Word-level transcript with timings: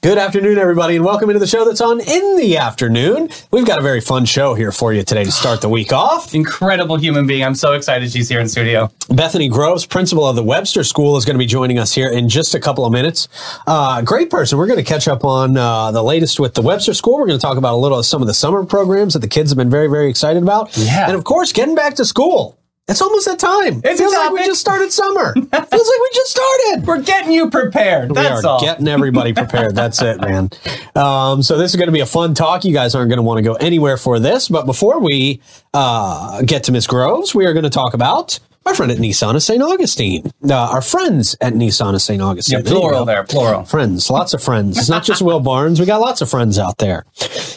Good 0.00 0.16
afternoon, 0.16 0.58
everybody, 0.58 0.94
and 0.94 1.04
welcome 1.04 1.28
into 1.28 1.40
the 1.40 1.46
show 1.48 1.64
that's 1.64 1.80
on 1.80 1.98
in 1.98 2.36
the 2.36 2.56
afternoon. 2.56 3.30
We've 3.50 3.66
got 3.66 3.80
a 3.80 3.82
very 3.82 4.00
fun 4.00 4.26
show 4.26 4.54
here 4.54 4.70
for 4.70 4.92
you 4.92 5.02
today 5.02 5.24
to 5.24 5.32
start 5.32 5.60
the 5.60 5.68
week 5.68 5.92
off. 5.92 6.32
Incredible 6.36 6.98
human 6.98 7.26
being. 7.26 7.42
I'm 7.42 7.56
so 7.56 7.72
excited 7.72 8.12
she's 8.12 8.28
here 8.28 8.38
in 8.38 8.48
studio. 8.48 8.92
Bethany 9.10 9.48
Groves, 9.48 9.86
principal 9.86 10.24
of 10.24 10.36
the 10.36 10.42
Webster 10.44 10.84
School, 10.84 11.16
is 11.16 11.24
going 11.24 11.34
to 11.34 11.38
be 11.38 11.46
joining 11.46 11.80
us 11.80 11.92
here 11.92 12.08
in 12.08 12.28
just 12.28 12.54
a 12.54 12.60
couple 12.60 12.86
of 12.86 12.92
minutes. 12.92 13.26
Uh, 13.66 14.00
great 14.02 14.30
person. 14.30 14.56
We're 14.56 14.68
going 14.68 14.78
to 14.78 14.84
catch 14.84 15.08
up 15.08 15.24
on 15.24 15.56
uh, 15.56 15.90
the 15.90 16.04
latest 16.04 16.38
with 16.38 16.54
the 16.54 16.62
Webster 16.62 16.94
School. 16.94 17.18
We're 17.18 17.26
going 17.26 17.40
to 17.40 17.42
talk 17.42 17.56
about 17.56 17.74
a 17.74 17.78
little 17.78 17.98
of 17.98 18.06
some 18.06 18.22
of 18.22 18.28
the 18.28 18.34
summer 18.34 18.64
programs 18.64 19.14
that 19.14 19.18
the 19.18 19.26
kids 19.28 19.50
have 19.50 19.58
been 19.58 19.68
very, 19.68 19.88
very 19.88 20.08
excited 20.08 20.44
about. 20.44 20.76
Yeah. 20.76 21.08
And 21.08 21.16
of 21.16 21.24
course, 21.24 21.52
getting 21.52 21.74
back 21.74 21.96
to 21.96 22.04
school. 22.04 22.57
It's 22.88 23.02
almost 23.02 23.26
that 23.26 23.38
time. 23.38 23.82
It's 23.84 24.00
feels 24.00 24.14
like 24.14 24.32
we 24.32 24.46
just 24.46 24.60
started 24.60 24.90
summer. 24.90 25.34
feels 25.34 25.52
like 25.52 25.72
we 25.72 26.10
just 26.14 26.30
started. 26.30 26.86
We're 26.86 27.02
getting 27.02 27.32
you 27.32 27.50
prepared. 27.50 28.14
That's 28.14 28.42
we 28.42 28.48
are 28.48 28.52
all. 28.52 28.60
getting 28.60 28.88
everybody 28.88 29.34
prepared. 29.34 29.74
That's 29.74 30.00
it, 30.00 30.18
man. 30.20 30.48
Um, 30.94 31.42
so 31.42 31.58
this 31.58 31.70
is 31.70 31.76
going 31.76 31.88
to 31.88 31.92
be 31.92 32.00
a 32.00 32.06
fun 32.06 32.32
talk. 32.32 32.64
You 32.64 32.72
guys 32.72 32.94
aren't 32.94 33.10
going 33.10 33.18
to 33.18 33.22
want 33.22 33.38
to 33.38 33.42
go 33.42 33.54
anywhere 33.54 33.98
for 33.98 34.18
this. 34.18 34.48
But 34.48 34.64
before 34.64 35.00
we 35.00 35.42
uh, 35.74 36.40
get 36.42 36.64
to 36.64 36.72
Miss 36.72 36.86
Groves, 36.86 37.34
we 37.34 37.44
are 37.44 37.52
going 37.52 37.64
to 37.64 37.70
talk 37.70 37.92
about 37.92 38.38
our 38.66 38.74
friend 38.74 38.92
at 38.92 38.98
Nissan 38.98 39.34
of 39.34 39.42
St. 39.42 39.62
Augustine. 39.62 40.30
Uh, 40.44 40.54
our 40.54 40.82
friends 40.82 41.36
at 41.40 41.54
Nissan 41.54 41.94
of 41.94 42.02
St. 42.02 42.20
Augustine. 42.20 42.58
yeah, 42.58 42.70
plural 42.70 43.00
go. 43.00 43.04
there, 43.06 43.24
plural. 43.24 43.64
Friends, 43.64 44.10
lots 44.10 44.34
of 44.34 44.42
friends. 44.42 44.78
It's 44.78 44.88
not 44.88 45.04
just 45.04 45.22
Will 45.22 45.40
Barnes. 45.40 45.80
We 45.80 45.86
got 45.86 46.00
lots 46.00 46.20
of 46.20 46.28
friends 46.28 46.58
out 46.58 46.76
there. 46.78 47.06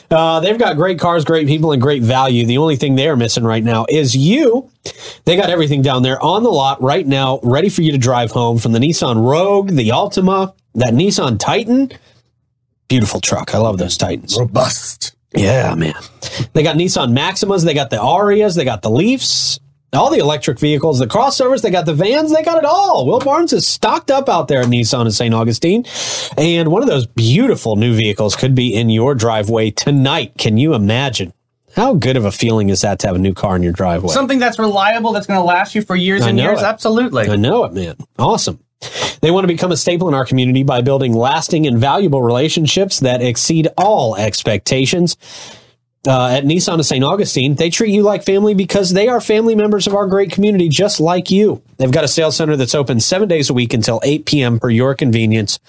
Uh, 0.10 0.40
they've 0.40 0.58
got 0.58 0.78
great 0.78 1.00
cars, 1.00 1.26
great 1.26 1.48
people, 1.48 1.72
and 1.74 1.82
great 1.82 2.02
value. 2.02 2.46
The 2.46 2.58
only 2.58 2.76
thing 2.78 2.96
they're 2.96 3.18
missing 3.18 3.44
right 3.44 3.64
now 3.64 3.86
is 3.90 4.16
you. 4.16 4.70
They 5.26 5.36
got 5.36 5.50
everything 5.50 5.82
down 5.82 6.04
there 6.04 6.22
on 6.22 6.44
the 6.44 6.50
lot 6.50 6.82
right 6.82 7.06
now, 7.06 7.40
ready 7.44 7.70
for 7.70 7.82
you 7.82 7.92
to 7.92 7.98
drive 7.98 8.32
home 8.32 8.58
from 8.58 8.72
the 8.72 8.80
Nissan 8.80 9.24
Rogue, 9.30 9.70
the 9.72 9.90
Altima, 9.90 10.54
that 10.76 10.94
Nissan 10.94 11.40
Titan. 11.40 11.92
Beautiful 12.88 13.22
truck. 13.22 13.54
I 13.54 13.58
love 13.58 13.78
those 13.78 13.98
Titans. 13.98 14.38
Robust. 14.38 15.16
Yeah, 15.34 15.76
man. 15.76 15.94
They 16.54 16.64
got 16.64 16.76
Nissan 16.76 17.18
Maximas, 17.18 17.64
they 17.64 17.74
got 17.74 17.90
the 17.90 17.98
Ariyas, 17.98 18.56
they 18.56 18.66
got 18.66 18.82
the 18.82 18.90
Leafs, 18.90 19.60
all 19.94 20.10
the 20.10 20.20
electric 20.20 20.60
vehicles, 20.60 21.00
the 21.00 21.08
crossovers, 21.08 21.62
they 21.62 21.70
got 21.70 21.86
the 21.86 21.94
vans, 21.94 22.34
they 22.34 22.44
got 22.44 22.58
it 22.58 22.66
all. 22.66 23.06
Will 23.06 23.20
Barnes 23.20 23.52
is 23.52 23.68
stocked 23.68 24.10
up 24.10 24.30
out 24.30 24.48
there 24.48 24.62
at 24.62 24.68
Nissan 24.68 25.06
in 25.06 25.12
St. 25.12 25.34
Augustine. 25.34 25.86
And 26.38 26.70
one 26.70 26.82
of 26.82 26.88
those 26.88 27.06
beautiful 27.06 27.76
new 27.76 27.94
vehicles 27.94 28.36
could 28.36 28.56
be 28.56 28.74
in 28.74 28.90
your 28.90 29.16
driveway 29.16 29.72
tonight. 29.72 30.34
Can 30.38 30.58
you 30.58 30.74
imagine? 30.74 31.34
How 31.76 31.94
good 31.94 32.18
of 32.18 32.26
a 32.26 32.32
feeling 32.32 32.70
is 32.70 32.82
that 32.82 33.00
to 33.00 33.08
have 33.08 33.16
a 33.16 33.20
new 33.20 33.34
car 33.34 33.56
in 33.56 33.64
your 33.64 33.72
driveway? 33.72 34.14
Something 34.14 34.40
that's 34.40 34.60
reliable, 34.60 35.14
that's 35.14 35.28
going 35.28 35.40
to 35.40 35.46
last 35.46 35.74
you 35.76 35.82
for 35.82 35.96
years 35.96 36.22
I 36.22 36.30
and 36.30 36.40
years. 36.40 36.62
it. 36.62 36.66
Absolutely. 36.66 37.30
I 37.30 37.36
know 37.36 37.64
it, 37.66 37.74
man. 37.74 37.96
Awesome. 38.20 38.60
They 39.22 39.32
want 39.32 39.44
to 39.44 39.48
become 39.48 39.72
a 39.72 39.78
staple 39.78 40.08
in 40.08 40.14
our 40.14 40.26
community 40.26 40.64
by 40.64 40.82
building 40.82 41.14
lasting 41.14 41.68
and 41.68 41.78
valuable 41.78 42.22
relationships 42.22 43.02
that 43.02 43.22
exceed 43.22 43.68
all 43.78 44.16
expectations. 44.16 45.16
Uh, 46.08 46.30
at 46.30 46.46
Nissan 46.46 46.80
of 46.80 46.86
St. 46.86 47.04
Augustine, 47.04 47.54
they 47.54 47.70
treat 47.70 47.94
you 47.94 48.02
like 48.02 48.24
family 48.24 48.56
because 48.56 48.92
they 48.92 49.08
are 49.08 49.22
family 49.22 49.54
members 49.54 49.86
of 49.86 49.94
our 49.94 50.08
great 50.08 50.32
community, 50.32 50.68
just 50.68 51.00
like 51.00 51.30
you. 51.30 51.62
They've 51.78 51.92
got 51.92 52.04
a 52.04 52.08
sales 52.08 52.36
center 52.36 52.56
that's 52.56 52.74
open 52.74 53.00
seven 53.00 53.28
days 53.28 53.52
a 53.52 53.54
week 53.54 53.74
until 53.74 54.00
8 54.04 54.26
p.m. 54.26 54.60
per 54.60 54.70
your 54.70 54.96
convenience. 54.96 55.60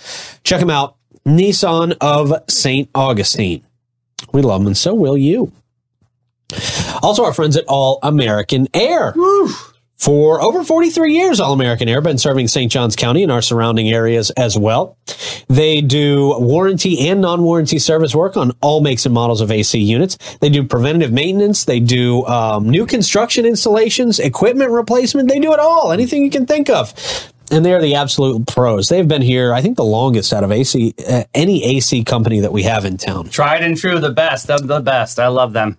Check 0.43 0.61
them 0.61 0.71
out. 0.71 0.97
Nissan 1.27 1.97
of 2.01 2.33
St. 2.49 2.89
Augustine. 2.95 3.63
We 4.33 4.41
love 4.41 4.61
them, 4.63 4.69
and 4.69 4.77
so 4.77 4.95
will 4.95 5.19
you. 5.19 5.53
Also, 7.03 7.25
our 7.25 7.35
friends 7.35 7.57
at 7.57 7.65
All 7.69 7.99
American 8.03 8.69
Air. 8.73 9.13
For 10.03 10.43
over 10.43 10.65
43 10.65 11.15
years, 11.15 11.39
All 11.39 11.53
American 11.53 11.89
Air 11.89 11.99
has 11.99 12.05
been 12.05 12.19
serving 12.19 12.49
St. 12.49 12.73
Johns 12.73 12.97
County 12.97 13.23
and 13.23 13.31
our 13.31 13.41
surrounding 13.41 13.89
areas 13.89 14.31
as 14.31 14.59
well. 14.59 14.99
They 15.47 15.81
do 15.81 16.37
warranty 16.41 17.09
and 17.09 17.21
non-warranty 17.21 17.79
service 17.79 18.13
work 18.13 18.37
on 18.37 18.51
all 18.61 18.81
makes 18.81 19.07
and 19.07 19.15
models 19.15 19.41
of 19.41 19.53
AC 19.53 19.79
units. 19.79 20.19
They 20.41 20.49
do 20.49 20.65
preventative 20.65 21.13
maintenance. 21.13 21.67
They 21.67 21.79
do 21.79 22.27
um, 22.27 22.69
new 22.69 22.85
construction 22.85 23.47
installations, 23.47 24.19
equipment 24.19 24.73
replacement. 24.73 25.29
They 25.29 25.39
do 25.39 25.53
it 25.53 25.61
all, 25.61 25.93
anything 25.93 26.25
you 26.25 26.31
can 26.31 26.47
think 26.47 26.69
of. 26.69 26.93
And 27.53 27.65
they're 27.65 27.81
the 27.81 27.95
absolute 27.95 28.49
pros. 28.49 28.89
They've 28.89 29.07
been 29.07 29.23
here, 29.23 29.55
I 29.55 29.63
think, 29.63 29.77
the 29.77 29.85
longest 29.85 30.33
out 30.33 30.43
of 30.43 30.51
AC, 30.51 30.95
uh, 31.09 31.23
any 31.33 31.63
AC 31.77 32.03
company 32.03 32.41
that 32.41 32.53
we 32.53 32.65
have 32.65 32.85
in 32.85 32.97
town. 32.97 33.29
Tried 33.29 33.63
and 33.63 33.77
true, 33.77 34.01
the 34.01 34.11
best 34.11 34.51
of 34.51 34.67
the 34.67 34.81
best. 34.81 35.21
I 35.21 35.29
love 35.29 35.53
them. 35.53 35.79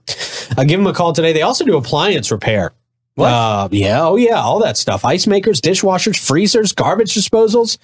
Uh, 0.57 0.63
give 0.63 0.79
them 0.79 0.87
a 0.87 0.93
call 0.93 1.11
today. 1.11 1.33
They 1.33 1.41
also 1.41 1.65
do 1.65 1.75
appliance 1.75 2.31
repair. 2.31 2.71
What? 3.15 3.27
Uh, 3.31 3.69
yeah, 3.71 4.03
oh 4.03 4.15
yeah, 4.15 4.41
all 4.41 4.59
that 4.61 4.77
stuff. 4.77 5.05
Ice 5.05 5.27
makers, 5.27 5.61
dishwashers, 5.61 6.17
freezers, 6.17 6.71
garbage 6.71 7.13
disposals, 7.13 7.77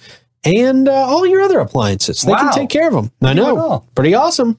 and 0.44 0.88
uh, 0.88 0.92
all 0.92 1.26
your 1.26 1.42
other 1.42 1.58
appliances. 1.60 2.22
They 2.22 2.32
can 2.32 2.52
take 2.52 2.70
care 2.70 2.88
of 2.88 2.94
them. 2.94 3.12
I 3.22 3.34
know. 3.34 3.84
Pretty 3.94 4.14
awesome. 4.14 4.58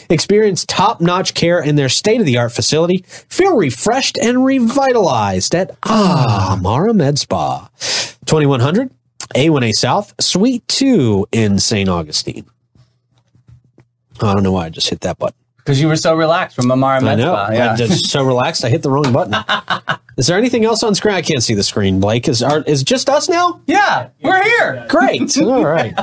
Experience 0.10 0.66
top 0.66 1.02
notch 1.02 1.34
care 1.34 1.62
in 1.62 1.76
their 1.76 1.90
state 1.90 2.20
of 2.20 2.26
the 2.26 2.38
art 2.38 2.52
facility. 2.52 3.04
Feel 3.30 3.56
refreshed 3.56 4.18
and 4.18 4.44
revitalized 4.44 5.54
at 5.54 5.76
Amara 5.86 6.94
Med 6.94 7.20
Spa. 7.20 7.70
2100 8.26 8.92
A1A 9.36 9.74
South, 9.74 10.14
Suite 10.20 10.68
2 10.68 11.28
in 11.32 11.60
St. 11.60 11.88
Augustine. 11.90 12.46
I 14.22 14.34
don't 14.34 14.44
know 14.44 14.52
why 14.52 14.66
I 14.66 14.70
just 14.70 14.90
hit 14.90 15.02
that 15.02 15.18
button. 15.18 15.38
Because 15.70 15.82
you 15.82 15.88
were 15.88 15.98
so 15.98 16.16
relaxed 16.16 16.56
from 16.56 16.72
Amara 16.72 16.98
I 16.98 17.00
Med 17.02 17.20
know. 17.20 17.48
Yeah. 17.52 17.70
I'm 17.70 17.78
just 17.78 18.10
so 18.10 18.24
relaxed. 18.24 18.66
I 18.66 18.70
hit 18.70 18.82
the 18.82 18.90
wrong 18.90 19.14
button. 19.14 19.36
Is 20.18 20.26
there 20.26 20.36
anything 20.36 20.66
else 20.66 20.82
on 20.82 20.96
screen? 20.96 21.14
I 21.14 21.22
can't 21.22 21.44
see 21.44 21.54
the 21.54 21.62
screen. 21.62 22.00
Blake 22.00 22.28
is 22.28 22.42
are, 22.42 22.64
is 22.64 22.82
just 22.82 23.08
us 23.08 23.30
now? 23.30 23.62
yeah, 23.68 24.10
we're 24.24 24.42
here. 24.44 24.88
Great. 24.90 25.38
All 25.42 25.64
right. 25.64 25.94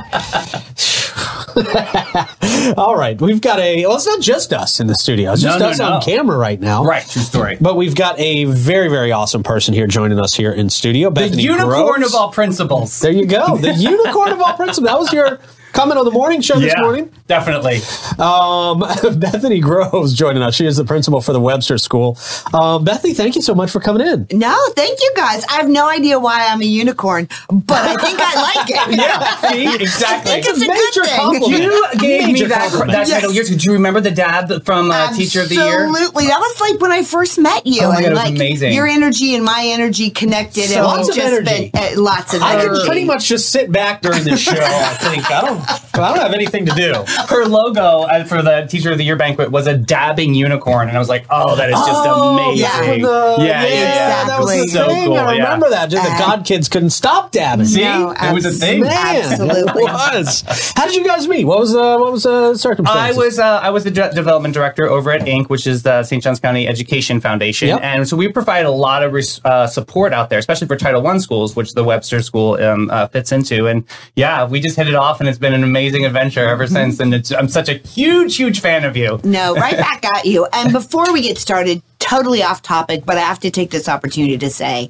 All 2.77 2.95
right. 2.95 3.19
We've 3.19 3.41
got 3.41 3.59
a. 3.59 3.85
Well, 3.85 3.97
it's 3.97 4.05
not 4.05 4.21
just 4.21 4.53
us 4.53 4.79
in 4.79 4.87
the 4.87 4.95
studio. 4.95 5.33
It's 5.33 5.41
just 5.41 5.59
No, 5.59 5.65
no, 5.65 5.71
us 5.71 5.79
no. 5.79 5.93
on 5.95 6.01
camera 6.01 6.37
right 6.37 6.61
now. 6.61 6.85
Right, 6.85 7.05
true 7.05 7.21
story. 7.21 7.57
But 7.59 7.75
we've 7.75 7.95
got 7.95 8.17
a 8.21 8.45
very, 8.45 8.87
very 8.87 9.11
awesome 9.11 9.43
person 9.43 9.73
here 9.73 9.85
joining 9.87 10.17
us 10.17 10.33
here 10.33 10.53
in 10.53 10.69
studio. 10.69 11.09
The 11.09 11.15
Bethany 11.15 11.43
unicorn 11.43 11.99
Groves. 11.99 12.13
of 12.13 12.15
all 12.15 12.31
principles. 12.31 13.01
There 13.01 13.11
you 13.11 13.25
go. 13.25 13.57
The 13.57 13.73
unicorn 13.73 14.31
of 14.31 14.39
all 14.39 14.53
principles. 14.53 14.87
That 14.89 14.97
was 14.97 15.11
your 15.11 15.39
comment 15.77 15.99
on 15.99 16.05
the 16.05 16.11
morning 16.11 16.41
show 16.41 16.59
this 16.59 16.73
yeah, 16.75 16.81
morning. 16.81 17.11
definitely. 17.27 17.75
Um, 18.17 18.79
Bethany 19.19 19.59
Groves 19.59 20.13
joining 20.15 20.41
us. 20.41 20.55
She 20.55 20.65
is 20.65 20.77
the 20.77 20.83
principal 20.83 21.21
for 21.21 21.33
the 21.33 21.39
Webster 21.39 21.77
School. 21.77 22.17
Um, 22.51 22.83
Bethany, 22.83 23.13
thank 23.13 23.35
you 23.35 23.43
so 23.43 23.53
much 23.53 23.69
for 23.69 23.79
coming 23.79 24.05
in. 24.07 24.27
No, 24.31 24.57
thank 24.75 24.99
you 24.99 25.11
guys. 25.15 25.45
I 25.45 25.53
have 25.57 25.69
no 25.69 25.87
idea 25.87 26.19
why 26.19 26.47
I'm 26.47 26.61
a 26.61 26.65
unicorn, 26.65 27.27
but 27.51 27.77
I 27.77 27.95
think 27.95 28.19
I 28.19 28.41
like 28.41 28.69
it. 28.69 28.77
Yeah, 28.97 29.35
see, 29.51 29.75
exactly. 29.83 30.31
I 30.31 30.41
think 30.41 30.45
it's 30.47 30.57
a 30.57 30.67
Major 30.67 31.01
good 31.01 31.05
thing. 31.05 31.15
compliment. 31.19 31.63
You 31.63 31.99
gave 31.99 32.25
me 32.25 32.33
Major 32.33 32.47
that, 32.47 32.69
compliment. 32.71 32.91
that 32.93 33.07
Yes. 33.07 33.21
title 33.21 33.31
years 33.33 33.49
ago. 33.49 33.57
Do 33.59 33.65
you 33.69 33.73
remember 33.73 34.01
the 34.01 34.11
dad 34.11 34.65
from 34.65 34.89
uh, 34.91 35.11
Teacher 35.13 35.41
of 35.41 35.49
the 35.49 35.55
Year? 35.55 35.85
Absolutely. 35.87 36.27
That 36.27 36.39
was 36.39 36.59
like 36.61 36.79
when 36.81 36.91
I 36.91 37.03
first 37.03 37.37
met 37.37 37.67
you. 37.67 37.81
Oh 37.83 37.89
my 37.89 37.95
God, 37.95 37.97
and 37.97 38.05
it 38.07 38.09
was 38.11 38.19
like 38.23 38.35
amazing. 38.35 38.73
your 38.73 38.87
energy 38.87 39.35
and 39.35 39.43
my 39.45 39.61
energy 39.65 40.09
connected. 40.09 40.69
So 40.69 40.77
and 40.77 40.85
lots 40.85 41.09
of 41.09 41.15
just 41.15 41.27
energy. 41.27 41.69
been 41.71 41.81
uh, 41.97 42.01
lots 42.01 42.33
of 42.33 42.41
I 42.41 42.53
energy. 42.59 42.77
can 42.79 42.85
pretty 42.87 43.05
much 43.05 43.27
just 43.27 43.49
sit 43.49 43.71
back 43.71 44.01
during 44.01 44.23
this 44.23 44.39
show. 44.41 44.53
I 44.57 44.93
think 44.95 45.29
I 45.29 45.41
don't. 45.41 45.66
I 45.67 46.09
don't 46.13 46.17
have 46.19 46.33
anything 46.33 46.65
to 46.67 46.71
do. 46.73 46.93
Her 47.27 47.45
logo 47.45 48.01
uh, 48.03 48.23
for 48.25 48.41
the 48.41 48.67
Teacher 48.69 48.91
of 48.91 48.97
the 48.97 49.03
Year 49.03 49.15
banquet 49.15 49.51
was 49.51 49.67
a 49.67 49.75
dabbing 49.77 50.33
unicorn, 50.35 50.87
and 50.87 50.95
I 50.97 50.99
was 50.99 51.09
like, 51.09 51.25
"Oh, 51.29 51.55
that 51.55 51.69
is 51.69 51.75
just 51.75 51.89
Oh, 52.05 52.35
amazing!" 52.37 52.61
yeah. 53.01 53.07
the- 53.07 53.35
yeah, 53.39 53.63
yeah, 53.65 53.67
yeah. 53.67 54.23
That 54.25 54.39
was 54.39 54.49
the 54.51 54.67
So 54.67 54.87
thing. 54.87 55.05
cool, 55.07 55.17
I 55.17 55.33
yeah. 55.33 55.43
remember 55.43 55.69
that. 55.71 55.89
Just 55.89 56.03
the 56.05 56.11
Uh, 56.13 56.17
God 56.19 56.45
kids 56.45 56.69
couldn't 56.69 56.91
stop 56.91 57.31
dabbing. 57.31 57.65
See, 57.65 57.83
No, 57.83 58.11
it 58.11 58.33
was 58.33 58.45
a 58.45 58.51
thing. 58.51 58.81
Man, 58.81 58.91
Absolutely. 58.93 59.83
it 59.83 59.91
was. 59.93 60.43
How 60.75 60.85
did 60.85 60.95
you 60.95 61.03
guys 61.05 61.27
meet? 61.27 61.45
What 61.45 61.59
was 61.59 61.71
the 61.73 61.97
what 61.99 62.11
was 62.11 62.23
the 62.23 62.55
circumstance? 62.55 62.97
I 62.99 63.11
was 63.13 63.39
uh, 63.39 63.59
I 63.63 63.71
was 63.71 63.83
the 63.83 63.91
de- 63.91 64.13
development 64.13 64.53
director 64.53 64.87
over 64.89 65.11
at 65.11 65.21
INK!, 65.21 65.49
which 65.49 65.65
is 65.65 65.83
the 65.83 66.03
St. 66.03 66.21
Johns 66.23 66.39
County 66.39 66.67
Education 66.67 67.19
Foundation, 67.19 67.69
Yep. 67.69 67.79
and 67.81 68.07
so 68.07 68.15
we 68.15 68.27
provide 68.27 68.65
a 68.65 68.71
lot 68.71 69.01
of 69.03 69.13
res- 69.13 69.41
uh, 69.43 69.65
support 69.67 70.13
out 70.13 70.29
there, 70.29 70.39
especially 70.39 70.67
for 70.67 70.75
Title 70.75 71.01
One 71.01 71.19
schools, 71.19 71.55
which 71.55 71.73
the 71.73 71.83
Webster 71.83 72.21
School 72.21 72.53
um, 72.63 72.89
uh, 72.91 73.07
fits 73.07 73.31
into. 73.31 73.67
And 73.67 73.83
yeah, 74.15 74.45
we 74.45 74.59
just 74.59 74.75
hit 74.77 74.87
it 74.87 74.95
off, 74.95 75.19
and 75.19 75.27
it's 75.27 75.39
been 75.39 75.53
an 75.57 75.63
amazing 75.63 76.05
adventure 76.05 76.47
ever 76.47 76.65
Mm-hmm. 76.65 76.73
since. 76.75 76.99
And 76.99 77.13
it's, 77.13 77.31
I'm 77.31 77.47
such 77.49 77.69
a 77.69 77.73
huge, 77.79 78.35
huge 78.37 78.59
fan 78.61 78.83
of 78.85 78.95
you. 78.95 79.19
No, 79.23 79.53
right 79.55 79.77
back 79.77 80.05
at 80.05 80.25
you. 80.25 80.47
And 80.53 80.71
before 80.71 81.11
we 81.11 81.21
get 81.21 81.37
started, 81.37 81.81
totally 81.99 82.41
off 82.43 82.61
topic, 82.61 83.05
but 83.05 83.17
I 83.17 83.21
have 83.21 83.39
to 83.41 83.51
take 83.51 83.71
this 83.71 83.89
opportunity 83.89 84.37
to 84.37 84.49
say 84.49 84.89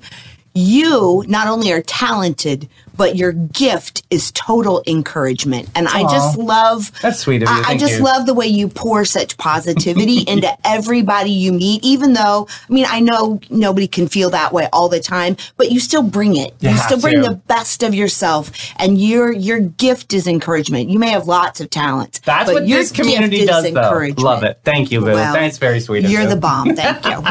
you 0.54 1.24
not 1.28 1.48
only 1.48 1.72
are 1.72 1.82
talented, 1.84 2.68
but 2.98 3.16
your 3.16 3.32
gift 3.32 4.04
is 4.10 4.32
total 4.32 4.84
encouragement. 4.88 5.70
And 5.76 5.88
I 5.88 6.02
just 6.04 6.38
love 6.38 6.92
That's 7.02 7.20
sweet 7.20 7.44
of 7.44 7.50
you. 7.50 7.56
I, 7.56 7.64
I 7.70 7.78
just 7.78 7.98
you. 8.00 8.04
love 8.04 8.26
the 8.26 8.34
way 8.34 8.48
you 8.48 8.68
pour 8.68 9.06
such 9.06 9.38
positivity 9.38 10.20
into 10.28 10.50
everybody 10.68 11.30
you 11.32 11.54
meet, 11.54 11.84
even 11.84 12.14
though, 12.14 12.48
I 12.70 12.74
mean, 12.74 12.86
I 12.88 13.00
know 13.00 13.40
nobody 13.50 13.88
can 13.88 14.08
feel 14.08 14.30
that 14.32 14.52
way 14.52 14.68
all 14.74 14.90
the 14.90 15.00
time, 15.00 15.38
but 15.58 15.72
you 15.72 15.80
still 15.80 16.04
bring 16.04 16.36
it. 16.36 16.54
You 16.60 16.72
You, 16.72 16.78
still 16.78 17.00
bring 17.00 17.22
to. 17.22 17.30
the 17.30 17.36
best 17.36 17.84
of 17.84 17.94
yourself 17.94 18.52
and 18.78 19.00
your, 19.00 19.32
your 19.32 19.60
gift 19.60 20.14
is 20.14 20.28
encouragement. 20.28 20.90
You 20.90 21.00
may 21.00 21.10
have 21.10 21.28
lots 21.28 21.62
of 21.62 21.70
talents. 21.70 22.20
That's 22.20 22.50
but 22.50 22.54
what 22.56 22.68
your 22.68 22.80
this 22.80 22.92
community 22.92 23.46
does, 23.46 23.72
though. 23.72 24.08
Love 24.18 24.44
it. 24.44 24.60
Thank 24.64 24.92
you, 24.92 25.00
Boo. 25.02 25.08
Well, 25.08 25.34
That's 25.34 25.58
very 25.58 25.80
sweet 25.80 26.04
of 26.06 26.12
you. 26.12 26.18
You're 26.18 26.24
you. 26.28 26.30
the 26.36 26.36
bomb. 26.36 26.76
Thank 26.76 27.06
you. 27.06 27.22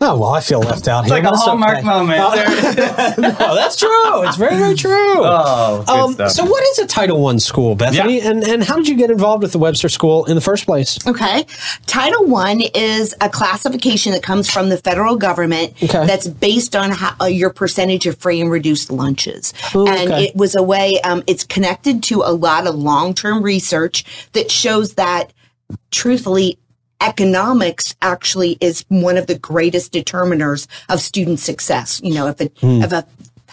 Oh 0.00 0.18
well, 0.18 0.30
I 0.34 0.40
feel 0.40 0.60
left 0.60 0.86
out 0.88 1.04
It's 1.04 1.12
here. 1.12 1.22
like 1.22 1.32
a 1.32 1.36
hallmark 1.36 1.78
okay. 1.78 1.86
moment. 1.86 2.20
Oh, 2.22 2.34
that's 3.56 3.76
true. 3.76 3.88
It's 4.22 4.36
very, 4.36 4.56
very 4.56 4.74
true. 4.74 4.92
oh, 4.94 5.84
good 5.86 5.92
um, 5.92 6.12
stuff. 6.14 6.30
so, 6.30 6.44
what 6.44 6.62
is 6.64 6.78
a 6.78 6.86
Title 6.86 7.20
One 7.20 7.38
school, 7.38 7.74
Bethany? 7.74 8.18
Yeah. 8.18 8.30
And 8.30 8.44
and 8.44 8.62
how 8.62 8.76
did 8.76 8.88
you 8.88 8.96
get 8.96 9.10
involved 9.10 9.42
with 9.42 9.52
the 9.52 9.58
Webster 9.58 9.88
School 9.88 10.24
in 10.26 10.34
the 10.34 10.40
first 10.40 10.66
place? 10.66 10.98
Okay. 11.06 11.46
Title 11.86 12.26
One 12.26 12.60
is 12.74 13.14
a 13.20 13.28
classification 13.28 14.12
that 14.12 14.22
comes 14.22 14.50
from 14.50 14.68
the 14.68 14.78
federal 14.78 15.16
government 15.16 15.74
Okay. 15.82 16.06
that's 16.06 16.28
based 16.28 16.74
on 16.74 16.90
how, 16.90 17.14
uh, 17.20 17.26
your 17.26 17.50
percentage 17.50 18.06
of 18.06 18.18
free 18.18 18.40
and 18.40 18.50
reduced 18.50 18.90
lunches. 18.90 19.52
Ooh, 19.74 19.86
and 19.86 20.12
okay. 20.12 20.24
it 20.26 20.36
was 20.36 20.54
a 20.54 20.62
way, 20.62 21.00
um, 21.00 21.22
it's 21.26 21.44
connected 21.44 22.02
to 22.04 22.22
a 22.22 22.32
lot 22.32 22.66
of 22.66 22.74
long 22.74 23.14
term 23.14 23.42
research 23.42 24.04
that 24.32 24.50
shows 24.50 24.94
that 24.94 25.32
truthfully, 25.90 26.58
economics 27.00 27.94
actually 28.02 28.58
is 28.60 28.84
one 28.88 29.16
of 29.16 29.26
the 29.26 29.38
greatest 29.38 29.92
determiners 29.92 30.66
of 30.88 31.00
student 31.00 31.38
success. 31.38 32.00
You 32.02 32.14
know, 32.14 32.26
if 32.26 32.40
a, 32.40 32.50
if 32.62 32.92
a 32.92 33.06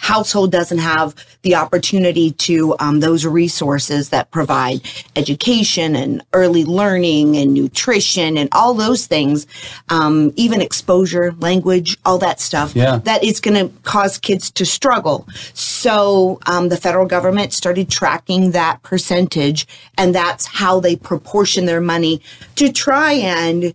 household 0.05 0.51
doesn't 0.51 0.77
have 0.77 1.15
the 1.41 1.55
opportunity 1.55 2.29
to 2.31 2.75
um, 2.79 2.99
those 2.99 3.25
resources 3.25 4.09
that 4.09 4.29
provide 4.29 4.79
education 5.15 5.95
and 5.95 6.23
early 6.31 6.63
learning 6.63 7.35
and 7.35 7.55
nutrition 7.55 8.37
and 8.37 8.47
all 8.51 8.75
those 8.75 9.07
things, 9.07 9.47
um, 9.89 10.31
even 10.35 10.61
exposure, 10.61 11.33
language, 11.39 11.97
all 12.05 12.19
that 12.19 12.39
stuff, 12.39 12.75
Yeah. 12.75 12.97
that 13.03 13.23
is 13.23 13.39
going 13.39 13.57
to 13.67 13.73
cause 13.81 14.19
kids 14.19 14.51
to 14.51 14.63
struggle. 14.63 15.27
So 15.55 16.39
um, 16.45 16.69
the 16.69 16.77
federal 16.77 17.07
government 17.07 17.51
started 17.51 17.89
tracking 17.89 18.51
that 18.51 18.83
percentage, 18.83 19.65
and 19.97 20.13
that's 20.13 20.45
how 20.45 20.79
they 20.79 20.95
proportion 20.95 21.65
their 21.65 21.81
money 21.81 22.21
to 22.57 22.71
try 22.71 23.13
and 23.13 23.73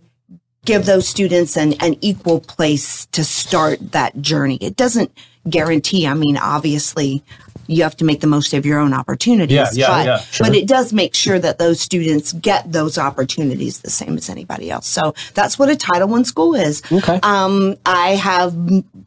give 0.63 0.85
those 0.85 1.09
students 1.09 1.57
an, 1.57 1.73
an 1.81 1.97
equal 1.99 2.39
place 2.39 3.05
to 3.07 3.25
start 3.25 3.91
that 3.91 4.21
journey. 4.21 4.57
It 4.61 4.77
doesn't 4.77 5.11
guarantee, 5.49 6.07
I 6.07 6.13
mean, 6.13 6.37
obviously, 6.37 7.23
you 7.67 7.83
have 7.83 7.95
to 7.97 8.05
make 8.05 8.21
the 8.21 8.27
most 8.27 8.53
of 8.53 8.65
your 8.65 8.79
own 8.79 8.93
opportunities. 8.93 9.55
Yeah, 9.55 9.69
yeah, 9.73 9.87
but, 9.87 10.05
yeah, 10.05 10.19
sure. 10.19 10.47
but 10.47 10.55
it 10.55 10.67
does 10.67 10.93
make 10.93 11.15
sure 11.15 11.39
that 11.39 11.57
those 11.57 11.79
students 11.79 12.33
get 12.33 12.71
those 12.71 12.97
opportunities 12.97 13.79
the 13.79 13.89
same 13.89 14.17
as 14.17 14.29
anybody 14.29 14.69
else. 14.69 14.87
So 14.87 15.13
that's 15.33 15.57
what 15.57 15.69
a 15.69 15.75
Title 15.75 16.07
One 16.07 16.25
school 16.25 16.55
is. 16.55 16.81
Okay. 16.91 17.19
Um, 17.23 17.75
I 17.85 18.15
have 18.15 18.55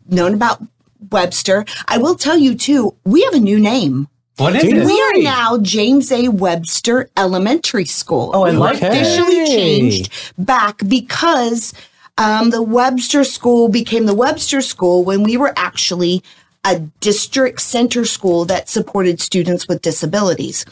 known 0.09 0.35
about 0.35 0.63
Webster. 1.11 1.65
I 1.87 1.99
will 1.99 2.15
tell 2.15 2.39
you 2.39 2.55
too, 2.55 2.95
we 3.05 3.23
have 3.25 3.35
a 3.35 3.41
new 3.41 3.61
name. 3.61 4.09
what 4.37 4.57
is 4.57 4.65
it? 4.65 4.85
We 4.85 5.01
are 5.01 5.23
now 5.23 5.59
James 5.59 6.11
A. 6.11 6.29
Webster 6.29 7.11
Elementary 7.17 7.85
School. 7.85 8.31
Oh, 8.35 8.45
I 8.45 8.51
like 8.51 8.81
that. 8.81 8.93
officially 8.93 9.47
changed 9.47 10.13
back 10.39 10.81
because 10.89 11.75
um, 12.19 12.51
the 12.51 12.63
Webster 12.63 13.25
School 13.25 13.69
became 13.69 14.07
the 14.07 14.15
Webster 14.15 14.61
School 14.61 15.05
when 15.05 15.23
we 15.23 15.37
were 15.37 15.53
actually 15.57 16.23
a 16.65 16.81
district 17.01 17.61
center 17.61 18.05
school 18.05 18.45
that 18.47 18.69
supported 18.69 19.21
students 19.21 19.69
with 19.69 19.83
disabilities. 19.83 20.65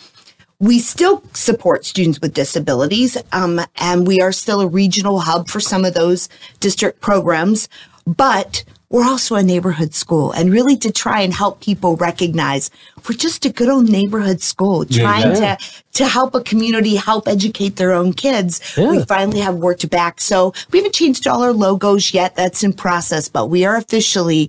We 0.59 0.79
still 0.79 1.23
support 1.35 1.85
students 1.85 2.21
with 2.21 2.35
disabilities, 2.35 3.17
um, 3.33 3.61
and 3.77 4.06
we 4.06 4.21
are 4.21 4.33
still 4.33 4.61
a 4.61 4.67
regional 4.69 5.21
hub 5.21 5.49
for 5.49 5.61
some 5.61 5.85
of 5.85 5.94
those 5.94 6.29
district 6.61 7.00
programs, 7.00 7.69
but 8.06 8.65
we're 8.93 9.05
also 9.05 9.35
a 9.35 9.43
neighborhood 9.43 9.94
school 9.94 10.31
and 10.33 10.53
really 10.53 10.77
to 10.77 10.93
try 10.93 11.23
and 11.23 11.33
help 11.33 11.61
people 11.61 11.97
recognize 11.97 12.71
we're 13.09 13.17
just 13.17 13.44
a 13.44 13.50
good 13.50 13.69
old 13.69 13.89
neighborhood 13.89 14.41
school 14.41 14.85
trying 14.85 15.35
yeah. 15.35 15.56
to 15.56 15.83
to 15.94 16.06
help 16.06 16.35
a 16.37 16.41
community 16.43 16.94
help 16.94 17.27
educate 17.27 17.77
their 17.77 17.93
own 17.93 18.12
kids 18.12 18.61
Yeah. 18.77 18.91
we 18.91 19.05
finally 19.05 19.41
have 19.41 19.56
worked 19.56 19.89
back 19.91 20.21
so 20.21 20.53
we 20.71 20.79
haven't 20.79 20.94
changed 20.94 21.27
all 21.27 21.43
our 21.43 21.53
logos 21.53 22.15
yet 22.15 22.37
that's 22.37 22.62
in 22.62 22.73
process 22.73 23.29
but 23.29 23.47
we 23.47 23.65
are 23.65 23.77
officially 23.77 24.49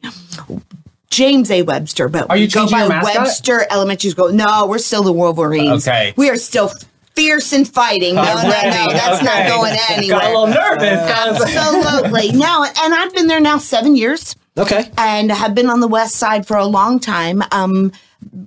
James 1.10 1.52
A. 1.52 1.62
Webster, 1.62 2.10
but 2.10 2.28
Are 2.32 2.38
you 2.38 2.46
we 2.46 2.48
go 2.48 2.68
by? 2.68 2.88
Webster 2.88 3.68
Elementary 3.70 4.10
School. 4.10 4.34
No, 4.34 4.66
we're 4.66 4.80
still 4.80 5.04
the 5.04 5.14
Wolverines. 5.14 5.88
Okay. 5.88 6.12
We 6.18 6.28
are 6.32 6.38
still 6.38 6.72
fierce 7.16 7.54
and 7.54 7.68
fighting. 7.68 8.16
No, 8.16 8.24
no, 8.24 8.42
no, 8.44 8.50
that's 8.50 9.18
okay. 9.18 9.26
not 9.26 9.48
going 9.48 9.76
anywhere. 9.90 10.20
Got 10.20 10.30
a 10.32 10.40
little 10.40 10.48
nervous. 10.48 11.12
Absolutely. 11.12 12.32
No, 12.32 12.64
and 12.64 12.94
I've 12.94 13.14
been 13.14 13.28
there 13.28 13.40
now 13.40 13.58
seven 13.58 13.96
years 13.96 14.36
Okay. 14.58 14.90
and 14.98 15.32
have 15.32 15.54
been 15.56 15.70
on 15.70 15.80
the 15.80 15.88
west 15.88 16.16
side 16.16 16.46
for 16.48 16.58
a 16.58 16.66
long 16.66 17.00
time. 17.00 17.44
Um, 17.52 17.92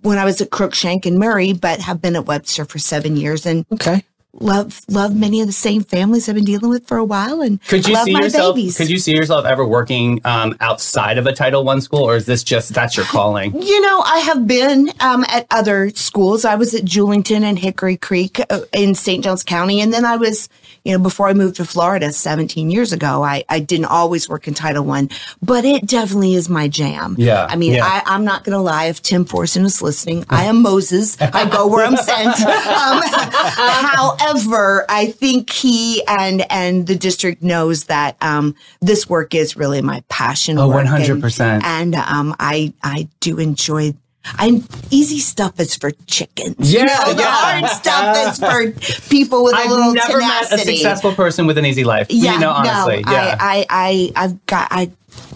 when 0.03 0.17
I 0.19 0.25
was 0.25 0.41
at 0.41 0.51
Crookshank 0.51 1.05
and 1.05 1.19
Murray, 1.19 1.53
but 1.53 1.81
have 1.81 2.01
been 2.01 2.17
at 2.17 2.25
Webster 2.27 2.65
for 2.65 2.79
seven 2.79 3.17
years 3.17 3.45
and 3.45 3.67
Okay. 3.73 4.03
Love 4.41 4.83
love 4.89 5.15
many 5.17 5.41
of 5.41 5.47
the 5.47 5.53
same 5.53 5.83
families 5.83 6.29
I've 6.29 6.35
been 6.35 6.45
dealing 6.45 6.71
with 6.71 6.87
for 6.87 6.97
a 6.97 7.05
while 7.05 7.41
and 7.41 7.63
Could 7.65 7.87
you 7.87 7.95
love 7.95 8.05
see 8.05 8.13
my 8.13 8.21
yourself? 8.23 8.55
babies. 8.55 8.77
Could 8.77 8.91
you 8.91 8.99
see 8.99 9.13
yourself 9.13 9.45
ever 9.47 9.67
working 9.67 10.21
um, 10.25 10.57
outside 10.61 11.19
of 11.19 11.27
a 11.27 11.33
Title 11.33 11.65
One 11.65 11.81
school, 11.81 12.03
or 12.05 12.17
is 12.17 12.27
this 12.27 12.43
just 12.45 12.75
that's 12.75 12.97
your 12.97 13.07
calling? 13.07 13.55
You 13.67 13.81
know, 13.81 14.01
I 14.01 14.19
have 14.21 14.47
been 14.47 14.91
um, 15.01 15.25
at 15.29 15.47
other 15.51 15.91
schools. 15.91 16.45
I 16.45 16.55
was 16.55 16.75
at 16.75 16.83
Julington 16.85 17.43
and 17.43 17.59
Hickory 17.59 17.97
Creek 17.97 18.41
uh, 18.49 18.61
in 18.73 18.95
St. 18.95 19.25
Johns 19.25 19.43
County. 19.43 19.81
And 19.81 19.93
then 19.93 20.05
I 20.05 20.17
was, 20.17 20.49
you 20.87 20.93
know, 20.93 21.03
before 21.03 21.27
I 21.27 21.33
moved 21.33 21.57
to 21.57 21.65
Florida 21.65 22.13
17 22.13 22.71
years 22.71 22.93
ago, 22.93 23.25
I, 23.25 23.45
I 23.49 23.59
didn't 23.59 23.87
always 23.87 24.29
work 24.29 24.47
in 24.47 24.55
Title 24.55 24.85
One, 24.85 25.11
but 25.43 25.65
it 25.65 25.85
definitely 25.85 26.35
is 26.35 26.49
my 26.49 26.69
jam. 26.69 27.17
Yeah, 27.19 27.45
I 27.51 27.57
mean, 27.57 27.75
yeah. 27.75 27.85
I, 27.85 28.03
I'm 28.07 28.25
not 28.25 28.45
going 28.45 28.53
to 28.53 28.61
lie. 28.61 28.85
If 28.85 29.03
Tim 29.03 29.25
Forson 29.25 29.65
is 29.65 29.83
listening, 29.83 30.25
I 30.31 30.45
am 30.45 30.63
Moses. 30.63 31.21
I 31.21 31.49
go 31.49 31.67
where 31.67 31.85
I'm 31.85 31.97
sent. 31.97 32.37
Um, 32.77 33.03
however, 33.03 34.85
I 34.89 35.07
think 35.07 35.51
he 35.51 36.05
and, 36.07 36.45
and 36.51 36.87
the 36.87 36.95
district 36.95 37.43
knows 37.43 37.85
that 37.85 38.17
um, 38.21 38.55
this 38.81 39.09
work 39.09 39.35
is 39.35 39.57
really 39.57 39.81
my 39.83 40.03
passion. 40.09 40.59
Oh, 40.59 40.69
work, 40.69 40.87
100%. 40.87 41.63
and 41.63 41.95
um, 41.95 42.35
I 42.39 42.73
I 42.83 43.09
do 43.21 43.39
enjoy. 43.39 43.95
I'm 44.35 44.65
easy 44.91 45.19
stuff 45.19 45.59
is 45.61 45.75
for 45.77 45.93
chickens. 46.07 46.57
Yeah, 46.59 46.81
you 46.81 46.87
know, 46.87 47.15
the 47.15 47.23
yeah. 47.23 47.31
hard 47.31 47.71
stuff 47.71 48.17
is 48.29 48.39
for 48.39 49.09
people 49.09 49.45
with 49.45 49.55
a 49.55 49.59
I've 49.59 49.71
little 49.71 49.95
never 49.95 50.19
met 50.19 50.53
a 50.53 50.59
successful 50.59 51.15
person 51.15 51.47
with 51.47 51.59
an 51.59 51.67
easy 51.67 51.85
life. 51.85 52.09
yeah, 52.11 52.35
you 52.35 52.41
know, 52.41 52.51
honestly, 52.51 53.03
no, 53.03 53.13
yeah. 53.13 53.37
I, 53.39 53.67
I, 53.71 54.13
I, 54.17 54.25
I've 54.25 54.47
got, 54.47 54.69
I 54.71 54.91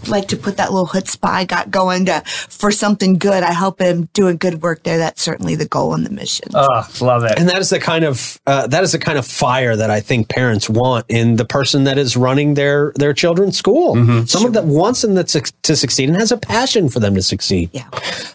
like 0.09 0.29
to 0.29 0.37
put 0.37 0.57
that 0.57 0.73
little 0.73 0.87
chutzpah 0.87 1.29
I 1.29 1.45
got 1.45 1.71
going 1.71 2.07
to 2.07 2.23
for 2.27 2.71
something 2.71 3.19
good. 3.19 3.43
I 3.43 3.53
hope 3.53 3.81
I'm 3.81 4.07
doing 4.13 4.37
good 4.37 4.63
work 4.63 4.83
there. 4.83 4.99
That's 4.99 5.21
certainly 5.23 5.55
the 5.55 5.67
goal 5.67 5.95
and 5.95 6.05
the 6.05 6.11
mission. 6.11 6.49
oh, 6.55 6.89
love 7.01 7.25
it. 7.25 7.39
And 7.39 7.49
that 7.49 7.59
is 7.59 7.71
the 7.71 7.79
kind 7.81 8.05
of 8.05 8.41
uh, 8.47 8.67
that 8.69 8.83
is 8.83 8.93
the 8.93 8.99
kind 8.99 9.19
of 9.19 9.27
fire 9.27 9.77
that 9.77 9.91
I 9.91 10.01
think 10.01 10.29
parents 10.29 10.69
want 10.69 11.07
in 11.09 11.37
the 11.37 11.45
person 11.45 11.85
that 11.85 11.99
is 11.99 12.17
running 12.17 12.55
their 12.55 12.93
their 12.97 13.13
children's 13.13 13.57
school. 13.57 13.95
Mm-hmm. 13.95 14.25
Someone 14.25 14.53
that 14.53 14.65
wants 14.65 15.03
them 15.03 15.15
to, 15.15 15.25
to 15.41 15.77
succeed 15.77 16.09
and 16.09 16.19
has 16.19 16.33
a 16.33 16.37
passion 16.37 16.89
for 16.89 17.01
them 17.01 17.15
to 17.15 17.23
succeed. 17.23 17.71
yeah. 17.73 17.89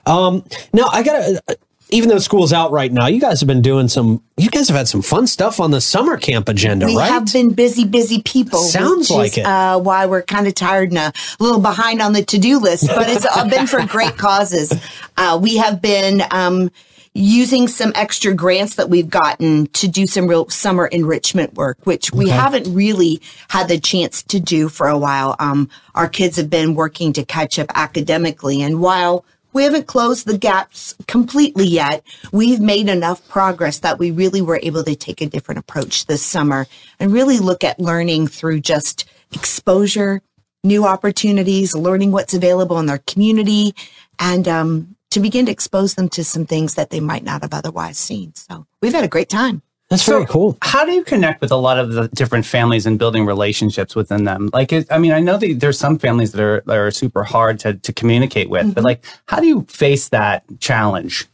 Um, 0.05 0.43
now 0.73 0.87
I 0.91 1.03
gotta. 1.03 1.41
uh, 1.47 1.53
Even 1.89 2.09
though 2.09 2.17
school's 2.17 2.51
out 2.51 2.71
right 2.71 2.91
now, 2.91 3.05
you 3.05 3.21
guys 3.21 3.39
have 3.41 3.47
been 3.47 3.61
doing 3.61 3.87
some. 3.87 4.23
You 4.37 4.49
guys 4.49 4.67
have 4.69 4.77
had 4.77 4.87
some 4.87 5.03
fun 5.03 5.27
stuff 5.27 5.59
on 5.59 5.71
the 5.71 5.79
summer 5.79 6.17
camp 6.17 6.49
agenda, 6.49 6.87
We 6.87 6.97
right? 6.97 7.05
We 7.05 7.09
have 7.11 7.31
been 7.31 7.53
busy, 7.53 7.85
busy 7.85 8.21
people. 8.23 8.59
Sounds 8.59 9.11
like 9.11 9.33
is, 9.33 9.37
it. 9.39 9.45
Uh, 9.45 9.79
why 9.79 10.07
we're 10.07 10.23
kind 10.23 10.47
of 10.47 10.55
tired 10.55 10.89
and 10.89 10.97
a 10.97 11.13
little 11.39 11.61
behind 11.61 12.01
on 12.01 12.13
the 12.13 12.25
to-do 12.25 12.59
list, 12.59 12.87
but 12.87 13.07
it's 13.09 13.25
uh, 13.25 13.47
been 13.47 13.67
for 13.67 13.85
great 13.85 14.17
causes. 14.17 14.73
Uh, 15.15 15.39
we 15.41 15.57
have 15.57 15.79
been 15.79 16.23
um, 16.31 16.71
using 17.15 17.67
some 17.67 17.93
extra 17.95 18.33
grants 18.33 18.75
that 18.75 18.89
we've 18.89 19.09
gotten 19.09 19.67
to 19.67 19.87
do 19.87 20.05
some 20.05 20.27
real 20.27 20.49
summer 20.49 20.85
enrichment 20.87 21.53
work, 21.53 21.77
which 21.85 22.11
we 22.11 22.29
haven't 22.29 22.71
really 22.73 23.21
had 23.47 23.69
the 23.69 23.79
chance 23.79 24.21
to 24.23 24.39
do 24.39 24.67
for 24.67 24.87
a 24.87 24.97
while. 24.97 25.35
Um, 25.39 25.69
our 25.95 26.09
kids 26.09 26.35
have 26.35 26.49
been 26.49 26.75
working 26.75 27.13
to 27.13 27.23
catch 27.23 27.57
up 27.57 27.71
academically, 27.73 28.61
and 28.61 28.81
while 28.81 29.23
we 29.55 29.63
haven't 29.63 29.87
closed 29.87 30.27
the 30.27 30.37
gaps 30.37 30.93
completely 31.07 31.65
yet. 31.65 32.03
We've 32.33 32.59
made 32.59 32.89
enough 32.89 33.25
progress 33.29 33.79
that 33.79 33.97
we 33.97 34.11
really 34.11 34.41
were 34.41 34.59
able 34.61 34.83
to 34.83 34.95
take 34.97 35.21
a 35.21 35.27
different 35.27 35.59
approach 35.59 36.07
this 36.07 36.21
summer 36.21 36.67
and 36.99 37.13
really 37.13 37.39
look 37.39 37.63
at 37.63 37.79
learning 37.79 38.27
through 38.27 38.59
just 38.59 39.05
exposure, 39.31 40.21
new 40.65 40.85
opportunities, 40.85 41.73
learning 41.73 42.11
what's 42.11 42.33
available 42.33 42.77
in 42.79 42.85
their 42.85 43.01
community, 43.07 43.73
and 44.19 44.45
um, 44.45 44.97
to 45.11 45.21
begin 45.21 45.45
to 45.45 45.53
expose 45.53 45.95
them 45.95 46.09
to 46.09 46.25
some 46.25 46.45
things 46.45 46.75
that 46.75 46.89
they 46.89 46.99
might 46.99 47.23
not 47.23 47.41
have 47.41 47.53
otherwise 47.53 47.97
seen. 47.97 48.35
So 48.35 48.67
we've 48.81 48.93
had 48.93 49.05
a 49.05 49.09
great 49.09 49.29
time. 49.29 49.61
That's 49.89 50.03
So, 50.03 50.13
very 50.13 50.25
cool. 50.25 50.57
How 50.61 50.83
do 50.83 50.91
you 50.91 51.03
connect 51.03 51.41
with 51.41 51.51
a 51.51 51.55
lot 51.55 51.77
of 51.77 51.93
the 51.93 52.07
different 52.09 52.45
families 52.45 52.85
and 52.85 52.97
building 52.97 53.25
relationships 53.25 53.95
within 53.95 54.23
them? 54.23 54.49
Like, 54.51 54.73
it, 54.73 54.87
I 54.91 54.97
mean, 54.97 55.11
I 55.11 55.19
know 55.19 55.37
that 55.37 55.59
there's 55.59 55.77
some 55.77 55.99
families 55.99 56.31
that 56.31 56.41
are 56.41 56.63
that 56.65 56.77
are 56.77 56.91
super 56.91 57.23
hard 57.23 57.59
to 57.59 57.75
to 57.75 57.93
communicate 57.93 58.49
with, 58.49 58.73
but 58.73 58.83
like, 58.83 59.05
how 59.27 59.39
do 59.39 59.47
you 59.47 59.65
face 59.69 60.09
that 60.09 60.43
challenge? 60.59 61.25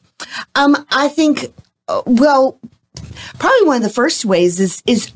Um, 0.56 0.86
I 0.92 1.08
think, 1.08 1.54
uh, 1.88 2.02
well, 2.06 2.60
probably 3.40 3.68
one 3.68 3.78
of 3.78 3.84
the 3.84 3.90
first 3.90 4.26
ways 4.26 4.60
is 4.60 4.84
is 4.86 5.12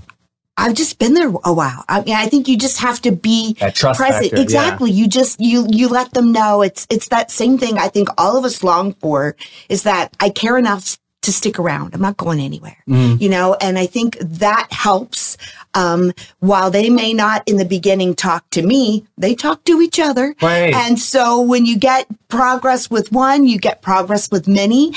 I've 0.58 0.74
just 0.74 1.00
been 1.00 1.14
there 1.14 1.32
a 1.44 1.54
while. 1.54 1.84
I 1.90 2.02
mean, 2.02 2.16
I 2.16 2.28
think 2.28 2.48
you 2.48 2.58
just 2.58 2.80
have 2.80 3.02
to 3.02 3.12
be 3.12 3.56
trust 3.74 4.00
present. 4.00 4.24
factor, 4.24 4.38
yeah. 4.38 4.42
exactly. 4.42 4.92
You 4.92 5.08
just 5.08 5.42
you 5.42 5.68
you 5.70 5.90
let 5.90 6.14
them 6.14 6.32
know 6.32 6.62
it's 6.62 6.88
it's 6.90 7.10
that 7.10 7.32
same 7.32 7.58
thing. 7.58 7.78
I 7.78 7.90
think 7.90 8.08
all 8.18 8.38
of 8.38 8.46
us 8.46 8.64
long 8.64 8.94
for 8.94 9.36
is 9.68 9.84
that 9.84 10.16
I 10.22 10.30
care 10.30 10.58
enough 10.58 10.98
to 11.26 11.32
stick 11.32 11.60
around. 11.60 11.94
I'm 11.94 12.02
not 12.02 12.18
going 12.18 12.40
anywhere. 12.40 12.78
Mm-hmm. 12.88 13.22
You 13.22 13.30
know, 13.30 13.56
and 13.60 13.78
I 13.78 13.86
think 13.86 14.18
that 14.20 14.68
helps. 14.72 15.38
Um, 15.74 16.14
while 16.40 16.72
they 16.72 16.90
may 16.90 17.12
not 17.14 17.44
in 17.48 17.58
the 17.58 17.66
beginning 17.66 18.16
talk 18.16 18.50
to 18.52 18.62
me, 18.62 19.06
they 19.18 19.36
talk 19.36 19.66
to 19.66 19.82
each 19.82 20.00
other. 20.00 20.34
Right. 20.42 20.74
And 20.74 20.98
so 20.98 21.42
when 21.42 21.66
you 21.66 21.78
get 21.78 22.08
progress 22.30 22.90
with 22.90 23.12
one, 23.12 23.46
you 23.46 23.60
get 23.60 23.82
progress 23.82 24.32
with 24.32 24.48
many. 24.48 24.94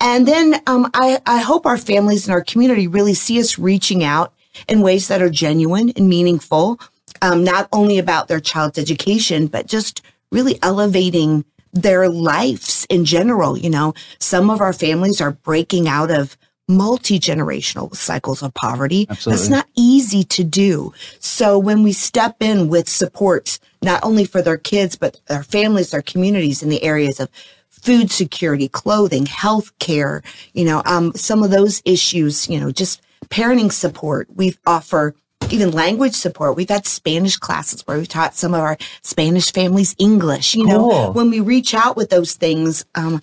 And 0.00 0.26
then 0.26 0.62
um, 0.66 0.90
I, 0.94 1.20
I 1.26 1.38
hope 1.38 1.66
our 1.66 1.76
families 1.76 2.26
and 2.26 2.32
our 2.32 2.42
community 2.42 2.86
really 2.86 3.12
see 3.12 3.38
us 3.40 3.58
reaching 3.58 4.02
out 4.02 4.32
in 4.68 4.80
ways 4.80 5.08
that 5.08 5.20
are 5.20 5.30
genuine 5.30 5.90
and 5.96 6.08
meaningful, 6.08 6.80
um, 7.20 7.44
not 7.44 7.68
only 7.72 7.98
about 7.98 8.28
their 8.28 8.40
child's 8.40 8.78
education, 8.78 9.48
but 9.48 9.66
just 9.66 10.00
really 10.30 10.58
elevating 10.62 11.44
their 11.72 12.08
lives 12.08 12.86
in 12.90 13.04
general. 13.04 13.56
You 13.56 13.70
know, 13.70 13.94
some 14.18 14.50
of 14.50 14.60
our 14.60 14.72
families 14.72 15.20
are 15.20 15.32
breaking 15.32 15.88
out 15.88 16.10
of 16.10 16.36
multi 16.68 17.18
generational 17.18 17.94
cycles 17.94 18.42
of 18.42 18.54
poverty. 18.54 19.06
Absolutely. 19.08 19.38
That's 19.38 19.50
not 19.50 19.68
easy 19.76 20.24
to 20.24 20.44
do. 20.44 20.92
So 21.18 21.58
when 21.58 21.82
we 21.82 21.92
step 21.92 22.36
in 22.40 22.68
with 22.68 22.88
supports, 22.88 23.60
not 23.82 24.02
only 24.04 24.24
for 24.24 24.42
their 24.42 24.58
kids, 24.58 24.96
but 24.96 25.20
their 25.26 25.42
families, 25.42 25.90
their 25.90 26.02
communities 26.02 26.62
in 26.62 26.68
the 26.68 26.82
areas 26.82 27.20
of 27.20 27.28
food 27.68 28.10
security, 28.12 28.68
clothing, 28.68 29.26
health 29.26 29.76
care, 29.78 30.22
you 30.54 30.64
know, 30.64 30.82
um, 30.84 31.12
some 31.14 31.42
of 31.42 31.50
those 31.50 31.82
issues, 31.84 32.48
you 32.48 32.60
know, 32.60 32.70
just 32.70 33.02
parenting 33.28 33.72
support. 33.72 34.28
We 34.34 34.56
offer 34.66 35.14
even 35.52 35.70
language 35.70 36.14
support. 36.14 36.56
We've 36.56 36.68
had 36.68 36.86
Spanish 36.86 37.36
classes 37.36 37.86
where 37.86 37.98
we've 37.98 38.08
taught 38.08 38.34
some 38.34 38.54
of 38.54 38.60
our 38.60 38.76
Spanish 39.02 39.52
families 39.52 39.94
English. 39.98 40.54
You 40.54 40.66
know, 40.66 41.10
when 41.12 41.30
we 41.30 41.40
reach 41.40 41.74
out 41.74 41.96
with 41.96 42.10
those 42.10 42.34
things, 42.34 42.84
um, 42.94 43.22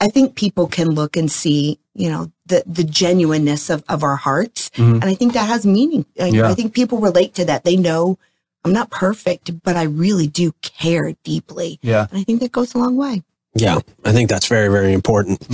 I 0.00 0.08
think 0.08 0.34
people 0.34 0.66
can 0.66 0.90
look 0.90 1.16
and 1.16 1.30
see, 1.30 1.78
you 1.94 2.10
know, 2.10 2.30
the, 2.46 2.62
the 2.66 2.84
genuineness 2.84 3.70
of, 3.70 3.84
of 3.88 4.02
our 4.02 4.16
hearts. 4.16 4.70
And 4.76 5.04
I 5.04 5.14
think 5.14 5.32
that 5.34 5.48
has 5.48 5.66
meaning. 5.66 6.06
I, 6.18 6.26
Yeah. 6.26 6.48
I 6.48 6.54
think 6.54 6.74
people 6.74 6.98
relate 6.98 7.34
to 7.34 7.44
that. 7.46 7.64
They 7.64 7.76
know 7.76 8.18
I'm 8.64 8.72
not 8.72 8.90
perfect, 8.90 9.62
but 9.62 9.76
I 9.76 9.84
really 9.84 10.26
do 10.26 10.52
care 10.62 11.14
deeply. 11.24 11.78
Yeah. 11.82 12.06
And 12.10 12.18
I 12.18 12.24
think 12.24 12.40
that 12.40 12.52
goes 12.52 12.74
a 12.74 12.78
long 12.78 12.96
way. 12.96 13.22
Yeah, 13.54 13.80
I 14.04 14.12
think 14.12 14.30
that's 14.30 14.46
very, 14.46 14.68
very 14.68 14.92
important. 14.92 15.44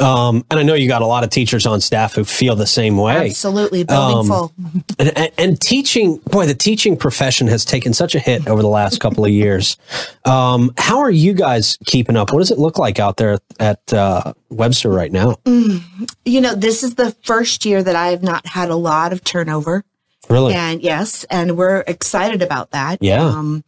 Um, 0.00 0.42
and 0.50 0.58
I 0.58 0.62
know 0.62 0.72
you 0.72 0.88
got 0.88 1.02
a 1.02 1.06
lot 1.06 1.22
of 1.22 1.28
teachers 1.28 1.66
on 1.66 1.82
staff 1.82 2.14
who 2.14 2.24
feel 2.24 2.56
the 2.56 2.66
same 2.66 2.96
way. 2.96 3.26
Absolutely. 3.28 3.84
Building 3.84 4.18
Um, 4.18 4.26
full. 4.26 4.52
And, 4.98 5.18
and, 5.18 5.30
and 5.36 5.60
teaching, 5.60 6.16
boy, 6.30 6.46
the 6.46 6.54
teaching 6.54 6.96
profession 6.96 7.48
has 7.48 7.66
taken 7.66 7.92
such 7.92 8.14
a 8.14 8.18
hit 8.18 8.48
over 8.48 8.62
the 8.62 8.68
last 8.68 9.00
couple 9.00 9.22
of 9.26 9.30
years. 9.30 9.76
Um, 10.24 10.72
how 10.78 11.00
are 11.00 11.10
you 11.10 11.34
guys 11.34 11.76
keeping 11.84 12.16
up? 12.16 12.32
What 12.32 12.38
does 12.38 12.50
it 12.50 12.58
look 12.58 12.78
like 12.78 12.98
out 12.98 13.18
there 13.18 13.38
at 13.60 13.92
uh, 13.92 14.32
Webster 14.48 14.88
right 14.88 15.12
now? 15.12 15.36
You 15.44 16.40
know, 16.40 16.54
this 16.54 16.82
is 16.82 16.94
the 16.94 17.14
first 17.22 17.66
year 17.66 17.82
that 17.82 17.94
I 17.94 18.08
have 18.08 18.22
not 18.22 18.46
had 18.46 18.70
a 18.70 18.76
lot 18.76 19.12
of 19.12 19.24
turnover. 19.24 19.84
Really? 20.30 20.54
And 20.54 20.80
yes, 20.80 21.24
and 21.24 21.58
we're 21.58 21.84
excited 21.86 22.40
about 22.40 22.70
that. 22.70 22.98
Yeah. 23.02 23.22
Um, 23.22 23.62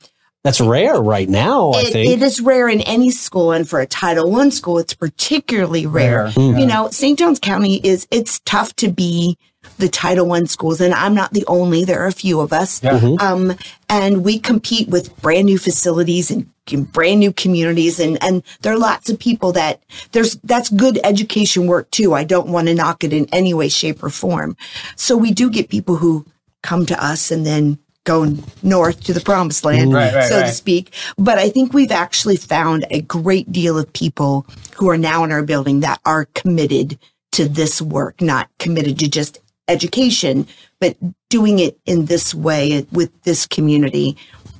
That's 0.44 0.60
rare 0.60 1.00
right 1.00 1.28
now, 1.28 1.72
I 1.72 1.84
think. 1.84 2.10
it 2.10 2.22
is 2.22 2.38
rare 2.38 2.68
in 2.68 2.82
any 2.82 3.10
school, 3.10 3.50
and 3.52 3.66
for 3.66 3.80
a 3.80 3.86
Title 3.86 4.30
One 4.30 4.50
school, 4.50 4.78
it's 4.78 4.92
particularly 4.92 5.86
rare. 5.86 6.30
Rare, 6.36 6.58
You 6.58 6.66
know, 6.66 6.90
St. 6.90 7.18
Johns 7.18 7.40
County 7.40 7.76
is 7.76 8.06
it's 8.10 8.40
tough 8.40 8.76
to 8.76 8.88
be 8.88 9.38
the 9.78 9.88
Title 9.88 10.26
One 10.26 10.46
schools, 10.46 10.82
and 10.82 10.92
I'm 10.92 11.14
not 11.14 11.32
the 11.32 11.46
only. 11.46 11.84
There 11.86 12.00
are 12.02 12.06
a 12.06 12.12
few 12.12 12.40
of 12.40 12.52
us, 12.52 12.82
Yeah. 12.84 12.98
Mm-hmm. 13.00 13.26
um, 13.26 13.56
and 13.88 14.22
we 14.22 14.38
compete 14.38 14.88
with 14.90 15.16
brand 15.22 15.46
new 15.46 15.58
facilities 15.58 16.30
and 16.30 16.46
brand 16.92 17.20
new 17.20 17.32
communities, 17.32 17.98
and 17.98 18.22
and 18.22 18.42
there 18.60 18.74
are 18.74 18.78
lots 18.78 19.08
of 19.08 19.18
people 19.18 19.52
that 19.52 19.82
there's 20.12 20.36
that's 20.44 20.68
good 20.68 21.00
education 21.04 21.66
work 21.66 21.90
too. 21.90 22.12
I 22.12 22.24
don't 22.24 22.48
want 22.48 22.68
to 22.68 22.74
knock 22.74 23.02
it 23.02 23.14
in 23.14 23.26
any 23.32 23.54
way, 23.54 23.70
shape, 23.70 24.02
or 24.04 24.10
form. 24.10 24.58
So 24.96 25.16
we 25.16 25.32
do 25.32 25.48
get 25.48 25.70
people 25.70 25.96
who 25.96 26.26
come 26.62 26.84
to 26.86 27.02
us 27.02 27.30
and 27.30 27.46
then 27.46 27.78
go 28.04 28.34
north 28.62 29.02
to 29.04 29.12
the 29.12 29.20
promised 29.20 29.64
land, 29.64 29.92
Right, 29.92 30.14
right, 30.14 30.28
so 30.28 30.40
to 30.42 30.48
speak. 30.48 30.94
But 31.16 31.38
I 31.38 31.48
think 31.48 31.72
we've 31.72 31.90
actually 31.90 32.36
found 32.36 32.86
a 32.90 33.00
great 33.00 33.50
deal 33.50 33.78
of 33.78 33.92
people 33.92 34.46
who 34.76 34.88
are 34.90 34.98
now 34.98 35.24
in 35.24 35.32
our 35.32 35.42
building 35.42 35.80
that 35.80 36.00
are 36.04 36.26
committed 36.34 36.98
to 37.32 37.48
this 37.48 37.82
work, 37.82 38.20
not 38.20 38.48
committed 38.58 38.98
to 39.00 39.08
just 39.08 39.40
education, 39.66 40.46
but 40.80 40.96
doing 41.30 41.58
it 41.58 41.78
in 41.86 42.04
this 42.04 42.34
way 42.34 42.86
with 42.92 43.10
this 43.22 43.46
community. 43.46 44.16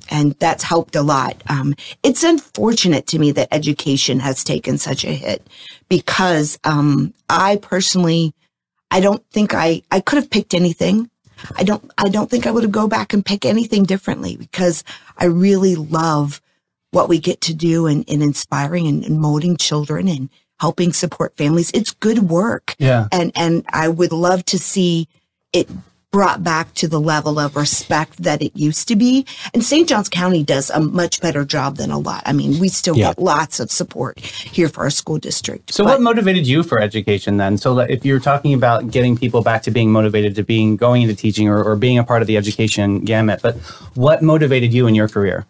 And 0.09 0.33
that's 0.33 0.63
helped 0.63 0.95
a 0.95 1.01
lot. 1.01 1.41
Um, 1.47 1.73
it's 2.03 2.23
unfortunate 2.23 3.07
to 3.07 3.19
me 3.19 3.31
that 3.31 3.47
education 3.51 4.19
has 4.19 4.43
taken 4.43 4.77
such 4.77 5.03
a 5.03 5.11
hit 5.11 5.47
because 5.89 6.59
um, 6.63 7.13
I 7.29 7.57
personally, 7.57 8.33
I 8.91 8.99
don't 8.99 9.23
think 9.31 9.53
I, 9.53 9.81
I 9.91 9.99
could 10.01 10.17
have 10.17 10.29
picked 10.29 10.53
anything. 10.53 11.09
I 11.55 11.63
don't 11.63 11.91
I 11.97 12.09
don't 12.09 12.29
think 12.29 12.47
I 12.47 12.51
would 12.51 12.63
have 12.63 12.71
go 12.71 12.87
back 12.87 13.13
and 13.13 13.25
pick 13.25 13.45
anything 13.45 13.83
differently 13.83 14.35
because 14.35 14.83
I 15.17 15.25
really 15.25 15.75
love 15.75 16.41
what 16.91 17.09
we 17.09 17.19
get 17.19 17.41
to 17.41 17.53
do 17.53 17.87
in, 17.87 18.03
in 18.03 18.21
inspiring 18.21 18.87
and, 18.87 19.03
and 19.03 19.19
molding 19.19 19.57
children 19.57 20.07
and 20.07 20.29
helping 20.59 20.93
support 20.93 21.35
families. 21.35 21.69
It's 21.71 21.91
good 21.91 22.29
work. 22.29 22.75
Yeah. 22.77 23.07
And 23.11 23.31
and 23.35 23.65
I 23.69 23.89
would 23.89 24.11
love 24.11 24.45
to 24.45 24.59
see 24.59 25.07
it 25.51 25.69
brought 26.15 26.45
back 26.45 26.73
to 26.75 26.87
the 26.87 26.97
level 26.97 27.37
of 27.37 27.57
respect 27.57 28.23
that 28.23 28.41
it 28.41 28.55
used 28.55 28.87
to 28.87 28.95
be. 28.95 29.25
And 29.53 29.61
St. 29.61 29.85
Johns 29.89 30.07
County 30.07 30.43
does 30.45 30.69
a 30.69 30.79
much 30.79 31.19
better 31.19 31.43
job 31.43 31.75
than 31.75 31.91
a 31.91 31.99
lot. 31.99 32.23
I 32.25 32.31
mean, 32.31 32.57
we 32.57 32.69
still 32.69 32.95
Yeah. 32.95 33.07
get 33.07 33.19
lots 33.19 33.59
of 33.59 33.69
support 33.69 34.21
here 34.21 34.69
for 34.69 34.85
our 34.85 34.89
school 34.89 35.17
district. 35.17 35.73
So, 35.73 35.83
But- 35.83 35.89
what 35.95 36.01
motivated 36.01 36.47
you 36.47 36.63
for 36.63 36.79
education 36.79 37.35
then? 37.35 37.57
So, 37.57 37.79
if 37.79 38.05
you're 38.05 38.21
talking 38.21 38.53
about 38.53 38.91
getting 38.91 39.17
people 39.17 39.41
back 39.41 39.63
to 39.63 39.71
being 39.71 39.91
motivated 39.91 40.35
to 40.37 40.43
being 40.43 40.77
going 40.77 41.01
into 41.01 41.15
teaching 41.15 41.49
or, 41.49 41.61
or 41.61 41.75
being 41.75 41.97
a 41.97 42.03
part 42.05 42.21
of 42.21 42.27
the 42.29 42.37
education 42.37 43.01
gamut, 43.01 43.41
but 43.43 43.57
what 43.95 44.21
motivated 44.21 44.73
you 44.73 44.87
in 44.87 44.95
your 44.95 45.09
career? 45.09 45.45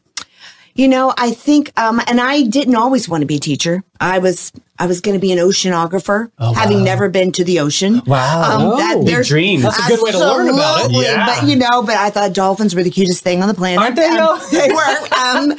You 0.78 0.90
know, 0.90 1.14
I 1.18 1.32
think, 1.32 1.72
um, 1.80 2.02
and 2.06 2.20
I 2.20 2.44
didn't 2.44 2.76
always 2.76 3.08
want 3.08 3.22
to 3.22 3.26
be 3.26 3.38
a 3.38 3.40
teacher. 3.40 3.82
I 3.98 4.20
was, 4.20 4.52
I 4.78 4.88
was 4.88 5.00
going 5.00 5.16
to 5.16 5.22
be 5.22 5.32
an 5.32 5.38
oceanographer, 5.38 6.30
having 6.38 6.84
never 6.84 7.08
been 7.08 7.32
to 7.32 7.46
the 7.46 7.62
ocean. 7.62 8.02
Wow. 8.06 8.76
Oh, 8.78 9.06
big 9.06 9.24
dream. 9.26 9.62
That's 9.62 9.80
a 9.80 9.88
good 9.88 10.02
way 10.04 10.12
to 10.12 10.20
learn 10.20 10.50
about 10.50 10.92
it. 10.92 11.02
Yeah. 11.02 11.26
But 11.26 11.48
you 11.48 11.56
know, 11.56 11.82
but 11.82 11.96
I 11.96 12.10
thought 12.10 12.34
dolphins 12.34 12.76
were 12.76 12.84
the 12.84 12.90
cutest 12.92 13.24
thing 13.24 13.42
on 13.42 13.48
the 13.48 13.54
planet. 13.54 13.80
Aren't 13.80 13.96
they, 13.96 14.06
Um, 14.06 14.38
they 14.52 14.68
were. 14.68 14.98
Um, 15.16 15.52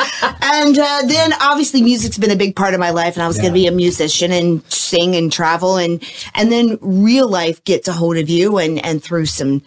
and 0.43 0.79
uh, 0.79 1.03
then 1.07 1.33
obviously 1.41 1.81
music's 1.81 2.19
been 2.19 2.31
a 2.31 2.37
big 2.37 2.55
part 2.55 2.75
of 2.75 2.81
my 2.81 2.91
life, 2.91 3.17
and 3.17 3.23
I 3.23 3.27
was 3.27 3.39
going 3.39 3.49
to 3.49 3.55
be 3.55 3.67
a 3.67 3.73
musician 3.73 4.33
and 4.33 4.63
sing 4.71 5.17
and 5.17 5.33
travel, 5.33 5.77
and 5.79 6.03
and 6.35 6.53
then 6.53 6.77
real 6.83 7.27
life 7.27 7.65
gets 7.65 7.89
a 7.89 7.93
hold 7.95 8.19
of 8.19 8.29
you, 8.29 8.59
and 8.59 8.85
and 8.85 9.03
through 9.03 9.25
some 9.27 9.63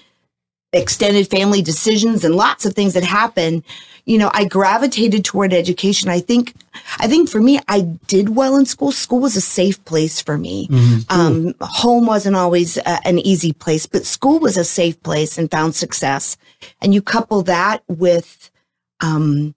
extended 0.72 1.28
family 1.30 1.62
decisions 1.62 2.24
and 2.24 2.36
lots 2.36 2.66
of 2.66 2.74
things 2.74 2.94
that 2.94 3.04
happen 3.04 3.64
you 4.06 4.18
know 4.18 4.30
i 4.34 4.46
gravitated 4.46 5.26
toward 5.26 5.52
education. 5.52 6.10
I 6.10 6.20
think 6.20 6.54
i 7.00 7.08
think 7.08 7.30
for 7.30 7.42
me 7.42 7.60
i 7.68 7.82
did 8.08 8.36
well 8.36 8.56
in 8.56 8.66
school. 8.66 8.92
School 8.92 9.20
was 9.20 9.36
a 9.36 9.42
safe 9.42 9.84
place 9.86 10.22
for 10.22 10.38
me. 10.38 10.68
Um, 11.10 11.56
home 11.60 12.06
wasn't 12.06 12.36
always 12.36 12.78
uh, 12.78 13.00
an 13.04 13.20
easy 13.20 13.54
place 13.54 13.86
but 13.86 14.06
school 14.06 14.40
was 14.40 14.58
a 14.58 14.64
safe 14.64 15.02
place 15.02 15.38
and 15.38 15.50
found 15.50 15.76
success. 15.76 16.38
And 16.82 16.94
you 16.94 17.02
couple 17.02 17.42
that 17.44 17.84
with 17.88 18.52
um, 19.00 19.56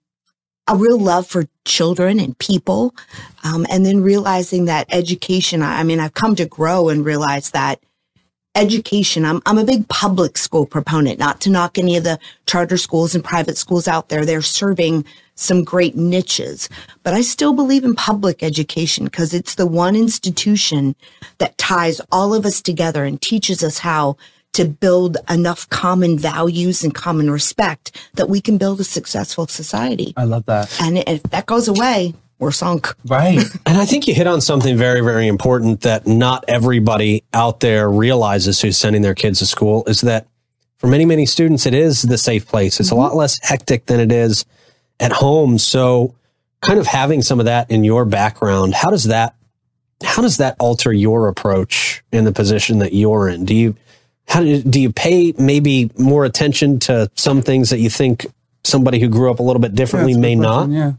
a 0.67 0.75
real 0.75 0.99
love 0.99 1.27
for 1.27 1.45
children 1.65 2.19
and 2.19 2.37
people 2.37 2.95
um, 3.43 3.67
and 3.69 3.85
then 3.85 4.01
realizing 4.01 4.65
that 4.65 4.87
education 4.89 5.61
I, 5.61 5.81
I 5.81 5.83
mean 5.83 5.99
i've 5.99 6.13
come 6.13 6.35
to 6.35 6.45
grow 6.45 6.89
and 6.89 7.05
realize 7.05 7.51
that 7.51 7.79
education. 8.55 9.25
I'm, 9.25 9.41
I'm 9.45 9.57
a 9.57 9.63
big 9.65 9.87
public 9.87 10.37
school 10.37 10.65
proponent, 10.65 11.19
not 11.19 11.41
to 11.41 11.49
knock 11.49 11.77
any 11.77 11.97
of 11.97 12.03
the 12.03 12.19
charter 12.45 12.77
schools 12.77 13.15
and 13.15 13.23
private 13.23 13.57
schools 13.57 13.87
out 13.87 14.09
there. 14.09 14.25
They're 14.25 14.41
serving 14.41 15.05
some 15.35 15.63
great 15.63 15.95
niches, 15.95 16.69
but 17.01 17.13
I 17.13 17.21
still 17.21 17.53
believe 17.53 17.83
in 17.83 17.95
public 17.95 18.43
education 18.43 19.05
because 19.05 19.33
it's 19.33 19.55
the 19.55 19.65
one 19.65 19.95
institution 19.95 20.95
that 21.39 21.57
ties 21.57 21.99
all 22.11 22.35
of 22.35 22.45
us 22.45 22.61
together 22.61 23.03
and 23.03 23.19
teaches 23.19 23.63
us 23.63 23.79
how 23.79 24.17
to 24.53 24.65
build 24.65 25.17
enough 25.29 25.67
common 25.69 26.17
values 26.19 26.83
and 26.83 26.93
common 26.93 27.31
respect 27.31 28.09
that 28.13 28.29
we 28.29 28.39
can 28.39 28.59
build 28.59 28.79
a 28.79 28.83
successful 28.83 29.47
society. 29.47 30.13
I 30.15 30.25
love 30.25 30.45
that. 30.45 30.79
And 30.79 30.99
if 30.99 31.23
that 31.23 31.47
goes 31.47 31.67
away, 31.67 32.13
we're 32.43 32.51
sunk. 32.51 32.93
Right. 33.05 33.43
And 33.65 33.77
I 33.77 33.85
think 33.85 34.07
you 34.07 34.13
hit 34.13 34.27
on 34.27 34.41
something 34.41 34.77
very, 34.77 35.01
very 35.01 35.27
important 35.27 35.81
that 35.81 36.05
not 36.05 36.43
everybody 36.47 37.23
out 37.33 37.61
there 37.61 37.89
realizes 37.89 38.61
who's 38.61 38.77
sending 38.77 39.01
their 39.01 39.15
kids 39.15 39.39
to 39.39 39.45
school 39.45 39.83
is 39.87 40.01
that 40.01 40.27
for 40.77 40.87
many, 40.87 41.05
many 41.05 41.25
students, 41.25 41.65
it 41.65 41.73
is 41.73 42.01
the 42.01 42.17
safe 42.17 42.45
place. 42.45 42.79
It's 42.79 42.91
a 42.91 42.95
lot 42.95 43.11
mm-hmm. 43.11 43.19
less 43.19 43.39
hectic 43.41 43.85
than 43.85 43.99
it 43.99 44.11
is 44.11 44.45
at 44.99 45.13
home. 45.13 45.57
So 45.57 46.13
kind 46.61 46.77
of 46.77 46.87
having 46.87 47.21
some 47.21 47.39
of 47.39 47.45
that 47.45 47.71
in 47.71 47.83
your 47.83 48.05
background, 48.05 48.73
how 48.73 48.89
does 48.89 49.05
that, 49.05 49.33
how 50.03 50.21
does 50.21 50.37
that 50.37 50.57
alter 50.59 50.91
your 50.91 51.29
approach 51.29 52.03
in 52.11 52.25
the 52.25 52.33
position 52.33 52.79
that 52.79 52.93
you're 52.93 53.29
in? 53.29 53.45
Do 53.45 53.55
you, 53.55 53.75
how 54.27 54.41
do, 54.41 54.61
do 54.61 54.81
you 54.81 54.91
pay 54.91 55.33
maybe 55.37 55.89
more 55.97 56.25
attention 56.25 56.79
to 56.79 57.09
some 57.15 57.41
things 57.41 57.69
that 57.69 57.79
you 57.79 57.89
think 57.89 58.25
somebody 58.63 58.99
who 58.99 59.07
grew 59.07 59.31
up 59.31 59.39
a 59.39 59.43
little 59.43 59.61
bit 59.61 59.75
differently 59.75 60.13
That's 60.13 60.19
a 60.19 60.21
may 60.21 60.35
good 60.35 60.41
not? 60.41 60.69
Yeah. 60.69 60.93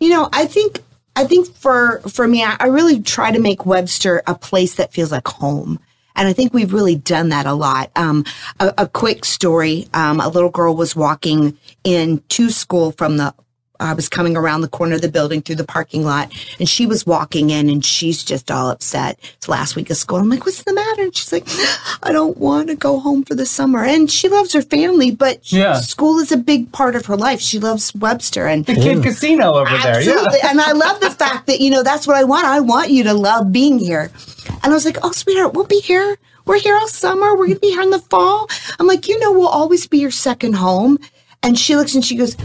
You 0.00 0.10
know, 0.10 0.28
I 0.32 0.46
think 0.46 0.80
I 1.16 1.24
think 1.24 1.52
for 1.54 2.00
for 2.00 2.28
me, 2.28 2.44
I, 2.44 2.56
I 2.60 2.66
really 2.66 3.00
try 3.00 3.32
to 3.32 3.40
make 3.40 3.66
Webster 3.66 4.22
a 4.26 4.34
place 4.34 4.74
that 4.76 4.92
feels 4.92 5.10
like 5.10 5.26
home. 5.26 5.80
And 6.14 6.28
I 6.28 6.32
think 6.32 6.54
we've 6.54 6.72
really 6.72 6.94
done 6.94 7.30
that 7.30 7.46
a 7.46 7.52
lot. 7.52 7.90
Um, 7.94 8.24
a, 8.58 8.72
a 8.78 8.88
quick 8.88 9.24
story. 9.24 9.88
Um, 9.92 10.20
a 10.20 10.28
little 10.28 10.50
girl 10.50 10.74
was 10.74 10.96
walking 10.96 11.58
in 11.84 12.22
to 12.28 12.50
school 12.50 12.92
from 12.92 13.18
the, 13.18 13.34
I 13.80 13.92
was 13.94 14.08
coming 14.08 14.36
around 14.36 14.60
the 14.62 14.68
corner 14.68 14.94
of 14.96 15.02
the 15.02 15.08
building 15.10 15.42
through 15.42 15.56
the 15.56 15.64
parking 15.64 16.04
lot 16.04 16.32
and 16.58 16.68
she 16.68 16.86
was 16.86 17.06
walking 17.06 17.50
in 17.50 17.68
and 17.68 17.84
she's 17.84 18.22
just 18.24 18.50
all 18.50 18.70
upset. 18.70 19.18
It's 19.36 19.48
last 19.48 19.76
week 19.76 19.90
of 19.90 19.96
school. 19.96 20.18
I'm 20.18 20.28
like, 20.28 20.44
what's 20.46 20.62
the 20.64 20.72
matter? 20.72 21.02
And 21.02 21.16
she's 21.16 21.32
like, 21.32 21.44
I 22.02 22.12
don't 22.12 22.36
want 22.38 22.68
to 22.68 22.76
go 22.76 22.98
home 23.00 23.24
for 23.24 23.34
the 23.34 23.46
summer. 23.46 23.84
And 23.84 24.10
she 24.10 24.28
loves 24.28 24.52
her 24.52 24.62
family, 24.62 25.10
but 25.10 25.50
Yeah. 25.52 25.80
school 25.80 26.18
is 26.18 26.32
a 26.32 26.36
big 26.36 26.72
part 26.72 26.96
of 26.96 27.06
her 27.06 27.16
life. 27.16 27.40
She 27.40 27.58
loves 27.58 27.94
Webster 27.94 28.46
and 28.46 28.64
The 28.66 28.74
kid 28.74 29.02
casino 29.02 29.54
over 29.54 29.70
there. 29.70 29.96
Absolutely. 29.96 30.38
Yeah. 30.42 30.50
and 30.50 30.60
I 30.60 30.72
love 30.72 31.00
the 31.00 31.10
fact 31.10 31.46
that, 31.46 31.60
you 31.60 31.70
know, 31.70 31.82
that's 31.82 32.06
what 32.06 32.16
I 32.16 32.24
want. 32.24 32.46
I 32.46 32.60
want 32.60 32.90
you 32.90 33.04
to 33.04 33.14
love 33.14 33.52
being 33.52 33.78
here. 33.78 34.10
And 34.62 34.72
I 34.72 34.74
was 34.74 34.84
like, 34.84 34.98
oh, 35.02 35.12
sweetheart, 35.12 35.54
we'll 35.54 35.64
be 35.66 35.80
here. 35.80 36.16
We're 36.44 36.60
here 36.60 36.76
all 36.76 36.86
summer. 36.88 37.32
We're 37.36 37.46
going 37.46 37.54
to 37.54 37.60
be 37.60 37.70
here 37.70 37.82
in 37.82 37.90
the 37.90 37.98
fall. 37.98 38.48
I'm 38.78 38.86
like, 38.86 39.08
you 39.08 39.18
know, 39.18 39.32
we'll 39.32 39.48
always 39.48 39.86
be 39.88 39.98
your 39.98 40.12
second 40.12 40.54
home. 40.54 40.98
And 41.42 41.58
she 41.58 41.76
looks 41.76 41.94
and 41.94 42.04
she 42.04 42.14
goes, 42.16 42.36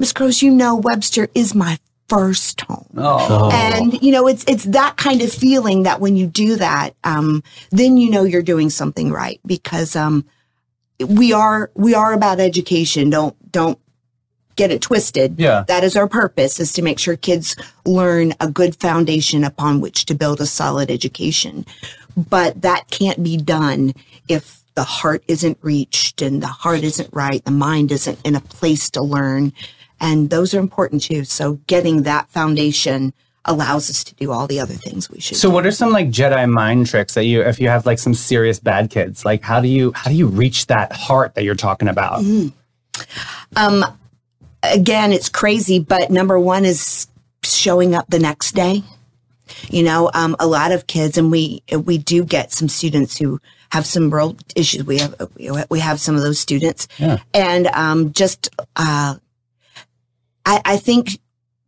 Miss 0.00 0.14
Gross, 0.14 0.40
you 0.40 0.50
know, 0.50 0.76
Webster 0.76 1.28
is 1.34 1.54
my 1.54 1.78
first 2.08 2.62
home. 2.62 2.88
Oh. 2.96 3.50
And 3.52 4.02
you 4.02 4.10
know, 4.12 4.26
it's 4.26 4.44
it's 4.48 4.64
that 4.64 4.96
kind 4.96 5.20
of 5.20 5.30
feeling 5.30 5.82
that 5.82 6.00
when 6.00 6.16
you 6.16 6.26
do 6.26 6.56
that, 6.56 6.94
um, 7.04 7.44
then 7.70 7.98
you 7.98 8.10
know 8.10 8.24
you're 8.24 8.42
doing 8.42 8.70
something 8.70 9.12
right 9.12 9.38
because 9.44 9.94
um, 9.94 10.24
we 11.06 11.34
are 11.34 11.70
we 11.74 11.94
are 11.94 12.14
about 12.14 12.40
education. 12.40 13.10
Don't 13.10 13.36
don't 13.52 13.78
get 14.56 14.70
it 14.70 14.80
twisted. 14.80 15.38
Yeah. 15.38 15.64
that 15.68 15.84
is 15.84 15.96
our 15.96 16.08
purpose 16.08 16.60
is 16.60 16.72
to 16.74 16.82
make 16.82 16.98
sure 16.98 17.16
kids 17.16 17.54
learn 17.84 18.32
a 18.40 18.50
good 18.50 18.76
foundation 18.76 19.44
upon 19.44 19.80
which 19.80 20.06
to 20.06 20.14
build 20.14 20.40
a 20.40 20.46
solid 20.46 20.90
education. 20.90 21.66
But 22.16 22.62
that 22.62 22.90
can't 22.90 23.22
be 23.22 23.36
done 23.36 23.92
if 24.28 24.60
the 24.74 24.84
heart 24.84 25.22
isn't 25.28 25.58
reached 25.62 26.22
and 26.22 26.42
the 26.42 26.46
heart 26.46 26.82
isn't 26.82 27.10
right, 27.12 27.44
the 27.44 27.50
mind 27.50 27.92
isn't 27.92 28.18
in 28.24 28.34
a 28.34 28.40
place 28.40 28.90
to 28.90 29.02
learn. 29.02 29.52
And 30.00 30.30
those 30.30 30.54
are 30.54 30.58
important 30.58 31.02
too. 31.02 31.24
So 31.24 31.54
getting 31.66 32.02
that 32.04 32.30
foundation 32.30 33.12
allows 33.44 33.88
us 33.90 34.04
to 34.04 34.14
do 34.16 34.32
all 34.32 34.46
the 34.46 34.60
other 34.60 34.74
things 34.74 35.10
we 35.10 35.20
should. 35.20 35.36
So 35.36 35.48
what 35.50 35.66
are 35.66 35.70
some 35.70 35.90
like 35.90 36.08
Jedi 36.08 36.48
mind 36.50 36.86
tricks 36.86 37.14
that 37.14 37.24
you 37.24 37.42
if 37.42 37.60
you 37.60 37.68
have 37.68 37.86
like 37.86 37.98
some 37.98 38.14
serious 38.14 38.58
bad 38.58 38.90
kids? 38.90 39.24
Like 39.24 39.42
how 39.42 39.60
do 39.60 39.68
you 39.68 39.92
how 39.94 40.10
do 40.10 40.16
you 40.16 40.26
reach 40.26 40.66
that 40.66 40.92
heart 40.92 41.34
that 41.34 41.44
you're 41.44 41.54
talking 41.54 41.88
about? 41.88 42.22
um, 43.56 43.84
again, 44.62 45.12
it's 45.12 45.28
crazy, 45.28 45.78
but 45.78 46.10
number 46.10 46.38
one 46.38 46.64
is 46.64 47.06
showing 47.42 47.94
up 47.94 48.06
the 48.08 48.18
next 48.18 48.52
day. 48.52 48.82
You 49.68 49.82
know, 49.82 50.10
um, 50.14 50.36
a 50.38 50.46
lot 50.46 50.70
of 50.72 50.86
kids, 50.86 51.18
and 51.18 51.30
we 51.30 51.62
we 51.84 51.98
do 51.98 52.24
get 52.24 52.52
some 52.52 52.68
students 52.68 53.18
who 53.18 53.40
have 53.72 53.84
some 53.84 54.12
real 54.14 54.36
issues. 54.54 54.84
We 54.84 54.98
have 54.98 55.14
we 55.68 55.80
have 55.80 56.00
some 56.00 56.14
of 56.14 56.22
those 56.22 56.38
students, 56.38 56.86
Yeah. 56.98 57.18
and 57.34 57.66
um, 57.68 58.12
just 58.12 58.48
uh, 58.76 59.16
I, 60.44 60.60
I 60.64 60.76
think 60.76 61.18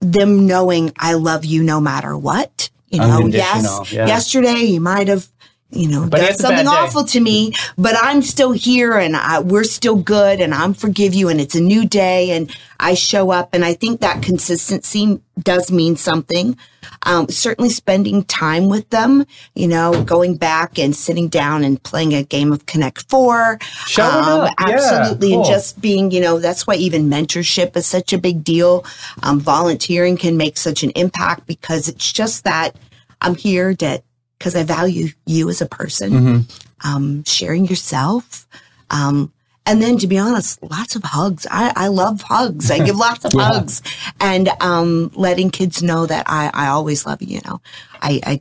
them 0.00 0.46
knowing 0.46 0.92
I 0.98 1.14
love 1.14 1.44
you 1.44 1.62
no 1.62 1.80
matter 1.80 2.16
what. 2.16 2.70
You 2.88 3.00
know, 3.00 3.26
yes, 3.26 3.90
yeah. 3.90 4.06
yesterday 4.06 4.64
you 4.64 4.80
might 4.80 5.08
have, 5.08 5.26
you 5.72 5.88
know, 5.88 6.06
But 6.06 6.18
done 6.18 6.28
it's 6.30 6.40
a 6.40 6.42
bad 6.42 6.48
something 6.48 6.68
awful 6.68 7.04
to 7.04 7.20
me, 7.20 7.54
but 7.78 7.94
I'm 8.00 8.22
still 8.22 8.52
here 8.52 8.92
and 8.92 9.16
I, 9.16 9.40
we're 9.40 9.64
still 9.64 9.96
good 9.96 10.40
and 10.40 10.52
I'm 10.54 10.74
forgive 10.74 11.14
you 11.14 11.28
and 11.28 11.40
it's 11.40 11.54
a 11.54 11.60
new 11.60 11.86
day 11.86 12.30
and 12.30 12.54
I 12.78 12.94
show 12.94 13.30
up 13.30 13.54
and 13.54 13.64
I 13.64 13.74
think 13.74 14.00
that 14.00 14.22
consistency 14.22 15.20
does 15.40 15.72
mean 15.72 15.96
something. 15.96 16.58
Um, 17.04 17.28
certainly 17.28 17.70
spending 17.70 18.24
time 18.24 18.68
with 18.68 18.90
them, 18.90 19.24
you 19.54 19.66
know, 19.66 20.04
going 20.04 20.36
back 20.36 20.78
and 20.78 20.94
sitting 20.94 21.28
down 21.28 21.64
and 21.64 21.82
playing 21.82 22.12
a 22.12 22.22
game 22.22 22.52
of 22.52 22.66
Connect 22.66 23.08
Four. 23.08 23.58
Show 23.86 24.04
um, 24.04 24.40
up. 24.42 24.54
Yeah, 24.60 24.74
Absolutely. 24.74 25.34
And 25.34 25.44
just 25.44 25.80
being, 25.80 26.10
you 26.10 26.20
know, 26.20 26.38
that's 26.38 26.66
why 26.66 26.74
even 26.74 27.08
mentorship 27.08 27.76
is 27.76 27.86
such 27.86 28.12
a 28.12 28.18
big 28.18 28.44
deal. 28.44 28.84
Um, 29.22 29.40
volunteering 29.40 30.16
can 30.16 30.36
make 30.36 30.56
such 30.56 30.82
an 30.82 30.90
impact 30.90 31.46
because 31.46 31.88
it's 31.88 32.12
just 32.12 32.44
that 32.44 32.76
I'm 33.20 33.36
here 33.36 33.74
to, 33.74 34.02
because 34.42 34.56
I 34.56 34.64
value 34.64 35.10
you 35.24 35.48
as 35.50 35.60
a 35.62 35.66
person, 35.66 36.10
Mm-hmm. 36.10 36.88
um, 36.88 37.22
sharing 37.22 37.64
yourself. 37.66 38.44
Um, 38.90 39.32
and 39.64 39.80
then 39.80 39.98
to 39.98 40.08
be 40.08 40.18
honest, 40.18 40.60
lots 40.64 40.96
of 40.96 41.04
hugs. 41.04 41.46
I, 41.48 41.72
I 41.76 41.86
love 41.86 42.22
hugs. 42.22 42.68
I 42.68 42.84
give 42.84 42.96
lots 42.96 43.24
of 43.24 43.32
hugs 43.36 43.82
and, 44.20 44.48
um, 44.60 45.12
letting 45.14 45.50
kids 45.50 45.80
know 45.80 46.06
that 46.06 46.24
I, 46.28 46.50
I 46.52 46.66
always 46.66 47.06
love 47.06 47.22
you, 47.22 47.36
you 47.36 47.40
know, 47.46 47.60
I, 48.00 48.20
I 48.26 48.40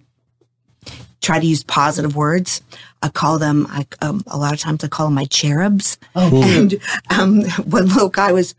try 1.22 1.40
to 1.40 1.46
use 1.46 1.64
positive 1.64 2.16
words. 2.16 2.62
I 3.04 3.10
call 3.10 3.38
them, 3.38 3.68
I, 3.70 3.86
um, 4.02 4.24
a 4.26 4.38
lot 4.40 4.54
of 4.54 4.60
times 4.60 4.84
I 4.84 4.88
call 4.88 5.06
them 5.06 5.14
my 5.14 5.26
cherubs. 5.26 6.00
and, 6.16 6.80
um, 7.12 7.44
one 7.70 7.90
little 7.90 8.10
guy 8.10 8.32
was, 8.32 8.56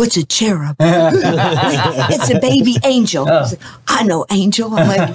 what's 0.00 0.16
a 0.16 0.24
cherub? 0.24 0.76
it's 0.80 2.30
a 2.30 2.40
baby 2.40 2.76
angel. 2.84 3.28
Oh. 3.28 3.32
I, 3.32 3.42
like, 3.42 3.58
I 3.86 4.02
know 4.04 4.24
angel. 4.30 4.74
I'm 4.74 4.88
like, 4.88 5.10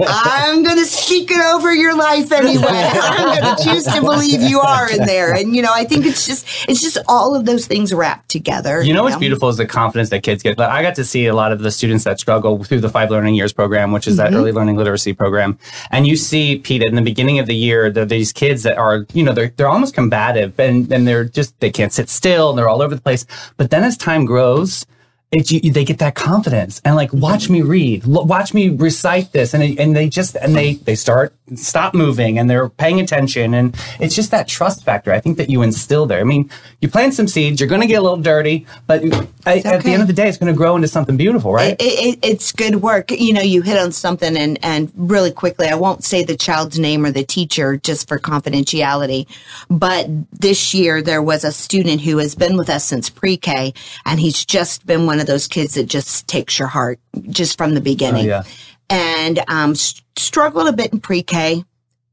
I'm 0.00 0.62
going 0.62 0.78
to 0.78 0.86
speak 0.86 1.30
it 1.30 1.40
over 1.40 1.72
your 1.74 1.94
life 1.94 2.32
anyway. 2.32 2.64
I'm 2.66 3.42
going 3.42 3.56
to 3.56 3.62
choose 3.62 3.84
to 3.84 4.00
believe 4.00 4.40
you 4.40 4.58
are 4.58 4.90
in 4.90 5.04
there. 5.04 5.34
And, 5.34 5.54
you 5.54 5.60
know, 5.60 5.72
I 5.72 5.84
think 5.84 6.06
it's 6.06 6.26
just, 6.26 6.46
it's 6.66 6.80
just 6.80 6.96
all 7.08 7.36
of 7.36 7.44
those 7.44 7.66
things 7.66 7.92
wrapped 7.92 8.30
together. 8.30 8.82
You 8.82 8.94
know 8.94 9.02
what's 9.02 9.18
beautiful 9.18 9.50
is 9.50 9.58
the 9.58 9.66
confidence 9.66 10.08
that 10.08 10.22
kids 10.22 10.42
get. 10.42 10.56
Like, 10.56 10.70
I 10.70 10.80
got 10.80 10.94
to 10.94 11.04
see 11.04 11.26
a 11.26 11.34
lot 11.34 11.52
of 11.52 11.60
the 11.60 11.70
students 11.70 12.04
that 12.04 12.18
struggle 12.18 12.64
through 12.64 12.80
the 12.80 12.88
Five 12.88 13.10
Learning 13.10 13.34
Years 13.34 13.52
program, 13.52 13.92
which 13.92 14.08
is 14.08 14.16
that 14.16 14.28
mm-hmm. 14.28 14.36
early 14.36 14.52
learning 14.52 14.76
literacy 14.76 15.12
program. 15.12 15.58
And 15.90 16.06
you 16.06 16.16
see, 16.16 16.56
Pete, 16.56 16.82
in 16.82 16.94
the 16.94 17.02
beginning 17.02 17.38
of 17.38 17.46
the 17.46 17.54
year, 17.54 17.90
there 17.90 18.04
are 18.04 18.06
these 18.06 18.32
kids 18.32 18.62
that 18.62 18.78
are, 18.78 19.04
you 19.12 19.22
know, 19.22 19.34
they're, 19.34 19.52
they're 19.56 19.68
almost 19.68 19.92
combative 19.92 20.58
and, 20.58 20.90
and 20.90 21.06
they're 21.06 21.24
just, 21.24 21.58
they 21.60 21.70
can't 21.70 21.92
sit 21.92 22.08
still 22.08 22.48
and 22.48 22.58
they're 22.58 22.68
all 22.68 22.80
over 22.80 22.94
the 22.94 23.00
place. 23.02 23.26
But 23.58 23.70
then 23.70 23.89
as 23.90 23.96
time 23.96 24.24
grows, 24.24 24.86
it, 25.32 25.50
you, 25.50 25.72
they 25.72 25.84
get 25.84 25.98
that 25.98 26.14
confidence. 26.14 26.80
And 26.84 26.96
like 26.96 27.12
watch 27.12 27.48
me 27.48 27.62
read. 27.62 28.04
Watch 28.06 28.54
me 28.54 28.70
recite 28.70 29.32
this. 29.32 29.54
And, 29.54 29.78
and 29.78 29.94
they 29.94 30.08
just 30.08 30.36
and 30.36 30.54
they 30.54 30.74
they 30.74 30.94
start 30.94 31.34
stop 31.56 31.94
moving 31.94 32.38
and 32.38 32.48
they're 32.48 32.68
paying 32.68 33.00
attention 33.00 33.54
and 33.54 33.76
it's 33.98 34.14
just 34.14 34.30
that 34.30 34.46
trust 34.46 34.84
factor 34.84 35.12
i 35.12 35.20
think 35.20 35.36
that 35.36 35.50
you 35.50 35.62
instill 35.62 36.06
there 36.06 36.20
i 36.20 36.24
mean 36.24 36.48
you 36.80 36.88
plant 36.88 37.14
some 37.14 37.26
seeds 37.26 37.60
you're 37.60 37.68
going 37.68 37.80
to 37.80 37.86
get 37.86 37.96
a 37.96 38.02
little 38.02 38.16
dirty 38.16 38.66
but 38.86 39.02
I, 39.46 39.58
at 39.58 39.82
the 39.82 39.92
end 39.92 40.02
of 40.02 40.08
the 40.08 40.14
day 40.14 40.28
it's 40.28 40.38
going 40.38 40.52
to 40.52 40.56
grow 40.56 40.76
into 40.76 40.88
something 40.88 41.16
beautiful 41.16 41.52
right 41.52 41.76
it, 41.80 41.82
it, 41.82 42.18
it's 42.22 42.52
good 42.52 42.76
work. 42.76 43.10
You 43.10 43.32
know, 43.32 43.40
you 43.40 43.62
hit 43.62 43.78
on 43.78 43.92
something 43.92 44.36
and, 44.36 44.58
and 44.62 44.92
really 44.94 45.30
quickly, 45.30 45.68
I 45.68 45.74
won't 45.74 46.04
say 46.04 46.22
the 46.22 46.36
child's 46.36 46.78
name 46.78 47.04
or 47.04 47.10
the 47.10 47.24
teacher 47.24 47.76
just 47.76 48.08
for 48.08 48.18
confidentiality, 48.18 49.26
but 49.68 50.06
this 50.32 50.74
year 50.74 51.02
there 51.02 51.22
was 51.22 51.44
a 51.44 51.52
student 51.52 52.02
who 52.02 52.18
has 52.18 52.34
been 52.34 52.56
with 52.56 52.68
us 52.68 52.84
since 52.84 53.08
pre-K 53.08 53.72
and 54.04 54.20
he's 54.20 54.44
just 54.44 54.86
been 54.86 55.06
one 55.06 55.20
of 55.20 55.26
those 55.26 55.48
kids 55.48 55.74
that 55.74 55.84
just 55.84 56.26
takes 56.28 56.58
your 56.58 56.68
heart 56.68 57.00
just 57.28 57.56
from 57.56 57.74
the 57.74 57.80
beginning. 57.80 58.26
Oh, 58.26 58.28
yeah. 58.28 58.42
And, 58.90 59.42
um, 59.48 59.70
s- 59.72 60.02
struggled 60.16 60.68
a 60.68 60.72
bit 60.72 60.92
in 60.92 61.00
pre-K, 61.00 61.64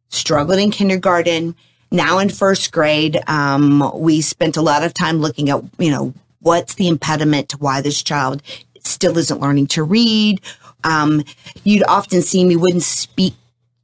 struggled 0.09 0.59
in 0.59 0.71
kindergarten. 0.71 1.55
Now 1.91 2.19
in 2.19 2.29
first 2.29 2.71
grade, 2.71 3.19
um, 3.27 3.91
we 3.95 4.21
spent 4.21 4.57
a 4.57 4.61
lot 4.61 4.83
of 4.83 4.93
time 4.93 5.19
looking 5.19 5.49
at, 5.49 5.63
you 5.77 5.89
know, 5.89 6.13
what's 6.39 6.75
the 6.75 6.87
impediment 6.87 7.49
to 7.49 7.57
why 7.57 7.81
this 7.81 8.01
child 8.03 8.41
still 8.79 9.17
isn't 9.17 9.41
learning 9.41 9.67
to 9.67 9.83
read. 9.83 10.39
Um, 10.83 11.23
you'd 11.63 11.83
often 11.87 12.21
see 12.21 12.45
me 12.45 12.55
wouldn't 12.55 12.83
speak, 12.83 13.33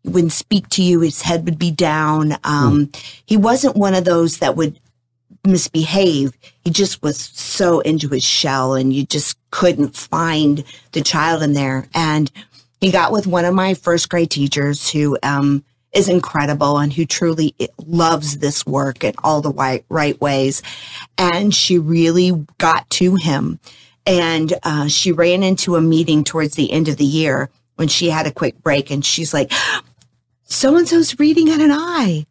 wouldn't 0.05 0.31
speak 0.31 0.69
to 0.69 0.83
you. 0.83 1.01
His 1.01 1.21
head 1.23 1.45
would 1.45 1.57
be 1.57 1.71
down. 1.71 2.37
Um, 2.43 2.91
he 3.25 3.35
wasn't 3.37 3.75
one 3.75 3.95
of 3.95 4.05
those 4.05 4.37
that 4.37 4.55
would 4.55 4.79
misbehave. 5.45 6.37
He 6.63 6.69
just 6.69 7.01
was 7.01 7.17
so 7.19 7.79
into 7.81 8.07
his 8.09 8.23
shell 8.23 8.75
and 8.75 8.93
you 8.93 9.05
just 9.05 9.37
couldn't 9.51 9.95
find 9.95 10.63
the 10.93 11.01
child 11.01 11.43
in 11.43 11.53
there. 11.53 11.87
And 11.93 12.31
he 12.83 12.91
got 12.91 13.11
with 13.11 13.27
one 13.27 13.45
of 13.45 13.53
my 13.53 13.73
first 13.73 14.09
grade 14.09 14.31
teachers 14.31 14.89
who, 14.89 15.17
um, 15.23 15.63
is 15.93 16.09
incredible 16.09 16.79
and 16.79 16.91
who 16.91 17.05
truly 17.05 17.55
loves 17.85 18.39
this 18.39 18.65
work 18.65 19.03
in 19.03 19.13
all 19.23 19.41
the 19.41 19.51
right, 19.89 20.19
ways. 20.19 20.63
And 21.19 21.53
she 21.53 21.77
really 21.77 22.31
got 22.57 22.89
to 22.91 23.15
him 23.15 23.59
and 24.05 24.53
uh, 24.63 24.87
she 24.87 25.11
ran 25.11 25.43
into 25.43 25.75
a 25.75 25.81
meeting 25.81 26.23
towards 26.23 26.55
the 26.55 26.71
end 26.71 26.87
of 26.87 26.97
the 26.97 27.05
year 27.05 27.49
when 27.75 27.87
she 27.87 28.09
had 28.09 28.27
a 28.27 28.31
quick 28.31 28.61
break, 28.61 28.91
and 28.91 29.03
she's 29.03 29.33
like, 29.33 29.51
"So 30.43 30.77
and 30.77 30.87
so's 30.87 31.19
reading 31.19 31.49
at 31.49 31.61
an 31.61 31.71
I," 31.71 32.25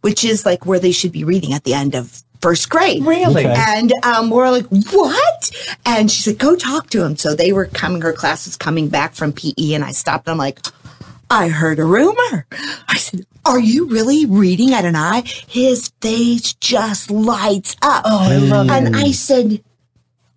which 0.00 0.24
is 0.24 0.46
like 0.46 0.66
where 0.66 0.78
they 0.78 0.92
should 0.92 1.12
be 1.12 1.24
reading 1.24 1.52
at 1.52 1.64
the 1.64 1.74
end 1.74 1.94
of 1.94 2.22
first 2.46 2.70
grade. 2.70 3.04
Really? 3.04 3.44
Okay. 3.44 3.54
And 3.56 3.92
um, 4.04 4.30
we're 4.30 4.48
like, 4.52 4.66
what? 4.66 5.50
And 5.84 6.08
she 6.08 6.22
said, 6.22 6.38
go 6.38 6.54
talk 6.54 6.90
to 6.90 7.02
him. 7.02 7.16
So 7.16 7.34
they 7.34 7.52
were 7.52 7.66
coming, 7.66 8.02
her 8.02 8.12
class 8.12 8.46
was 8.46 8.56
coming 8.56 8.88
back 8.88 9.14
from 9.14 9.32
PE, 9.32 9.72
and 9.72 9.82
I 9.82 9.90
stopped. 9.90 10.28
And 10.28 10.32
I'm 10.32 10.38
like, 10.38 10.60
I 11.28 11.48
heard 11.48 11.80
a 11.80 11.84
rumor. 11.84 12.46
I 12.86 12.98
said, 12.98 13.26
are 13.44 13.58
you 13.58 13.86
really 13.86 14.26
reading 14.26 14.74
at 14.74 14.84
an 14.84 14.94
eye? 14.94 15.24
His 15.48 15.90
face 16.00 16.52
just 16.54 17.10
lights 17.10 17.74
up. 17.82 18.04
Oh, 18.06 18.30
I 18.30 18.36
love 18.36 18.70
And 18.70 18.94
I 18.94 19.10
said, 19.10 19.64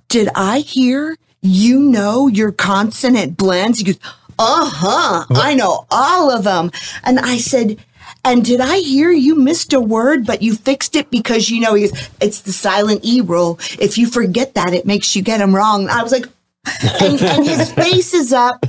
did 0.08 0.30
I 0.34 0.62
hear 0.62 1.16
you 1.44 1.80
know 1.80 2.28
your 2.28 2.52
consonant 2.52 3.38
blends? 3.38 3.78
He 3.78 3.86
goes, 3.86 4.00
uh 4.40 4.68
huh. 4.68 5.26
I 5.30 5.54
know 5.54 5.86
all 5.92 6.32
of 6.32 6.44
them. 6.44 6.72
And 7.04 7.20
I 7.20 7.38
said, 7.38 7.78
and 8.26 8.44
did 8.44 8.60
I 8.60 8.78
hear 8.80 9.12
you 9.12 9.36
missed 9.36 9.74
a 9.74 9.80
word, 9.80 10.26
but 10.26 10.42
you 10.42 10.56
fixed 10.56 10.96
it 10.96 11.10
because 11.10 11.50
you 11.50 11.62
know 11.62 11.76
it's 11.76 12.42
the 12.42 12.52
silent 12.52 13.02
E 13.04 13.22
rule. 13.22 13.60
If 13.80 13.98
you 13.98 14.08
forget 14.08 14.56
that, 14.56 14.74
it 14.74 14.86
makes 14.86 15.16
you 15.16 15.22
get 15.22 15.38
them 15.38 15.56
wrong. 15.56 15.88
I 15.88 16.04
was 16.04 16.12
like, 16.12 16.26
and, 17.02 17.22
and 17.22 17.46
his 17.46 17.72
face 17.72 18.14
is 18.14 18.34
up. 18.34 18.66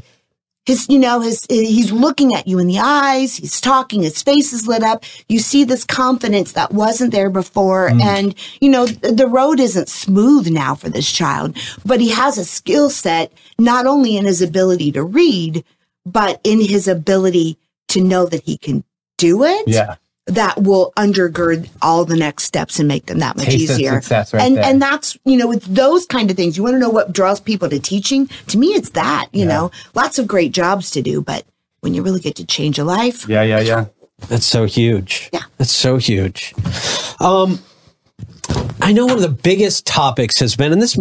His, 0.66 0.88
you 0.88 0.98
know, 0.98 1.20
his, 1.20 1.44
he's 1.48 1.90
looking 1.90 2.34
at 2.34 2.46
you 2.46 2.58
in 2.58 2.68
the 2.68 2.78
eyes. 2.78 3.36
He's 3.36 3.60
talking. 3.60 4.02
His 4.02 4.22
face 4.22 4.52
is 4.52 4.68
lit 4.68 4.82
up. 4.82 5.04
You 5.28 5.40
see 5.40 5.64
this 5.64 5.84
confidence 5.84 6.52
that 6.52 6.72
wasn't 6.72 7.12
there 7.12 7.30
before. 7.30 7.90
Mm. 7.90 8.02
And, 8.02 8.34
you 8.60 8.68
know, 8.68 8.86
th- 8.86 9.16
the 9.16 9.26
road 9.26 9.58
isn't 9.58 9.88
smooth 9.88 10.48
now 10.48 10.74
for 10.74 10.88
this 10.88 11.10
child, 11.10 11.56
but 11.84 12.00
he 12.00 12.10
has 12.10 12.38
a 12.38 12.44
skill 12.44 12.88
set, 12.88 13.32
not 13.58 13.86
only 13.86 14.16
in 14.16 14.26
his 14.26 14.42
ability 14.42 14.92
to 14.92 15.02
read, 15.02 15.64
but 16.04 16.40
in 16.44 16.60
his 16.60 16.86
ability 16.86 17.58
to 17.88 18.00
know 18.00 18.26
that 18.26 18.44
he 18.44 18.56
can 18.56 18.84
do 19.20 19.44
it. 19.44 19.68
Yeah. 19.68 19.96
That 20.26 20.62
will 20.62 20.92
undergird 20.96 21.68
all 21.82 22.04
the 22.04 22.16
next 22.16 22.44
steps 22.44 22.78
and 22.78 22.86
make 22.86 23.06
them 23.06 23.18
that 23.18 23.36
much 23.36 23.46
Taste 23.46 23.70
of 23.70 23.76
easier. 23.78 23.94
success 23.94 24.32
right 24.32 24.42
and 24.44 24.56
there. 24.56 24.64
and 24.64 24.80
that's 24.80 25.18
you 25.24 25.36
know 25.36 25.50
it's 25.50 25.66
those 25.66 26.06
kind 26.06 26.30
of 26.30 26.36
things. 26.36 26.56
You 26.56 26.62
want 26.62 26.74
to 26.74 26.78
know 26.78 26.90
what 26.90 27.12
draws 27.12 27.40
people 27.40 27.68
to 27.68 27.80
teaching? 27.80 28.28
To 28.48 28.58
me, 28.58 28.68
it's 28.68 28.90
that. 28.90 29.26
You 29.32 29.44
know, 29.46 29.72
lots 29.94 30.18
of 30.20 30.28
great 30.28 30.52
jobs 30.52 30.90
to 30.92 31.02
do, 31.02 31.20
but 31.20 31.44
when 31.80 31.94
you 31.94 32.02
really 32.02 32.20
get 32.20 32.36
to 32.36 32.44
change 32.46 32.78
a 32.78 32.84
life, 32.84 33.28
Yeah, 33.28 33.42
yeah, 33.42 33.60
yeah. 33.60 33.86
That's 34.28 34.46
so 34.46 34.66
huge. 34.66 35.30
Yeah. 35.32 35.40
That's 35.58 35.72
so 35.72 35.96
huge. 35.96 36.54
Um, 37.18 37.58
I 38.80 38.92
know 38.92 39.06
one 39.06 39.16
of 39.16 39.22
the 39.22 39.28
biggest 39.30 39.86
topics 39.86 40.38
has 40.40 40.54
been, 40.54 40.72
and 40.72 40.80
this, 40.82 40.96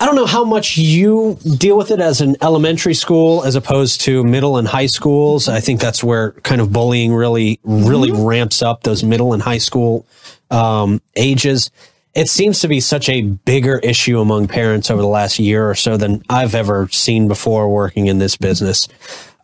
I 0.00 0.06
don't 0.06 0.14
know 0.14 0.26
how 0.26 0.44
much 0.44 0.76
you 0.76 1.38
deal 1.56 1.76
with 1.76 1.90
it 1.90 1.98
as 1.98 2.20
an 2.20 2.36
elementary 2.40 2.94
school 2.94 3.42
as 3.44 3.56
opposed 3.56 4.02
to 4.02 4.22
middle 4.22 4.56
and 4.56 4.68
high 4.68 4.86
schools. 4.86 5.48
I 5.48 5.58
think 5.58 5.80
that's 5.80 6.04
where 6.04 6.32
kind 6.32 6.60
of 6.60 6.72
bullying 6.72 7.12
really, 7.12 7.58
really 7.64 8.12
ramps 8.12 8.62
up 8.62 8.84
those 8.84 9.02
middle 9.02 9.32
and 9.32 9.42
high 9.42 9.58
school 9.58 10.06
um, 10.52 11.02
ages. 11.16 11.72
It 12.14 12.28
seems 12.28 12.60
to 12.60 12.68
be 12.68 12.78
such 12.78 13.08
a 13.08 13.22
bigger 13.22 13.78
issue 13.78 14.20
among 14.20 14.46
parents 14.46 14.88
over 14.88 15.02
the 15.02 15.08
last 15.08 15.40
year 15.40 15.68
or 15.68 15.74
so 15.74 15.96
than 15.96 16.22
I've 16.30 16.54
ever 16.54 16.88
seen 16.88 17.26
before 17.26 17.68
working 17.68 18.06
in 18.06 18.18
this 18.18 18.36
business. 18.36 18.86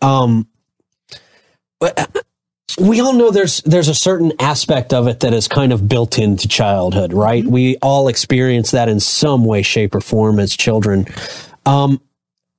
Um, 0.02 0.46
but 1.80 2.24
we 2.80 3.00
all 3.00 3.12
know 3.12 3.30
there's 3.30 3.60
there's 3.62 3.88
a 3.88 3.94
certain 3.94 4.32
aspect 4.40 4.92
of 4.92 5.06
it 5.06 5.20
that 5.20 5.32
is 5.32 5.46
kind 5.46 5.72
of 5.72 5.88
built 5.88 6.18
into 6.18 6.48
childhood, 6.48 7.12
right? 7.12 7.44
We 7.44 7.76
all 7.76 8.08
experience 8.08 8.72
that 8.72 8.88
in 8.88 9.00
some 9.00 9.44
way, 9.44 9.62
shape, 9.62 9.94
or 9.94 10.00
form 10.00 10.40
as 10.40 10.56
children. 10.56 11.06
Um, 11.66 12.00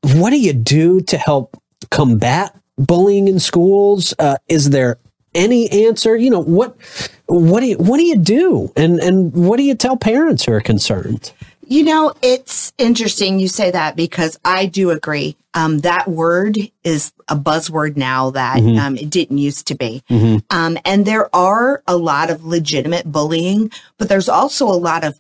what 0.02 0.30
do 0.30 0.40
you 0.40 0.54
do 0.54 1.02
to 1.02 1.18
help 1.18 1.60
combat 1.92 2.58
bullying 2.78 3.28
in 3.28 3.40
schools? 3.40 4.14
Uh, 4.20 4.38
is 4.48 4.70
there 4.70 5.00
any 5.34 5.70
answer? 5.88 6.16
You 6.16 6.30
know 6.30 6.42
what 6.42 6.78
what 7.26 7.60
do 7.60 7.68
you 7.68 7.78
what 7.78 7.98
do 7.98 8.06
you 8.06 8.18
do, 8.18 8.72
and 8.76 9.00
and 9.00 9.34
what 9.34 9.58
do 9.58 9.64
you 9.64 9.76
tell 9.76 9.98
parents 9.98 10.46
who 10.46 10.54
are 10.54 10.62
concerned? 10.62 11.34
You 11.68 11.84
know, 11.84 12.14
it's 12.22 12.74
interesting 12.78 13.40
you 13.40 13.48
say 13.48 13.72
that 13.72 13.96
because 13.96 14.40
I 14.46 14.66
do 14.66 14.92
agree. 14.92 15.36
Um, 15.54 15.80
that 15.80 16.08
word 16.08 16.58
is 16.84 17.14
a 17.28 17.36
buzzword 17.36 17.96
now 17.96 18.32
that 18.32 18.60
um, 18.78 18.98
it 18.98 19.10
didn't 19.10 19.38
used 19.38 19.68
to 19.68 19.76
be. 19.76 20.04
Um, 20.50 20.78
and 20.84 21.06
there 21.06 21.34
are 21.36 21.82
a 21.88 21.96
lot 21.96 22.30
of 22.30 22.46
legitimate 22.46 23.10
bullying, 23.12 23.72
but 23.98 24.10
there's 24.10 24.30
also 24.30 24.68
a 24.68 24.76
lot 24.76 25.04
of 25.04 25.20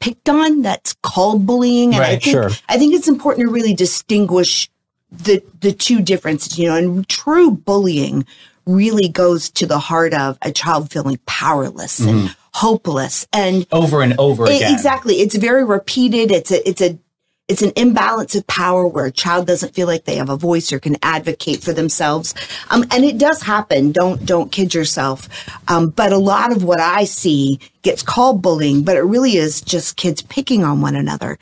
picked 0.00 0.28
on 0.28 0.62
that's 0.62 0.94
called 1.02 1.44
bullying. 1.46 1.94
And 1.94 2.02
I 2.02 2.16
think, 2.16 2.22
sure. 2.22 2.50
I 2.68 2.78
think 2.78 2.94
it's 2.94 3.08
important 3.08 3.46
to 3.46 3.52
really 3.52 3.74
distinguish 3.74 4.70
the, 5.10 5.42
the 5.60 5.72
two 5.72 6.00
differences, 6.02 6.58
you 6.58 6.68
know, 6.68 6.76
and 6.76 7.08
true 7.08 7.50
bullying 7.50 8.26
really 8.66 9.08
goes 9.08 9.50
to 9.50 9.66
the 9.66 9.78
heart 9.78 10.12
of 10.14 10.38
a 10.42 10.52
child 10.52 10.90
feeling 10.90 11.18
powerless 11.26 12.00
and 12.00 12.36
hopeless 12.58 13.26
and 13.32 13.66
Over 13.70 14.02
and 14.02 14.14
over 14.18 14.46
E- 14.46 14.56
again. 14.56 14.72
Exactly. 14.74 15.20
It's 15.20 15.36
very 15.36 15.64
repeated. 15.64 16.30
It's 16.30 16.50
a, 16.50 16.68
it's 16.68 16.82
a, 16.82 16.98
it's 17.46 17.62
an 17.62 17.72
imbalance 17.76 18.34
of 18.34 18.46
power 18.46 18.86
where 18.86 19.06
a 19.06 19.12
child 19.12 19.46
doesn't 19.46 19.74
feel 19.74 19.86
like 19.86 20.04
they 20.04 20.16
have 20.16 20.28
a 20.28 20.36
voice 20.36 20.70
or 20.70 20.78
can 20.78 20.96
advocate 21.02 21.62
for 21.62 21.72
themselves. 21.72 22.34
Um, 22.68 22.84
and 22.90 23.04
it 23.04 23.16
does 23.16 23.40
happen. 23.42 23.92
Don't, 23.92 24.26
don't 24.26 24.52
kid 24.52 24.74
yourself. 24.74 25.28
Um, 25.66 25.88
but 25.88 26.12
a 26.12 26.18
lot 26.18 26.52
of 26.52 26.62
what 26.62 26.80
I 26.80 27.04
see 27.04 27.58
gets 27.82 28.02
called 28.02 28.42
bullying, 28.42 28.82
but 28.82 28.96
it 28.96 29.02
really 29.02 29.36
is 29.36 29.62
just 29.62 29.96
kids 29.96 30.20
picking 30.20 30.62
on 30.62 30.82
one 30.82 30.94
another. 30.94 31.38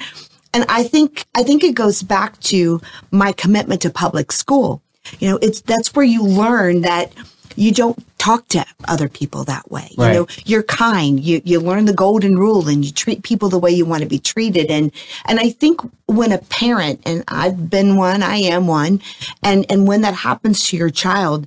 And 0.55 0.65
I 0.69 0.85
think, 0.85 1.25
I 1.35 1.43
think 1.43 1.65
it 1.65 1.75
goes 1.75 2.03
back 2.03 2.39
to 2.53 2.81
my 3.11 3.33
commitment 3.33 3.83
to 3.83 3.91
public 3.91 4.31
school. 4.33 4.83
You 5.19 5.31
know, 5.31 5.39
it's, 5.43 5.61
that's 5.63 5.95
where 5.95 6.07
you 6.07 6.23
learn 6.23 6.83
that 6.83 7.13
you 7.57 7.73
don't 7.73 7.99
talk 8.27 8.49
to 8.49 8.67
other 8.89 9.09
people 9.09 9.45
that 9.45 9.71
way. 9.71 9.89
You 9.93 10.05
know, 10.15 10.27
you're 10.45 10.63
kind. 10.65 11.21
You 11.21 11.41
you 11.45 11.61
learn 11.61 11.85
the 11.85 11.93
golden 11.93 12.39
rule 12.39 12.69
and 12.69 12.85
you 12.85 12.93
treat 12.93 13.23
people 13.23 13.49
the 13.49 13.59
way 13.59 13.71
you 13.71 13.87
want 13.87 14.03
to 14.03 14.09
be 14.09 14.19
treated. 14.19 14.71
And 14.71 14.91
and 15.25 15.39
I 15.39 15.51
think 15.51 15.81
when 16.07 16.33
a 16.33 16.39
parent, 16.39 17.01
and 17.07 17.23
I've 17.29 17.71
been 17.71 17.97
one, 17.97 18.23
I 18.23 18.37
am 18.39 18.67
one, 18.67 19.01
and 19.43 19.65
and 19.71 19.87
when 19.87 20.01
that 20.01 20.15
happens 20.15 20.69
to 20.69 20.77
your 20.77 20.91
child, 20.91 21.47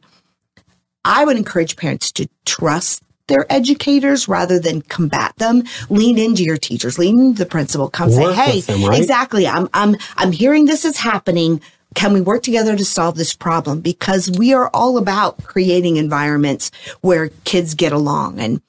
I 1.03 1.25
would 1.25 1.37
encourage 1.37 1.75
parents 1.75 2.11
to 2.13 2.29
trust 2.45 3.03
their 3.27 3.45
educators 3.49 4.27
rather 4.27 4.57
than 4.59 4.81
combat 4.81 5.33
them. 5.37 5.63
Lean 5.89 6.17
into 6.17 6.43
your 6.43 6.57
teachers, 6.57 6.97
lean 6.97 7.19
into 7.19 7.39
the 7.43 7.49
principal, 7.49 7.89
come 7.89 8.09
Work 8.09 8.35
say, 8.35 8.51
Hey, 8.51 8.61
them, 8.61 8.83
right? 8.83 8.99
exactly. 8.99 9.47
I'm 9.47 9.69
I'm 9.73 9.95
I'm 10.17 10.31
hearing 10.31 10.65
this 10.65 10.85
is 10.85 10.97
happening. 10.97 11.61
Can 11.95 12.13
we 12.13 12.21
work 12.21 12.43
together 12.43 12.75
to 12.75 12.85
solve 12.85 13.15
this 13.15 13.33
problem? 13.33 13.81
Because 13.81 14.29
we 14.29 14.53
are 14.53 14.69
all 14.73 14.97
about 14.97 15.43
creating 15.43 15.97
environments 15.97 16.71
where 17.01 17.29
kids 17.45 17.73
get 17.73 17.91
along. 17.91 18.39
And 18.39 18.61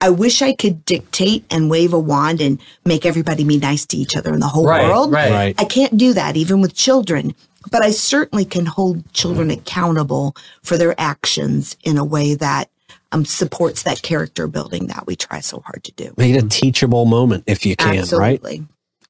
I 0.00 0.10
wish 0.10 0.42
I 0.42 0.54
could 0.54 0.84
dictate 0.84 1.44
and 1.50 1.70
wave 1.70 1.92
a 1.92 1.98
wand 1.98 2.40
and 2.40 2.60
make 2.84 3.04
everybody 3.04 3.44
be 3.44 3.58
nice 3.58 3.84
to 3.86 3.96
each 3.96 4.16
other 4.16 4.32
in 4.32 4.40
the 4.40 4.48
whole 4.48 4.66
Right, 4.66 4.86
world. 4.88 5.12
right. 5.12 5.30
Right. 5.30 5.54
I 5.60 5.64
can't 5.64 5.96
do 5.96 6.12
that 6.14 6.36
even 6.36 6.60
with 6.60 6.74
children, 6.74 7.34
but 7.70 7.84
I 7.84 7.90
certainly 7.90 8.44
can 8.44 8.66
hold 8.66 9.12
children 9.12 9.50
accountable 9.50 10.34
for 10.62 10.76
their 10.76 10.94
actions 11.00 11.76
in 11.84 11.98
a 11.98 12.04
way 12.04 12.34
that 12.34 12.68
um, 13.12 13.24
supports 13.24 13.82
that 13.82 14.02
character 14.02 14.46
building 14.46 14.86
that 14.86 15.06
we 15.06 15.14
try 15.16 15.40
so 15.40 15.60
hard 15.66 15.84
to 15.84 15.92
do. 15.92 16.14
Make 16.16 16.34
it 16.34 16.44
a 16.44 16.48
teachable 16.48 17.04
moment 17.04 17.44
if 17.46 17.66
you 17.66 17.76
can, 17.76 18.04
right? 18.12 18.42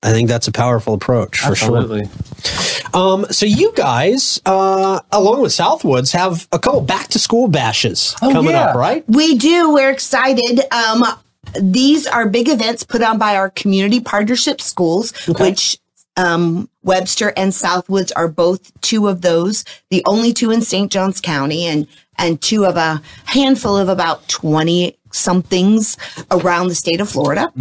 Absolutely. 0.03 0.11
I 0.11 0.13
think 0.13 0.29
that's 0.29 0.49
a 0.49 0.53
powerful 0.53 0.95
approach 0.95 1.39
for 1.41 1.55
sure. 1.55 1.77
Absolutely. 1.79 2.11
Um, 2.93 3.25
so 3.31 3.47
you 3.47 3.73
guys, 3.75 4.41
uh, 4.45 5.01
along 5.13 5.43
with 5.43 5.53
Southwoods, 5.53 6.13
have 6.13 6.49
a 6.51 6.59
couple 6.59 6.81
back 6.81 7.09
to 7.09 7.19
school 7.19 7.49
bashes 7.49 8.17
coming 8.21 8.51
yeah. 8.51 8.67
up, 8.67 8.77
right? 8.77 9.05
We 9.09 9.37
do. 9.37 9.73
We're 9.73 9.91
excited. 9.91 10.61
Um, 10.73 11.05
these 11.61 12.07
are 12.07 12.29
big 12.29 12.49
events 12.49 12.83
put 12.83 13.03
on 13.03 13.19
by 13.19 13.37
our 13.37 13.51
community 13.51 14.01
partnership 14.01 14.61
schools, 14.61 15.13
which 15.27 15.79
um, 16.17 16.69
Webster 16.83 17.33
and 17.37 17.55
Southwoods 17.55 18.13
are 18.13 18.29
both 18.29 18.73
two 18.81 19.09
of 19.09 19.23
those, 19.23 19.65
the 19.91 20.03
only 20.07 20.33
two 20.33 20.51
in 20.51 20.63
St. 20.63 20.91
Johns 20.91 21.21
County, 21.21 21.67
and 21.67 21.87
and 22.19 22.41
two 22.41 22.67
of 22.67 22.77
a 22.77 23.01
handful 23.25 23.77
of 23.77 23.89
about 23.89 24.29
twenty 24.29 24.99
somethings 25.13 25.97
around 26.31 26.69
the 26.69 26.75
state 26.75 27.01
of 27.01 27.09
Florida. 27.09 27.53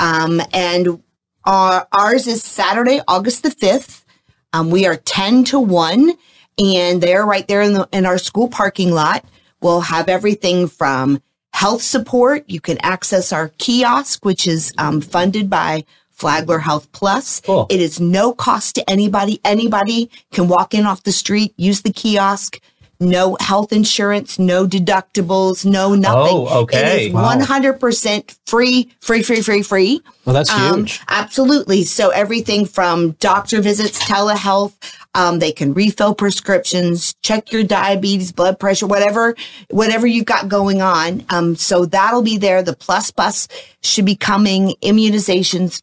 Um, 0.00 0.40
and 0.52 1.02
our, 1.46 1.86
ours 1.92 2.26
is 2.26 2.42
Saturday, 2.42 3.00
August 3.06 3.42
the 3.42 3.50
fifth. 3.50 4.04
Um, 4.52 4.70
we 4.70 4.86
are 4.86 4.96
10 4.96 5.44
to 5.44 5.60
1, 5.60 6.12
and 6.58 7.02
they're 7.02 7.24
right 7.24 7.46
there 7.46 7.62
in, 7.62 7.74
the, 7.74 7.88
in 7.92 8.06
our 8.06 8.18
school 8.18 8.48
parking 8.48 8.90
lot. 8.90 9.24
We'll 9.60 9.82
have 9.82 10.08
everything 10.08 10.68
from 10.68 11.22
health 11.52 11.82
support. 11.82 12.44
You 12.48 12.60
can 12.60 12.78
access 12.82 13.32
our 13.32 13.48
kiosk, 13.58 14.24
which 14.24 14.46
is 14.46 14.72
um, 14.78 15.00
funded 15.00 15.48
by 15.48 15.84
Flagler 16.10 16.58
Health 16.58 16.90
Plus. 16.92 17.40
Cool. 17.40 17.66
It 17.68 17.80
is 17.80 18.00
no 18.00 18.32
cost 18.32 18.74
to 18.76 18.90
anybody. 18.90 19.40
Anybody 19.44 20.10
can 20.32 20.48
walk 20.48 20.74
in 20.74 20.86
off 20.86 21.02
the 21.02 21.12
street, 21.12 21.54
use 21.56 21.82
the 21.82 21.92
kiosk, 21.92 22.60
no 23.00 23.36
health 23.40 23.72
insurance, 23.72 24.38
no 24.38 24.66
deductibles, 24.66 25.64
no 25.64 25.94
nothing. 25.94 26.36
Oh, 26.36 26.62
okay. 26.62 27.04
It 27.04 27.08
is 27.08 27.12
Wow. 27.12 27.36
100% 27.36 28.34
free, 28.46 28.90
free, 29.00 29.22
free, 29.22 29.42
free, 29.42 29.62
free. 29.62 30.00
Well, 30.24 30.34
that's 30.34 30.50
Um, 30.50 30.78
huge. 30.80 31.00
Absolutely. 31.08 31.84
So 31.84 32.10
everything 32.10 32.66
from 32.66 33.12
doctor 33.20 33.60
visits, 33.60 33.98
telehealth, 34.02 34.72
um, 35.14 35.38
they 35.38 35.52
can 35.52 35.72
refill 35.74 36.14
prescriptions, 36.14 37.14
check 37.22 37.52
your 37.52 37.62
diabetes, 37.62 38.32
blood 38.32 38.58
pressure, 38.58 38.86
whatever, 38.86 39.34
whatever 39.70 40.06
you've 40.06 40.24
got 40.26 40.48
going 40.48 40.80
on. 40.82 41.24
Um, 41.30 41.56
so 41.56 41.86
that'll 41.86 42.22
be 42.22 42.38
there. 42.38 42.62
The 42.62 42.74
plus 42.76 43.10
bus 43.10 43.48
should 43.82 44.04
be 44.04 44.16
coming, 44.16 44.74
immunizations, 44.82 45.82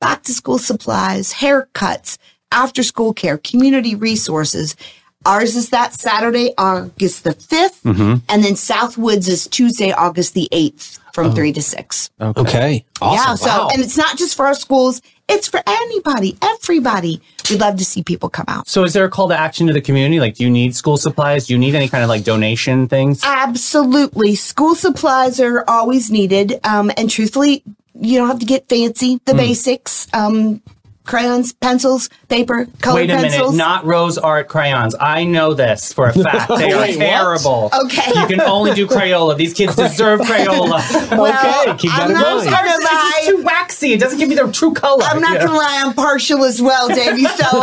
back 0.00 0.22
to 0.24 0.32
school 0.32 0.58
supplies, 0.58 1.32
haircuts, 1.34 2.18
after 2.52 2.82
school 2.82 3.12
care, 3.12 3.38
community 3.38 3.94
resources. 3.94 4.76
Ours 5.26 5.56
is 5.56 5.70
that 5.70 5.94
Saturday, 5.94 6.52
August 6.58 7.24
the 7.24 7.30
5th. 7.30 7.82
Mm-hmm. 7.82 8.14
And 8.28 8.44
then 8.44 8.54
Southwoods 8.56 9.28
is 9.28 9.46
Tuesday, 9.48 9.90
August 9.92 10.34
the 10.34 10.48
8th 10.52 10.98
from 11.14 11.28
Oh. 11.28 11.32
3 11.32 11.52
to 11.52 11.62
6. 11.62 12.10
Okay. 12.20 12.84
Awesome. 13.00 13.28
Yeah. 13.30 13.34
So, 13.36 13.46
Wow. 13.46 13.68
and 13.72 13.80
it's 13.82 13.96
not 13.96 14.18
just 14.18 14.34
for 14.36 14.46
our 14.46 14.54
schools, 14.54 15.00
it's 15.28 15.48
for 15.48 15.62
anybody, 15.66 16.36
everybody. 16.42 17.22
We'd 17.48 17.60
love 17.60 17.76
to 17.76 17.84
see 17.84 18.02
people 18.02 18.28
come 18.28 18.44
out. 18.48 18.68
So 18.68 18.84
is 18.84 18.92
there 18.92 19.04
a 19.04 19.08
call 19.10 19.28
to 19.28 19.36
action 19.38 19.66
to 19.68 19.72
the 19.72 19.80
community? 19.80 20.20
Like, 20.20 20.34
do 20.34 20.44
you 20.44 20.50
need 20.50 20.74
school 20.76 20.96
supplies? 20.98 21.46
Do 21.46 21.54
you 21.54 21.58
need 21.58 21.74
any 21.74 21.88
kind 21.88 22.02
of 22.02 22.08
like 22.10 22.24
donation 22.24 22.88
things? 22.88 23.22
Absolutely. 23.24 24.34
School 24.34 24.74
supplies 24.74 25.40
are 25.40 25.64
always 25.68 26.10
needed. 26.10 26.60
Um, 26.64 26.90
and 26.98 27.08
truthfully, 27.08 27.62
you 27.98 28.18
don't 28.18 28.28
have 28.28 28.40
to 28.40 28.46
get 28.46 28.68
fancy. 28.68 29.20
The 29.24 29.34
basics, 29.34 30.08
um, 30.12 30.60
crayons, 31.04 31.52
pencils, 31.52 32.08
paper, 32.28 32.66
colored 32.80 33.00
Wait 33.00 33.10
a 33.10 33.14
pencils. 33.16 33.52
minute, 33.52 33.56
not 33.56 33.84
RoseArt 33.84 34.48
crayons. 34.48 34.94
I 34.98 35.24
know 35.24 35.52
this 35.54 35.92
for 35.92 36.06
a 36.08 36.12
fact. 36.24 36.48
They 36.56 36.72
are 36.72 36.80
Wait, 36.80 36.96
what? 36.96 37.04
terrible. 37.04 37.70
Okay. 37.84 38.10
You 38.20 38.26
can 38.26 38.40
only 38.40 38.72
do 38.74 38.86
Crayola. 38.86 39.36
These 39.36 39.54
kids 39.54 39.76
deserve 39.76 40.20
Crayola. 40.20 40.80
well, 41.18 41.70
Okay, 41.70 41.76
keep 41.78 41.90
that 41.90 42.02
I'm 42.02 42.10
in 42.10 42.14
not 42.14 42.36
mind. 42.38 42.50
gonna 42.50 42.68
It's 42.70 42.84
just 42.84 42.92
lie. 42.92 43.22
too 43.36 43.42
waxy. 43.44 43.92
It 43.92 44.00
doesn't 44.00 44.18
give 44.18 44.28
me 44.28 44.34
the 44.34 44.50
true 44.50 44.72
color. 44.72 45.02
I'm 45.04 45.20
not 45.20 45.32
you 45.34 45.38
know? 45.40 45.46
gonna 45.46 45.58
lie, 45.58 45.82
I'm 45.84 45.94
partial 45.94 46.44
as 46.44 46.60
well, 46.62 46.88
Davey. 46.88 47.24
So, 47.24 47.44
um, 47.44 47.60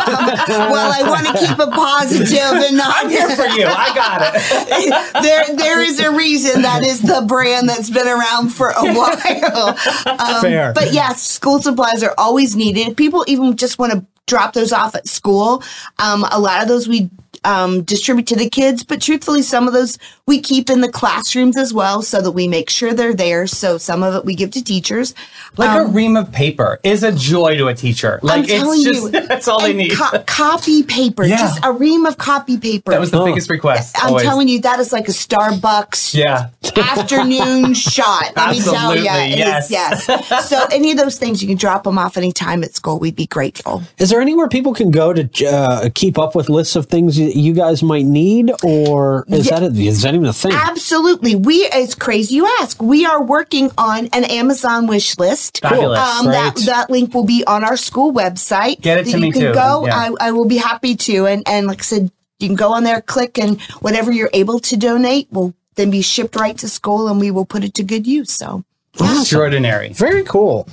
well, 0.47 0.91
I 0.93 1.03
want 1.09 1.25
to 1.27 1.33
keep 1.45 1.57
it 1.59 1.69
positive 1.71 2.37
and 2.37 2.77
not. 2.77 2.93
I'm 3.05 3.09
here 3.09 3.29
for 3.29 3.45
you. 3.45 3.65
I 3.67 3.91
got 3.95 4.21
it. 4.35 5.13
there, 5.23 5.55
there 5.55 5.81
is 5.81 5.99
a 5.99 6.11
reason 6.11 6.61
that 6.63 6.85
is 6.85 7.01
the 7.01 7.23
brand 7.27 7.67
that's 7.69 7.89
been 7.89 8.07
around 8.07 8.49
for 8.49 8.69
a 8.69 8.93
while. 8.93 9.75
Um, 10.19 10.41
Fair. 10.41 10.73
But 10.73 10.93
yes, 10.93 11.21
school 11.23 11.61
supplies 11.61 12.03
are 12.03 12.13
always 12.17 12.55
needed. 12.55 12.95
People 12.97 13.23
even 13.31 13.55
just 13.55 13.79
want 13.79 13.93
to 13.93 14.05
drop 14.27 14.53
those 14.53 14.71
off 14.71 14.95
at 14.95 15.07
school. 15.07 15.63
Um, 15.99 16.25
a 16.31 16.39
lot 16.39 16.61
of 16.61 16.67
those 16.67 16.87
we 16.87 17.09
um, 17.43 17.81
distribute 17.83 18.27
to 18.27 18.35
the 18.35 18.49
kids, 18.49 18.83
but 18.83 19.01
truthfully, 19.01 19.41
some 19.41 19.67
of 19.67 19.73
those 19.73 19.97
we 20.27 20.39
keep 20.39 20.69
in 20.69 20.81
the 20.81 20.91
classrooms 20.91 21.57
as 21.57 21.73
well, 21.73 22.03
so 22.03 22.21
that 22.21 22.31
we 22.31 22.47
make 22.47 22.69
sure 22.69 22.93
they're 22.93 23.15
there. 23.15 23.47
So 23.47 23.79
some 23.79 24.03
of 24.03 24.13
it 24.13 24.25
we 24.25 24.35
give 24.35 24.51
to 24.51 24.63
teachers. 24.63 25.15
Like 25.57 25.71
Um, 25.71 25.87
a 25.87 25.89
ream 25.89 26.15
of 26.15 26.31
paper 26.31 26.79
is 26.83 27.01
a 27.03 27.11
joy 27.11 27.57
to 27.57 27.67
a 27.67 27.73
teacher. 27.73 28.19
Like 28.21 28.41
I'm 28.41 28.45
telling 28.45 28.81
it's 28.81 28.89
just 29.01 29.13
you, 29.13 29.19
that's 29.27 29.47
all 29.47 29.59
they 29.59 29.73
need. 29.73 29.93
co- 29.97 30.19
copy 30.27 30.83
paper, 30.83 31.23
Yeah. 31.25 31.37
just 31.37 31.59
a 31.65 31.71
ream 31.71 32.05
of 32.05 32.17
copy 32.19 32.57
paper. 32.57 32.91
that 32.91 32.99
was 32.99 33.09
the 33.09 33.19
Oh. 33.19 33.25
biggest 33.25 33.49
request. 33.49 33.95
I'm 33.99 34.09
always. 34.09 34.23
telling 34.23 34.47
you, 34.47 34.61
that 34.61 34.79
is 34.79 34.93
like 34.93 35.07
a 35.07 35.11
Starbucks 35.11 36.13
Yeah. 36.13 36.49
afternoon 36.77 37.73
shot. 37.73 38.33
Let 38.35 38.51
me 38.51 38.61
tell 38.61 38.95
you, 38.95 39.07
Absolutely, 39.07 39.37
yes. 39.39 39.71
yes. 39.71 40.47
So 40.49 40.63
any 40.71 40.91
of 40.91 40.97
those 40.97 41.17
things, 41.17 41.41
you 41.41 41.47
can 41.47 41.57
drop 41.57 41.83
them 41.85 41.97
off 41.97 42.17
anytime 42.17 42.63
at 42.63 42.75
school. 42.75 42.99
We'd 42.99 43.15
be 43.15 43.25
grateful. 43.25 43.81
Is 43.97 44.10
there 44.11 44.21
anywhere 44.21 44.47
people 44.47 44.73
can 44.73 44.91
go 44.91 45.13
to 45.13 45.45
uh, 45.47 45.89
keep 45.95 46.19
up 46.19 46.35
with 46.35 46.49
lists 46.49 46.75
of 46.75 46.85
things 46.85 47.17
you, 47.17 47.27
you 47.27 47.53
guys 47.53 47.81
might 47.81 48.05
need, 48.05 48.51
or 48.63 49.25
is 49.27 49.47
that 49.47 49.63
a, 49.63 49.67
is 49.67 50.03
that 50.03 50.13
even 50.13 50.27
a 50.27 50.33
thing? 50.33 50.51
Absolutely. 50.51 51.35
We, 51.35 51.55
it's 51.55 51.95
crazy 51.95 52.35
you 52.35 52.47
ask. 52.59 52.81
We 52.81 53.05
are 53.05 53.23
working 53.23 53.71
on 53.77 54.07
an 54.07 54.25
Amazon 54.25 54.87
wish 54.87 55.17
list. 55.17 55.61
Fabulous. 55.61 55.99
Um, 55.99 56.27
that, 56.27 56.55
that 56.65 56.89
link 56.89 57.13
will 57.13 57.25
be 57.25 57.43
on 57.45 57.63
our 57.63 57.77
school 57.77 58.13
website. 58.13 58.81
Get 58.81 58.99
it 58.99 59.03
to 59.05 59.11
you 59.11 59.17
me 59.17 59.31
can 59.31 59.41
too, 59.41 59.53
go. 59.53 59.85
yeah. 59.87 59.97
I, 59.97 60.27
I 60.27 60.31
will 60.31 60.47
be 60.47 60.57
happy 60.57 60.95
to. 60.95 61.25
And, 61.25 61.43
and 61.47 61.67
like 61.67 61.79
I 61.79 61.83
said, 61.83 62.11
you 62.39 62.47
can 62.47 62.55
go 62.55 62.73
on 62.73 62.83
there, 62.83 63.01
click, 63.01 63.37
and 63.37 63.61
whatever 63.81 64.11
you're 64.11 64.29
able 64.33 64.59
to 64.59 64.77
donate 64.77 65.31
will 65.31 65.53
then 65.75 65.91
be 65.91 66.01
shipped 66.01 66.35
right 66.35 66.57
to 66.57 66.67
school 66.67 67.07
and 67.07 67.19
we 67.19 67.31
will 67.31 67.45
put 67.45 67.63
it 67.63 67.73
to 67.75 67.83
good 67.83 68.05
use. 68.05 68.31
So 68.31 68.63
Extraordinary. 69.03 69.89
Very 69.93 70.23
cool. 70.23 70.67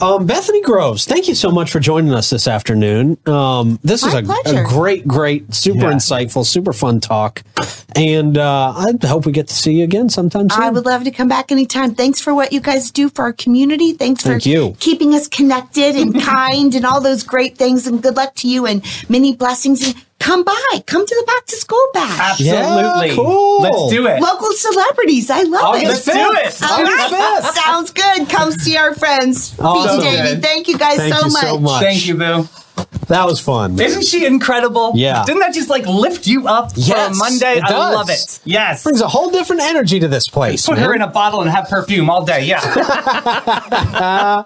Um, 0.00 0.26
Bethany 0.26 0.60
Groves, 0.62 1.04
thank 1.04 1.28
you 1.28 1.34
so 1.34 1.50
much 1.50 1.70
for 1.70 1.78
joining 1.78 2.12
us 2.12 2.30
this 2.30 2.48
afternoon. 2.48 3.16
Um, 3.26 3.78
this 3.84 4.02
is 4.04 4.12
a, 4.12 4.18
a 4.18 4.64
great, 4.64 5.06
great, 5.06 5.54
super 5.54 5.78
Yeah. 5.86 5.92
insightful, 5.92 6.44
super 6.44 6.72
fun 6.72 7.00
talk. 7.00 7.42
And 7.94 8.36
uh, 8.36 8.72
I 8.76 9.06
hope 9.06 9.24
we 9.24 9.32
get 9.32 9.48
to 9.48 9.54
see 9.54 9.74
you 9.74 9.84
again 9.84 10.08
sometime 10.08 10.50
soon. 10.50 10.62
I 10.62 10.70
would 10.70 10.84
love 10.84 11.04
to 11.04 11.10
come 11.12 11.28
back 11.28 11.52
anytime. 11.52 11.94
Thanks 11.94 12.20
for 12.20 12.34
what 12.34 12.52
you 12.52 12.60
guys 12.60 12.90
do 12.90 13.08
for 13.08 13.22
our 13.22 13.32
community. 13.32 13.92
Thanks 13.92 14.22
for 14.22 14.30
Thank 14.30 14.46
you. 14.46 14.74
keeping 14.80 15.14
us 15.14 15.28
connected 15.28 15.94
and 15.94 16.20
kind 16.20 16.74
and 16.74 16.84
all 16.84 17.00
those 17.00 17.22
great 17.22 17.56
things. 17.56 17.86
And 17.86 18.02
good 18.02 18.16
luck 18.16 18.34
to 18.36 18.48
you 18.48 18.66
and 18.66 18.84
many 19.08 19.36
blessings. 19.36 19.86
And 19.86 19.94
come 20.18 20.44
by, 20.44 20.82
come 20.86 21.06
to 21.06 21.14
the 21.14 21.26
back 21.26 21.46
to 21.46 21.56
school 21.56 21.86
bash. 21.92 22.40
Absolutely. 22.40 23.08
Yeah, 23.08 23.14
cool. 23.14 23.62
Let's 23.62 23.90
do 23.90 24.06
it. 24.06 24.20
Local 24.20 24.52
celebrities. 24.52 25.30
I 25.30 25.42
love 25.42 25.76
it. 25.76 25.86
August 25.86 26.08
5th. 26.08 26.62
All 26.62 26.80
August 26.80 27.12
right. 27.12 27.42
5th. 27.42 27.52
Sounds 27.52 27.90
good. 27.90 28.28
Come 28.28 28.52
see 28.52 28.76
our 28.76 28.94
friends. 28.94 29.58
Awesome. 29.58 30.00
Pete 30.00 30.08
and 30.08 30.26
Davey. 30.26 30.40
Thank 30.40 30.68
you 30.68 30.78
guys 30.78 30.96
Thank 30.96 31.14
so, 31.14 31.26
you 31.26 31.32
much. 31.32 31.42
so 31.42 31.58
much. 31.58 31.82
Thank 31.82 32.06
you, 32.06 32.14
Boo. 32.16 32.48
That 33.08 33.26
was 33.26 33.40
fun. 33.40 33.78
Isn't 33.78 34.04
she 34.04 34.24
incredible? 34.26 34.92
Yeah. 34.94 35.24
Didn't 35.24 35.40
that 35.40 35.54
just 35.54 35.68
like 35.68 35.86
lift 35.86 36.26
you 36.26 36.46
up 36.48 36.72
for 36.74 36.94
a 36.94 37.14
Monday? 37.14 37.60
I 37.60 37.68
does. 37.68 37.94
love 37.94 38.10
it. 38.10 38.40
Yes. 38.44 38.82
Brings 38.82 39.00
a 39.00 39.08
whole 39.08 39.30
different 39.30 39.62
energy 39.62 40.00
to 40.00 40.08
this 40.08 40.26
place. 40.28 40.66
Put 40.66 40.76
man. 40.76 40.84
her 40.84 40.94
in 40.94 41.02
a 41.02 41.06
bottle 41.08 41.40
and 41.42 41.50
have 41.50 41.68
perfume 41.68 42.10
all 42.10 42.24
day. 42.24 42.44
Yeah. 42.44 42.60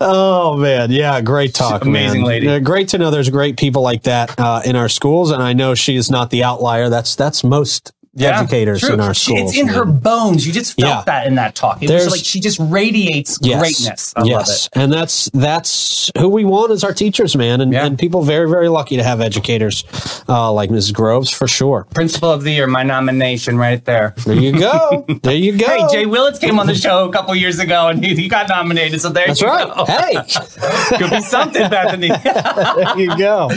Oh 0.00 0.56
man, 0.56 0.90
yeah, 0.90 1.20
great 1.20 1.54
talk, 1.54 1.84
Amazing 1.84 2.22
man. 2.22 2.28
lady. 2.28 2.48
Uh, 2.48 2.58
great 2.60 2.88
to 2.88 2.98
know 2.98 3.10
there's 3.10 3.30
great 3.30 3.56
people 3.56 3.82
like 3.82 4.02
that 4.04 4.38
uh, 4.38 4.60
in 4.64 4.76
our 4.76 4.88
schools, 4.88 5.30
and 5.30 5.42
I 5.42 5.52
know 5.52 5.74
she 5.74 5.96
is 5.96 6.10
not 6.10 6.30
the 6.30 6.44
outlier. 6.44 6.88
That's 6.88 7.14
that's 7.14 7.42
most 7.44 7.92
educators 8.20 8.80
true. 8.80 8.94
in 8.94 9.00
our 9.00 9.14
schools. 9.14 9.50
It's 9.50 9.58
in 9.60 9.68
her 9.68 9.84
bones. 9.84 10.46
You 10.46 10.52
just 10.52 10.78
felt 10.80 10.88
Yeah. 10.88 11.02
that 11.06 11.26
in 11.26 11.36
that 11.36 11.54
talk. 11.54 11.82
It 11.82 11.88
There's- 11.88 12.04
was 12.04 12.12
like 12.16 12.24
she 12.24 12.40
just 12.40 12.58
radiates 12.60 13.38
Yes. 13.42 13.58
greatness. 13.60 14.12
I 14.16 14.20
love 14.20 14.28
yes, 14.28 14.66
it. 14.66 14.70
and 14.80 14.92
that's 14.92 15.30
that's 15.34 16.10
who 16.18 16.28
we 16.28 16.44
want 16.44 16.72
as 16.72 16.84
our 16.84 16.92
teachers, 16.92 17.36
man, 17.36 17.60
and, 17.60 17.72
Yeah. 17.72 17.84
and 17.86 17.98
people 17.98 18.22
very 18.22 18.48
very 18.48 18.68
lucky 18.68 18.96
to 18.96 19.02
have 19.02 19.20
educators 19.20 19.84
uh, 20.28 20.52
like 20.52 20.70
Mrs. 20.70 20.92
Groves 20.92 21.30
for 21.30 21.46
sure. 21.48 21.86
Principal 21.94 22.30
of 22.30 22.42
the 22.44 22.52
year, 22.52 22.66
my 22.66 22.82
nomination 22.82 23.56
right 23.58 23.84
there. 23.84 24.14
There 24.24 24.34
you 24.34 24.58
go. 24.58 25.04
there 25.22 25.34
you 25.34 25.56
go. 25.56 25.66
Hey, 25.66 25.84
Jay 25.92 26.06
Willits 26.06 26.38
came 26.38 26.58
on 26.58 26.66
the 26.66 26.74
show 26.74 27.08
a 27.08 27.12
couple 27.12 27.34
years 27.34 27.58
ago 27.58 27.88
and 27.88 28.04
he, 28.04 28.14
he 28.14 28.28
got 28.28 28.48
nominated. 28.48 29.00
So 29.00 29.10
there 29.10 29.26
That's 29.26 29.40
you 29.40 29.46
right. 29.48 29.66
go. 29.74 29.84
Hey. 29.84 30.14
Could 30.98 31.10
be 31.10 31.20
something, 31.22 31.68
Bethany. 31.70 32.08
there 32.24 32.98
you 32.98 33.16
go. 33.18 33.48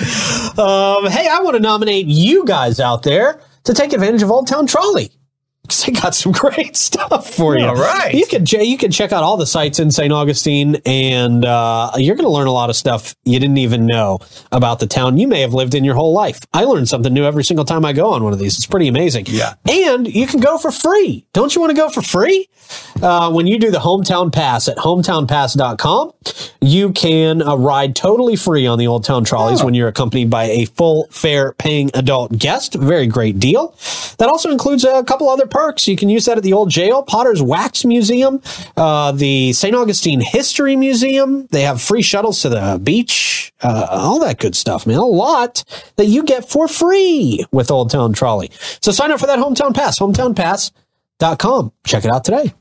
Um, 0.58 1.10
hey, 1.12 1.28
I 1.28 1.40
want 1.42 1.56
to 1.56 1.62
nominate 1.62 2.08
you 2.08 2.46
guys 2.46 2.80
out 2.80 3.04
there 3.04 3.40
to 3.64 3.74
take 3.74 3.94
advantage 3.94 4.24
of 4.24 4.32
Old 4.32 4.48
Town 4.48 4.68
Trolley. 4.68 5.12
they 5.86 5.92
got 5.92 6.16
some 6.16 6.32
great 6.32 6.76
stuff 6.76 7.30
for 7.30 7.58
you. 7.58 7.66
All 7.66 7.76
right. 7.76 8.14
You 8.14 8.26
can 8.26 8.46
you 8.46 8.78
can 8.78 8.92
check 8.92 9.12
out 9.12 9.24
all 9.24 9.38
the 9.38 9.46
sites 9.46 9.80
in 9.80 9.92
St. 9.92 10.12
Augustine, 10.12 10.78
and 10.86 11.46
uh, 11.46 11.92
you're 11.98 12.16
going 12.16 12.26
to 12.26 12.32
learn 12.32 12.48
a 12.48 12.52
lot 12.52 12.70
of 12.70 12.76
stuff 12.76 13.16
you 13.24 13.40
didn't 13.40 13.58
even 13.58 13.86
know 13.86 14.20
about 14.52 14.80
the 14.80 14.88
town 14.88 15.18
you 15.18 15.28
may 15.28 15.42
have 15.42 15.54
lived 15.54 15.76
in 15.76 15.84
your 15.84 15.96
whole 15.96 16.14
life. 16.14 16.40
I 16.54 16.64
learn 16.66 16.86
something 16.86 17.14
new 17.14 17.26
every 17.26 17.44
single 17.44 17.66
time 17.66 17.86
I 17.86 17.94
go 17.94 18.12
on 18.14 18.24
one 18.24 18.34
of 18.34 18.40
these. 18.40 18.58
It's 18.58 18.66
pretty 18.66 18.88
amazing. 18.88 19.26
Yeah. 19.28 19.54
And 19.70 20.08
you 20.14 20.28
can 20.28 20.40
go 20.40 20.58
for 20.58 20.72
free. 20.72 21.26
Don't 21.34 21.54
you 21.54 21.62
want 21.62 21.72
to 21.72 21.78
go 21.78 21.90
for 21.90 22.02
free? 22.02 22.50
Uh, 23.02 23.32
when 23.32 23.48
you 23.48 23.58
do 23.58 23.72
the 23.72 23.80
hometown 23.80 24.32
pass 24.32 24.68
at 24.68 24.78
hometownpass.com, 24.78 26.14
you 26.62 26.92
can 26.92 27.42
uh, 27.42 27.56
ride 27.56 27.96
totally 27.96 28.36
free 28.36 28.68
on 28.68 28.78
the 28.78 28.86
Old 28.86 29.04
Town 29.04 29.24
trolleys 29.24 29.64
when 29.64 29.74
you're 29.74 29.88
accompanied 29.88 30.30
by 30.30 30.44
a 30.44 30.66
full 30.66 31.08
fare 31.10 31.54
paying 31.54 31.90
adult 31.96 32.38
guest. 32.38 32.76
Very 32.76 33.08
great 33.08 33.40
deal. 33.40 33.76
That 34.20 34.30
also 34.30 34.52
includes 34.52 34.84
a 34.84 35.04
couple 35.04 35.30
other 35.30 35.48
perks. 35.48 35.88
You 35.88 35.96
can 35.96 36.10
use 36.10 36.26
that 36.26 36.38
at 36.38 36.44
the 36.44 36.54
old 36.54 36.70
jail, 36.70 37.02
Potter's 37.02 37.42
Wax 37.42 37.84
Museum, 37.84 38.42
uh, 38.78 39.12
the 39.12 39.54
St. 39.54 39.76
Augustine 39.76 40.22
History 40.22 40.76
Museum. 40.76 41.48
They 41.50 41.64
have 41.64 41.82
free 41.82 42.04
shuttles 42.04 42.42
to 42.44 42.50
the 42.50 42.80
beach, 42.84 43.52
uh, 43.64 43.88
all 43.90 44.20
that 44.20 44.38
good 44.38 44.56
stuff, 44.56 44.86
man. 44.86 44.98
A 44.98 45.06
lot 45.06 45.64
that 45.96 46.06
you 46.06 46.24
get 46.24 46.48
for 46.48 46.68
free 46.68 47.44
with 47.52 47.72
Old 47.72 47.90
Town 47.90 48.14
Trolley. 48.14 48.52
So 48.82 48.92
sign 48.92 49.12
up 49.12 49.20
for 49.20 49.26
that 49.28 49.40
hometown 49.40 49.74
pass, 49.74 49.98
hometownpass.com. 49.98 51.72
Check 51.84 52.06
it 52.06 52.12
out 52.14 52.24
today. 52.24 52.54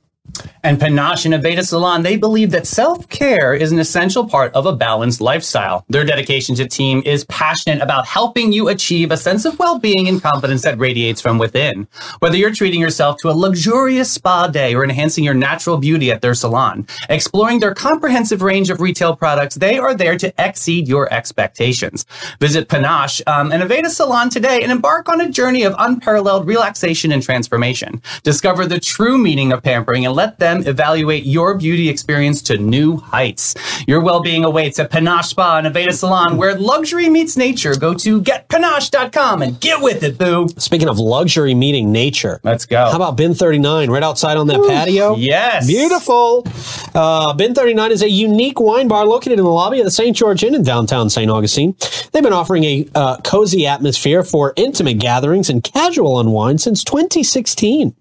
And 0.62 0.78
Panache 0.78 1.24
and 1.24 1.34
Aveda 1.34 1.64
Salon, 1.64 2.02
they 2.02 2.16
believe 2.16 2.50
that 2.50 2.66
self-care 2.66 3.54
is 3.54 3.72
an 3.72 3.78
essential 3.78 4.28
part 4.28 4.52
of 4.54 4.66
a 4.66 4.76
balanced 4.76 5.20
lifestyle. 5.20 5.84
Their 5.88 6.04
dedication 6.04 6.54
to 6.56 6.68
team 6.68 7.02
is 7.06 7.24
passionate 7.24 7.82
about 7.82 8.06
helping 8.06 8.52
you 8.52 8.68
achieve 8.68 9.10
a 9.10 9.16
sense 9.16 9.44
of 9.44 9.58
well-being 9.58 10.08
and 10.08 10.22
confidence 10.22 10.62
that 10.62 10.78
radiates 10.78 11.20
from 11.20 11.38
within. 11.38 11.88
Whether 12.18 12.36
you're 12.36 12.52
treating 12.52 12.80
yourself 12.80 13.16
to 13.22 13.30
a 13.30 13.32
luxurious 13.32 14.12
spa 14.12 14.48
day 14.48 14.74
or 14.74 14.84
enhancing 14.84 15.24
your 15.24 15.34
natural 15.34 15.76
beauty 15.76 16.10
at 16.10 16.20
their 16.20 16.34
salon, 16.34 16.86
exploring 17.08 17.60
their 17.60 17.74
comprehensive 17.74 18.42
range 18.42 18.70
of 18.70 18.80
retail 18.80 19.16
products, 19.16 19.54
they 19.56 19.78
are 19.78 19.94
there 19.94 20.18
to 20.18 20.32
exceed 20.38 20.88
your 20.88 21.12
expectations. 21.12 22.04
Visit 22.38 22.68
Panache 22.68 23.22
um, 23.26 23.52
and 23.52 23.62
Aveda 23.62 23.88
Salon 23.88 24.30
today 24.30 24.60
and 24.62 24.70
embark 24.70 25.08
on 25.08 25.20
a 25.20 25.30
journey 25.30 25.62
of 25.62 25.74
unparalleled 25.78 26.46
relaxation 26.46 27.12
and 27.12 27.22
transformation. 27.22 28.02
Discover 28.22 28.66
the 28.66 28.80
true 28.80 29.18
meaning 29.18 29.52
of 29.52 29.62
pampering 29.62 30.04
and 30.06 30.14
let 30.14 30.29
them 30.38 30.66
evaluate 30.66 31.24
your 31.24 31.56
beauty 31.56 31.88
experience 31.88 32.42
to 32.42 32.58
new 32.58 32.96
heights. 32.98 33.54
Your 33.86 34.00
well-being 34.00 34.44
awaits 34.44 34.78
at 34.78 34.90
Panache 34.90 35.28
Spa 35.30 35.58
and 35.58 35.66
Aveda 35.66 35.92
Salon, 35.92 36.36
where 36.36 36.54
luxury 36.56 37.08
meets 37.08 37.36
nature. 37.36 37.74
Go 37.74 37.94
to 37.94 38.20
getpanache.com 38.22 39.42
and 39.42 39.60
get 39.60 39.82
with 39.82 40.02
it, 40.02 40.18
boo. 40.18 40.48
Speaking 40.56 40.88
of 40.88 40.98
luxury 40.98 41.54
meeting 41.54 41.92
nature, 41.92 42.40
Let's 42.42 42.66
go. 42.66 42.84
how 42.90 42.96
about 42.96 43.16
Bin 43.16 43.34
39 43.34 43.90
right 43.90 44.02
outside 44.02 44.36
on 44.36 44.46
that 44.48 44.64
patio? 44.66 45.16
Yes. 45.16 45.66
Beautiful. 45.66 46.46
Uh, 46.94 47.32
Bin 47.34 47.54
39 47.54 47.92
is 47.92 48.02
a 48.02 48.10
unique 48.10 48.60
wine 48.60 48.88
bar 48.88 49.04
located 49.06 49.38
in 49.38 49.44
the 49.44 49.50
lobby 49.50 49.78
of 49.80 49.84
the 49.84 49.90
St. 49.90 50.16
George 50.16 50.42
Inn 50.44 50.54
in 50.54 50.62
downtown 50.62 51.10
St. 51.10 51.30
Augustine. 51.30 51.74
They've 52.12 52.22
been 52.22 52.32
offering 52.32 52.64
a 52.64 52.88
uh, 52.94 53.16
cozy 53.18 53.66
atmosphere 53.66 54.22
for 54.22 54.52
intimate 54.56 54.98
gatherings 54.98 55.48
and 55.50 55.62
casual 55.62 56.18
unwind 56.20 56.60
since 56.60 56.82
2016. 56.84 57.94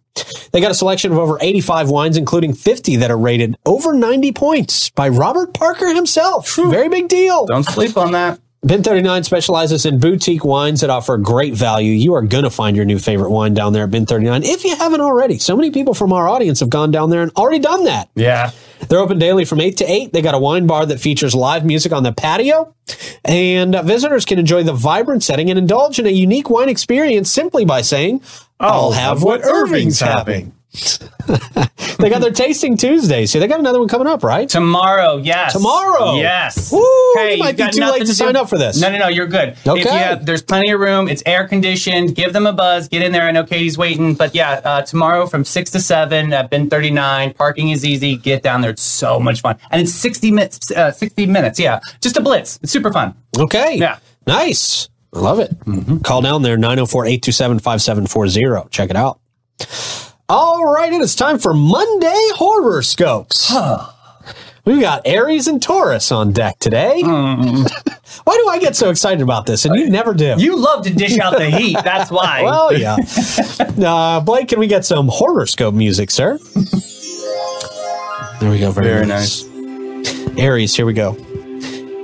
They 0.51 0.61
got 0.61 0.71
a 0.71 0.75
selection 0.75 1.11
of 1.11 1.17
over 1.17 1.37
85 1.41 1.89
wines, 1.89 2.17
including 2.17 2.53
50 2.53 2.97
that 2.97 3.11
are 3.11 3.17
rated 3.17 3.55
over 3.65 3.93
90 3.93 4.31
points 4.33 4.89
by 4.89 5.09
Robert 5.09 5.53
Parker 5.53 5.93
himself. 5.93 6.53
Very 6.55 6.89
big 6.89 7.07
deal. 7.07 7.45
Don't 7.45 7.63
sleep 7.63 7.97
on 7.97 8.11
that. 8.13 8.39
Bin 8.65 8.83
39 8.83 9.23
specializes 9.23 9.85
in 9.85 9.99
boutique 9.99 10.43
wines 10.43 10.81
that 10.81 10.89
offer 10.89 11.17
great 11.17 11.53
value. 11.53 11.93
You 11.93 12.13
are 12.15 12.21
going 12.21 12.43
to 12.43 12.49
find 12.49 12.75
your 12.75 12.85
new 12.85 12.99
favorite 12.99 13.29
wine 13.29 13.53
down 13.53 13.71
there 13.71 13.85
at 13.85 13.91
Bin 13.91 14.05
39 14.05 14.43
if 14.43 14.65
you 14.65 14.75
haven't 14.75 14.99
already. 14.99 15.39
So 15.39 15.55
many 15.55 15.71
people 15.71 15.93
from 15.93 16.11
our 16.11 16.27
audience 16.27 16.59
have 16.59 16.69
gone 16.69 16.91
down 16.91 17.09
there 17.09 17.21
and 17.21 17.31
already 17.37 17.59
done 17.59 17.85
that. 17.85 18.09
Yeah. 18.15 18.51
They're 18.89 18.99
open 18.99 19.17
daily 19.17 19.45
from 19.45 19.61
8 19.61 19.77
to 19.77 19.85
8. 19.89 20.11
They 20.11 20.21
got 20.21 20.35
a 20.35 20.39
wine 20.39 20.67
bar 20.67 20.85
that 20.85 20.99
features 20.99 21.33
live 21.33 21.63
music 21.63 21.93
on 21.93 22.03
the 22.03 22.11
patio. 22.11 22.75
And 23.23 23.75
uh, 23.75 23.81
visitors 23.83 24.25
can 24.25 24.39
enjoy 24.39 24.63
the 24.63 24.73
vibrant 24.73 25.23
setting 25.23 25.49
and 25.49 25.57
indulge 25.57 25.97
in 25.97 26.05
a 26.05 26.11
unique 26.11 26.49
wine 26.49 26.67
experience 26.67 27.31
simply 27.31 27.63
by 27.63 27.81
saying, 27.81 28.21
I'll 28.59 28.91
have 28.91 29.23
what 29.23 29.41
Irving's 29.45 30.01
having. 30.01 30.53
they 31.99 32.09
got 32.09 32.21
their 32.21 32.31
tasting 32.31 32.77
Tuesday. 32.77 33.25
So 33.25 33.39
they 33.39 33.47
got 33.47 33.59
another 33.59 33.79
one 33.79 33.87
coming 33.87 34.07
up, 34.07 34.23
right? 34.23 34.47
Tomorrow, 34.47 35.17
yes. 35.17 35.53
Tomorrow? 35.53 36.15
Yes. 36.15 36.71
Woo, 36.71 36.79
hey, 37.15 37.33
it 37.35 37.39
might 37.39 37.57
be 37.57 37.63
too 37.63 37.79
late 37.81 37.87
nothing 37.87 38.05
to 38.05 38.13
sign 38.13 38.35
up 38.35 38.49
for 38.49 38.57
this. 38.57 38.79
No, 38.79 38.91
no, 38.91 38.97
no, 38.99 39.07
you're 39.07 39.27
good. 39.27 39.49
If 39.49 39.65
you 39.65 39.71
Okay. 39.73 39.89
have, 39.89 40.25
there's 40.25 40.41
plenty 40.43 40.69
of 40.71 40.79
room. 40.79 41.07
It's 41.09 41.23
air 41.25 41.47
conditioned. 41.47 42.15
Give 42.15 42.33
them 42.33 42.45
a 42.45 42.53
buzz. 42.53 42.87
Get 42.87 43.01
in 43.01 43.11
there. 43.11 43.23
I 43.23 43.31
know 43.31 43.43
Katie's 43.43 43.77
waiting. 43.77 44.13
But 44.13 44.35
yeah, 44.35 44.61
uh, 44.63 44.81
tomorrow 44.83 45.25
from 45.27 45.43
6 45.43 45.71
to 45.71 45.79
7 45.79 46.31
at 46.33 46.49
Bin 46.49 46.69
39. 46.69 47.33
Parking 47.33 47.69
is 47.69 47.83
easy. 47.83 48.15
Get 48.15 48.43
down 48.43 48.61
there. 48.61 48.71
It's 48.71 48.81
so 48.83 49.19
much 49.19 49.41
fun. 49.41 49.57
And 49.71 49.81
it's 49.81 49.93
60 49.93 50.31
minutes. 50.31 50.71
Uh, 50.71 50.91
60 50.91 51.25
minutes. 51.25 51.59
Yeah. 51.59 51.79
Just 52.01 52.15
a 52.17 52.21
blitz. 52.21 52.59
It's 52.61 52.71
super 52.71 52.91
fun. 52.93 53.15
Okay. 53.37 53.75
Yeah. 53.77 53.97
Nice. 54.27 54.89
I 55.13 55.19
love 55.19 55.39
it. 55.39 55.51
Call 56.03 56.21
down 56.21 56.43
there 56.43 56.55
904 56.57 57.05
827 57.07 57.59
5740. 57.59 58.69
Check 58.69 58.91
it 58.91 58.95
out. 58.95 59.19
All 60.29 60.63
right. 60.71 60.93
It 60.93 61.01
is 61.01 61.15
time 61.15 61.39
for 61.39 61.55
Monday 61.55 62.29
Horror 62.35 62.83
Scopes. 62.83 63.51
We've 64.63 64.79
got 64.79 65.01
Aries 65.05 65.47
and 65.47 65.59
Taurus 65.59 66.11
on 66.11 66.33
deck 66.33 66.59
today. 66.59 67.01
Why 67.03 68.35
do 68.37 68.47
I 68.47 68.59
get 68.59 68.75
so 68.75 68.91
excited 68.91 69.21
about 69.23 69.47
this? 69.47 69.65
And 69.65 69.75
you 69.75 69.89
never 69.89 70.13
do. 70.13 70.35
You 70.37 70.55
love 70.55 70.83
to 70.85 70.93
dish 70.93 71.17
out 71.17 71.35
the 71.37 71.49
heat. 71.49 71.77
That's 71.83 72.11
why. 72.11 72.41
well, 72.43 72.71
yeah. 72.71 72.97
uh, 73.83 74.19
Blake, 74.19 74.49
can 74.49 74.59
we 74.59 74.67
get 74.67 74.85
some 74.85 75.07
horoscope 75.07 75.73
music, 75.73 76.11
sir? 76.11 76.37
There 78.39 78.49
we 78.49 78.57
go. 78.57 78.71
Very, 78.71 78.87
Very 78.87 79.05
nice. 79.05 79.43
Aries, 80.37 80.73
here 80.73 80.85
we 80.85 80.93
go. 80.93 81.17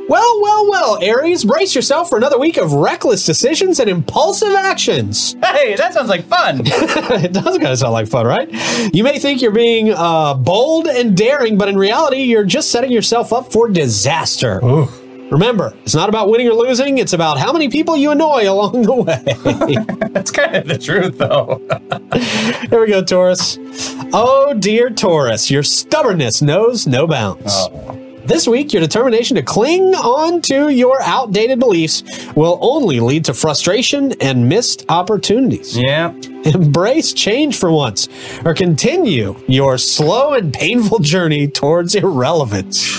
Well, 0.08 0.42
well, 0.42 0.70
well, 0.70 1.00
Aries, 1.02 1.44
brace 1.44 1.74
yourself 1.74 2.10
for 2.10 2.18
another 2.18 2.38
week 2.38 2.58
of 2.58 2.74
reckless 2.74 3.26
decisions 3.26 3.80
and 3.80 3.90
impulsive 3.90 4.54
actions. 4.54 5.34
hey, 5.44 5.76
that 5.76 5.96
sounds 5.96 6.10
like 6.10 6.26
fun. 6.26 6.62
it 6.64 7.34
does 7.34 7.58
kind 7.58 7.68
of 7.70 7.80
sound 7.80 7.94
like 7.94 8.08
fun, 8.08 8.28
right? 8.28 8.48
You 8.94 9.04
may 9.04 9.18
think 9.18 9.42
you're 9.42 9.52
being 9.52 9.92
uh, 9.92 10.36
bold 10.36 10.88
and 10.88 11.18
daring, 11.18 11.58
but 11.58 11.70
in 11.70 11.78
reality, 11.78 12.20
you're 12.20 12.46
just 12.46 12.70
setting 12.70 12.92
yourself 12.92 13.34
up 13.34 13.52
for 13.52 13.68
disaster. 13.68 14.60
Remember, 15.32 15.76
it's 15.82 15.96
not 15.96 16.08
about 16.08 16.30
winning 16.30 16.48
or 16.48 16.54
losing, 16.54 17.00
it's 17.00 17.14
about 17.14 17.40
how 17.40 17.52
many 17.52 17.68
people 17.70 17.98
you 17.98 18.12
annoy 18.12 18.48
along 18.48 18.84
the 18.84 18.94
way. 18.94 19.24
That's 20.12 20.30
kind 20.30 20.56
of 20.56 20.68
the 20.68 20.78
truth, 20.78 21.18
though. 21.18 21.60
Here 22.70 22.80
we 22.80 22.88
go, 22.88 23.04
Taurus. 23.04 23.58
Oh, 24.14 24.54
dear 24.54 24.92
Taurus, 24.92 25.50
your 25.50 25.64
stubbornness 25.64 26.44
knows 26.44 26.86
no 26.86 27.08
bounds. 27.08 27.68
This 28.26 28.48
week, 28.48 28.74
your 28.74 28.82
determination 28.82 29.36
to 29.36 29.44
cling 29.44 29.94
on 29.94 30.42
to 30.44 30.70
your 30.70 31.00
outdated 31.04 31.60
beliefs 31.60 32.04
will 32.36 32.58
only 32.62 33.00
lead 33.00 33.26
to 33.26 33.34
frustration 33.36 34.14
and 34.20 34.50
missed 34.50 34.84
opportunities. 34.90 35.78
Yeah. 35.78 36.12
Embrace 36.44 37.14
change 37.14 37.58
for 37.58 37.72
once, 37.72 38.08
or 38.44 38.54
continue 38.56 39.36
your 39.48 39.78
slow 39.78 40.34
and 40.34 40.52
painful 40.54 41.00
journey 41.00 41.48
towards 41.48 41.94
irrelevance. 41.96 42.92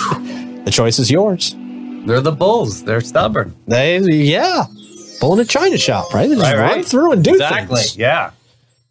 The 0.64 0.70
choice 0.72 0.98
is 1.00 1.10
yours. 1.10 1.54
They're 2.06 2.20
the 2.20 2.32
bulls. 2.32 2.84
They're 2.84 3.00
stubborn. 3.00 3.54
They, 3.66 3.98
yeah, 3.98 4.64
bull 5.20 5.34
in 5.34 5.40
a 5.40 5.44
china 5.44 5.76
shop, 5.76 6.14
right? 6.14 6.28
They 6.28 6.36
just 6.36 6.44
Right, 6.52 6.56
right. 6.60 6.74
run 6.76 6.84
through 6.84 7.12
and 7.12 7.24
do 7.24 7.32
Exactly. 7.32 7.76
things. 7.82 7.96
Yeah. 7.96 8.30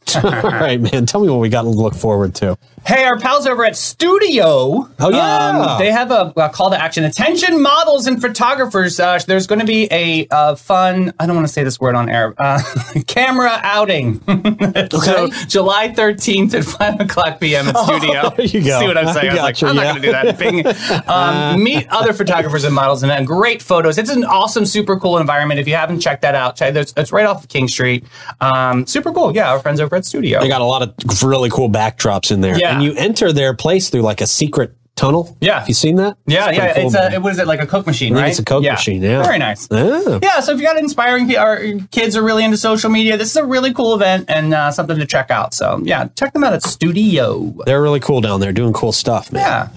All 0.24 0.32
right, 0.32 0.80
man. 0.80 1.06
Tell 1.06 1.22
me 1.22 1.30
what 1.30 1.40
we 1.40 1.50
got 1.50 1.64
to 1.64 1.70
look 1.70 1.96
forward 1.96 2.36
to. 2.36 2.58
Hey, 2.86 3.04
our 3.04 3.20
pals 3.20 3.48
over 3.48 3.66
at 3.66 3.76
Studio. 3.76 4.88
Oh, 5.00 5.10
yeah. 5.10 5.74
um, 5.74 5.80
they 5.80 5.92
have 5.92 6.12
a, 6.12 6.32
a 6.38 6.50
call 6.50 6.70
to 6.70 6.80
action. 6.80 7.04
Attention, 7.04 7.60
models 7.60 8.06
and 8.06 8.22
photographers. 8.22 9.00
Uh, 9.00 9.20
there's 9.26 9.48
going 9.48 9.60
to 9.60 9.66
be 9.66 9.88
a 9.90 10.28
uh, 10.30 10.56
fun. 10.56 11.12
I 11.20 11.26
don't 11.26 11.36
want 11.36 11.48
to 11.48 11.54
say 11.54 11.64
this 11.64 11.80
word 11.80 11.96
on 11.96 12.10
air. 12.10 12.36
Uh, 12.38 12.62
camera 13.08 13.60
outing. 13.64 14.20
so 14.92 15.30
July 15.48 15.90
13th 15.90 16.54
at 16.54 16.64
5 16.64 17.00
o'clock 17.02 17.40
p.m. 17.40 17.68
at 17.70 17.78
Studio. 17.78 18.30
there 18.38 18.46
you 18.46 18.64
go. 18.64 18.80
See 18.80 18.88
what 18.88 18.98
I'm 19.00 19.14
saying? 19.16 19.32
I 19.32 19.34
was 19.34 19.42
like, 19.42 19.60
gotcha, 19.60 19.66
I'm 19.66 19.76
yeah. 19.76 19.84
not 19.84 20.02
going 20.02 20.34
to 20.36 20.64
do 20.64 20.64
that. 20.64 21.10
Um, 21.10 21.64
meet 21.64 21.88
other 21.90 22.14
photographers 22.14 22.64
and 22.64 22.76
models 22.76 23.02
and, 23.02 23.12
and 23.12 23.26
great 23.26 23.64
photos. 23.64 23.98
It's 23.98 24.12
an 24.12 24.24
awesome, 24.24 24.66
super 24.68 25.00
cool 25.00 25.18
environment. 25.18 25.60
If 25.60 25.68
you 25.68 25.74
haven't 25.74 26.02
checked 26.02 26.22
that 26.22 26.36
out, 26.36 26.62
it's, 26.62 26.94
it's 26.96 27.12
right 27.12 27.26
off 27.26 27.44
of 27.44 27.50
King 27.50 27.68
Street. 27.68 28.06
Um, 28.42 28.86
super 28.86 29.12
cool. 29.12 29.36
Yeah, 29.36 29.50
our 29.50 29.60
friends 29.60 29.82
over 29.82 29.96
at 29.96 30.05
Studio. 30.06 30.40
They 30.40 30.48
got 30.48 30.62
a 30.62 30.66
lot 30.66 30.82
of 30.82 31.24
really 31.24 31.50
cool 31.50 31.70
backdrops 31.70 32.32
in 32.32 32.42
there. 32.42 32.58
Yeah. 32.58 32.76
And 32.76 32.84
you 32.84 32.94
enter 32.94 33.32
their 33.32 33.54
place 33.54 33.90
through 33.90 34.02
like 34.02 34.22
a 34.22 34.28
secret 34.28 34.76
tunnel. 34.96 35.38
Yeah. 35.42 35.60
Have 35.60 35.68
you 35.68 35.74
seen 35.74 35.98
that? 35.98 36.18
Yeah, 36.26 36.46
pretty 36.46 36.58
yeah. 36.58 36.74
cool, 36.74 36.86
it's 36.86 36.94
man. 36.94 37.14
a, 37.14 37.20
what 37.20 37.34
is 37.34 37.40
it, 37.40 37.48
like 37.48 37.62
a 37.62 37.68
Coke 37.68 37.86
machine, 37.86 38.14
right? 38.14 38.30
it's 38.30 38.40
a 38.40 38.46
Coke 38.46 38.64
machine, 38.64 39.02
yeah. 39.02 39.24
Very 39.24 39.38
nice. 39.38 39.68
Ah. 39.70 40.20
Yeah, 40.22 40.40
so 40.40 40.54
if 40.54 40.60
you 40.60 40.66
got 40.66 40.78
inspiring 40.78 41.36
or 41.38 41.80
kids 41.92 42.16
are 42.16 42.24
really 42.24 42.44
into 42.44 42.58
social 42.58 42.90
media, 42.90 43.18
this 43.18 43.30
is 43.30 43.36
a 43.36 43.46
really 43.46 43.74
cool 43.74 43.94
event 43.94 44.26
and 44.30 44.54
uh, 44.54 44.72
something 44.72 44.98
to 44.98 45.06
check 45.06 45.30
out. 45.32 45.54
So 45.54 45.82
yeah, 45.84 46.08
check 46.16 46.34
them 46.34 46.44
out 46.44 46.54
at 46.54 46.64
Studio. 46.64 47.56
They're 47.66 47.82
really 47.82 48.00
cool 48.00 48.22
down 48.22 48.40
there 48.40 48.54
doing 48.54 48.74
cool 48.74 48.92
stuff, 48.92 49.32
man. 49.32 49.42
Yeah. 49.42 49.70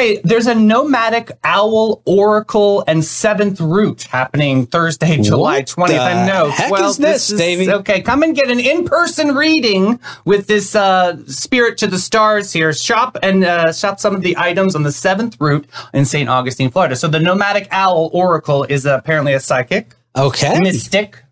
Hey, 0.00 0.18
there's 0.24 0.46
a 0.46 0.54
nomadic 0.54 1.30
owl, 1.44 2.00
oracle, 2.06 2.82
and 2.86 3.04
seventh 3.04 3.60
root 3.60 4.04
happening 4.04 4.64
Thursday, 4.64 5.20
July 5.20 5.58
What 5.58 5.66
20th. 5.66 5.88
the 5.88 6.00
I 6.00 6.26
know. 6.26 6.50
heck 6.50 6.70
well, 6.70 6.88
is 6.88 6.96
this, 6.96 7.28
Davey? 7.28 7.70
Okay, 7.70 8.00
come 8.00 8.22
and 8.22 8.34
get 8.34 8.50
an 8.50 8.60
in-person 8.60 9.34
reading 9.34 10.00
with 10.24 10.46
this 10.46 10.74
uh, 10.74 11.18
spirit 11.26 11.76
to 11.76 11.86
the 11.86 11.98
stars 11.98 12.50
here. 12.50 12.72
Shop 12.72 13.18
and 13.22 13.44
uh, 13.44 13.74
shop 13.74 14.00
some 14.00 14.14
of 14.14 14.22
the 14.22 14.38
items 14.38 14.74
on 14.74 14.84
the 14.84 14.92
seventh 14.92 15.38
root 15.38 15.68
in 15.92 16.06
St. 16.06 16.30
Augustine, 16.30 16.70
Florida. 16.70 16.96
So 16.96 17.06
the 17.06 17.20
nomadic 17.20 17.68
owl 17.70 18.08
oracle 18.14 18.64
is 18.64 18.86
apparently 18.86 19.34
a 19.34 19.40
psychic, 19.40 19.94
Okay. 20.16 20.60
mystic, 20.60 21.22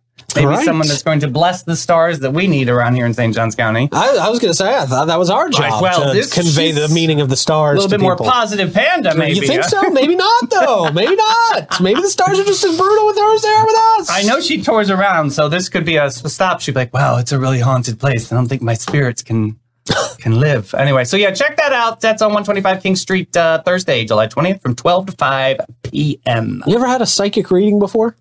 maybe 0.41 0.47
Right. 0.47 0.65
someone 0.65 0.87
that's 0.89 1.03
going 1.03 1.21
to 1.21 1.29
bless 1.29 1.63
the 1.63 1.77
stars 1.77 2.21
that 2.21 2.33
we 2.33 2.47
need 2.47 2.69
around 2.69 2.95
here 2.95 3.07
in 3.07 3.15
St. 3.15 3.35
Johns 3.35 3.55
County. 3.55 3.89
I, 3.93 4.19
I 4.23 4.29
was 4.31 4.39
going 4.39 4.51
to 4.51 4.57
say, 4.57 4.75
I 4.77 4.87
thought 4.87 5.07
that 5.07 5.19
was 5.19 5.31
our 5.31 5.49
job 5.49 5.83
well, 5.83 6.13
to 6.15 6.29
convey 6.31 6.73
the 6.73 6.89
meaning 6.89 7.21
of 7.21 7.29
the 7.29 7.37
stars. 7.37 7.79
A 7.79 7.81
little 7.83 7.91
bit 7.91 8.01
more 8.01 8.17
positive 8.17 8.73
panda, 8.73 9.15
maybe. 9.15 9.37
You 9.41 9.47
think 9.47 9.65
so? 9.65 9.83
Maybe 9.91 10.15
not, 10.27 10.51
though. 10.51 10.93
Maybe 10.93 11.17
not. 11.17 11.81
Maybe 11.81 12.01
the 12.01 12.09
stars 12.11 12.39
are 12.39 12.45
just 12.45 12.65
as 12.65 12.77
brutal 12.77 13.07
with 13.07 13.17
her 13.17 13.35
as 13.35 13.43
they 13.43 13.49
are 13.49 13.65
with 13.67 13.77
us. 14.01 14.11
I 14.11 14.23
know 14.23 14.41
she 14.41 14.63
tours 14.63 14.91
around, 14.91 15.33
so 15.33 15.49
this 15.49 15.69
could 15.69 15.85
be 15.85 15.97
a 15.97 16.11
stop. 16.11 16.61
She'd 16.61 16.73
be 16.73 16.81
like, 16.81 16.95
"Wow, 16.95 17.19
it's 17.19 17.33
a 17.33 17.39
really 17.39 17.61
haunted 17.61 17.99
place. 18.01 18.33
I 18.33 18.37
don't 18.37 18.47
think 18.49 18.63
my 18.63 18.75
spirits 18.75 19.23
can 19.23 19.59
can 20.19 20.39
live." 20.41 20.75
Anyway, 20.75 21.05
so 21.05 21.17
yeah, 21.17 21.31
check 21.31 21.57
that 21.57 21.73
out. 21.73 22.01
That's 22.01 22.23
on 22.23 22.29
125 22.33 22.83
King 22.83 22.97
Street, 22.97 23.37
uh, 23.37 23.63
Thursday, 23.63 24.05
July 24.05 24.27
20th, 24.29 24.61
from 24.63 24.75
12 24.75 25.07
to 25.07 25.13
5 25.13 25.61
p.m. 25.85 26.63
You 26.67 26.77
ever 26.77 26.87
had 26.87 27.03
a 27.03 27.07
psychic 27.07 27.51
reading 27.51 27.79
before? 27.79 28.17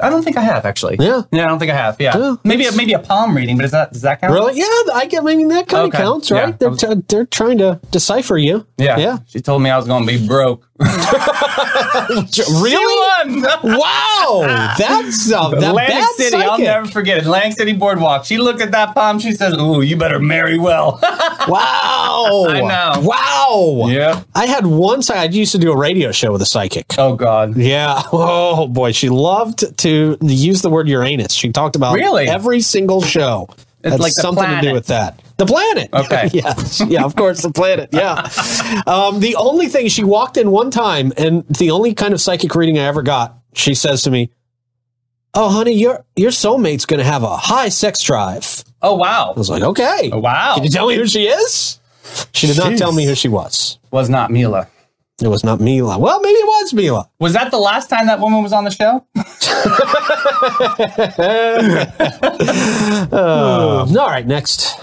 I 0.00 0.10
don't 0.10 0.22
think 0.22 0.36
I 0.36 0.42
have 0.42 0.64
actually. 0.64 0.96
Yeah. 1.00 1.22
Yeah, 1.32 1.44
I 1.44 1.48
don't 1.48 1.58
think 1.58 1.70
I 1.72 1.74
have. 1.76 1.96
Yeah. 2.00 2.16
Yeah, 2.16 2.36
maybe 2.44 2.66
a, 2.66 2.72
maybe 2.72 2.92
a 2.92 2.98
palm 3.00 3.36
reading, 3.36 3.56
but 3.56 3.64
is 3.64 3.72
that 3.72 3.92
does 3.92 4.02
that 4.02 4.20
count? 4.20 4.32
Really? 4.32 4.54
Yeah, 4.58 4.64
I 4.94 5.06
get. 5.08 5.22
I 5.22 5.34
mean, 5.34 5.48
that 5.48 5.66
kind 5.66 5.82
of 5.88 5.88
Okay. 5.94 5.98
counts, 5.98 6.30
Yeah. 6.30 6.40
right? 6.40 6.58
They're, 6.58 6.70
t- 6.76 7.02
they're 7.08 7.26
trying 7.26 7.58
to 7.58 7.80
decipher 7.90 8.38
you. 8.38 8.66
Yeah. 8.76 8.98
Yeah. 8.98 9.18
She 9.26 9.40
told 9.40 9.62
me 9.62 9.70
I 9.70 9.76
was 9.76 9.86
going 9.86 10.06
to 10.06 10.18
be 10.18 10.24
broke. 10.26 10.67
Really? 12.60 13.42
Wow, 13.64 14.74
that's 14.78 15.32
uh, 15.32 15.48
that 15.50 15.70
Atlantic 15.70 16.04
City, 16.16 16.36
I'll 16.36 16.58
never 16.58 16.86
forget 16.86 17.18
it. 17.18 17.22
Atlantic 17.24 17.58
City 17.58 17.72
Boardwalk. 17.72 18.24
She 18.24 18.38
looked 18.38 18.60
at 18.60 18.70
that 18.72 18.94
palm. 18.94 19.18
She 19.18 19.32
says, 19.32 19.54
"Ooh, 19.58 19.80
you 19.82 19.96
better 19.96 20.18
marry 20.18 20.58
well." 20.58 21.00
Wow, 21.48 22.44
I 22.48 22.60
know. 22.60 23.00
Wow. 23.00 23.86
yeah. 23.88 24.22
I 24.34 24.44
had 24.46 24.66
one. 24.66 25.00
I 25.10 25.24
used 25.24 25.52
to 25.52 25.58
do 25.58 25.72
a 25.72 25.76
radio 25.76 26.12
show 26.12 26.30
with 26.32 26.42
a 26.42 26.46
psychic. 26.46 26.84
Oh 26.98 27.16
God. 27.16 27.56
Yeah. 27.56 28.02
Oh 28.12 28.66
boy, 28.66 28.92
she 28.92 29.08
loved 29.08 29.78
to 29.78 30.18
use 30.20 30.60
the 30.60 30.68
word 30.68 30.88
Uranus. 30.88 31.32
She 31.32 31.50
talked 31.50 31.74
about 31.76 31.94
Really? 31.94 32.28
every 32.28 32.60
single 32.60 33.00
show. 33.00 33.48
It's 33.84 33.92
Had 33.92 34.00
like 34.00 34.14
the 34.14 34.22
something 34.22 34.44
to 34.48 34.60
do 34.60 34.72
with 34.72 34.86
that. 34.88 35.20
The 35.36 35.46
planet. 35.46 35.90
Okay. 35.94 36.30
yeah. 36.32 36.54
Yeah. 36.86 37.04
Of 37.04 37.14
course, 37.16 37.42
the 37.42 37.52
planet. 37.52 37.90
Yeah. 37.92 38.28
um, 38.86 39.20
the 39.20 39.36
only 39.36 39.68
thing 39.68 39.88
she 39.88 40.04
walked 40.04 40.36
in 40.36 40.50
one 40.50 40.70
time, 40.70 41.12
and 41.16 41.46
the 41.46 41.70
only 41.70 41.94
kind 41.94 42.12
of 42.12 42.20
psychic 42.20 42.54
reading 42.54 42.78
I 42.78 42.82
ever 42.82 43.02
got, 43.02 43.36
she 43.54 43.74
says 43.74 44.02
to 44.02 44.10
me, 44.10 44.30
"Oh, 45.34 45.48
honey, 45.50 45.72
your 45.72 46.04
your 46.16 46.30
soulmate's 46.30 46.86
going 46.86 46.98
to 46.98 47.04
have 47.04 47.22
a 47.22 47.36
high 47.36 47.68
sex 47.68 48.02
drive." 48.02 48.64
Oh 48.82 48.94
wow. 48.96 49.32
I 49.34 49.38
was 49.38 49.50
like, 49.50 49.62
"Okay." 49.62 50.10
Oh, 50.12 50.18
wow. 50.18 50.54
Can 50.54 50.64
you 50.64 50.70
tell 50.70 50.88
me 50.88 50.96
who 50.96 51.06
she 51.06 51.26
is? 51.28 51.78
She 52.32 52.46
did 52.46 52.56
not 52.56 52.72
Jeez. 52.72 52.78
tell 52.78 52.92
me 52.92 53.04
who 53.04 53.14
she 53.14 53.28
was. 53.28 53.78
Was 53.90 54.08
not 54.08 54.30
Mila. 54.30 54.68
It 55.20 55.26
was 55.26 55.42
not 55.42 55.60
Mila. 55.60 55.98
Well, 55.98 56.20
maybe 56.20 56.36
it 56.38 56.46
was 56.46 56.72
Mila. 56.72 57.10
Was 57.18 57.32
that 57.32 57.50
the 57.50 57.58
last 57.58 57.90
time 57.90 58.06
that 58.06 58.20
woman 58.20 58.40
was 58.40 58.52
on 58.52 58.62
the 58.62 58.70
show? 58.70 59.04
Uh, 63.10 63.86
all 63.98 64.08
right, 64.08 64.24
next. 64.24 64.78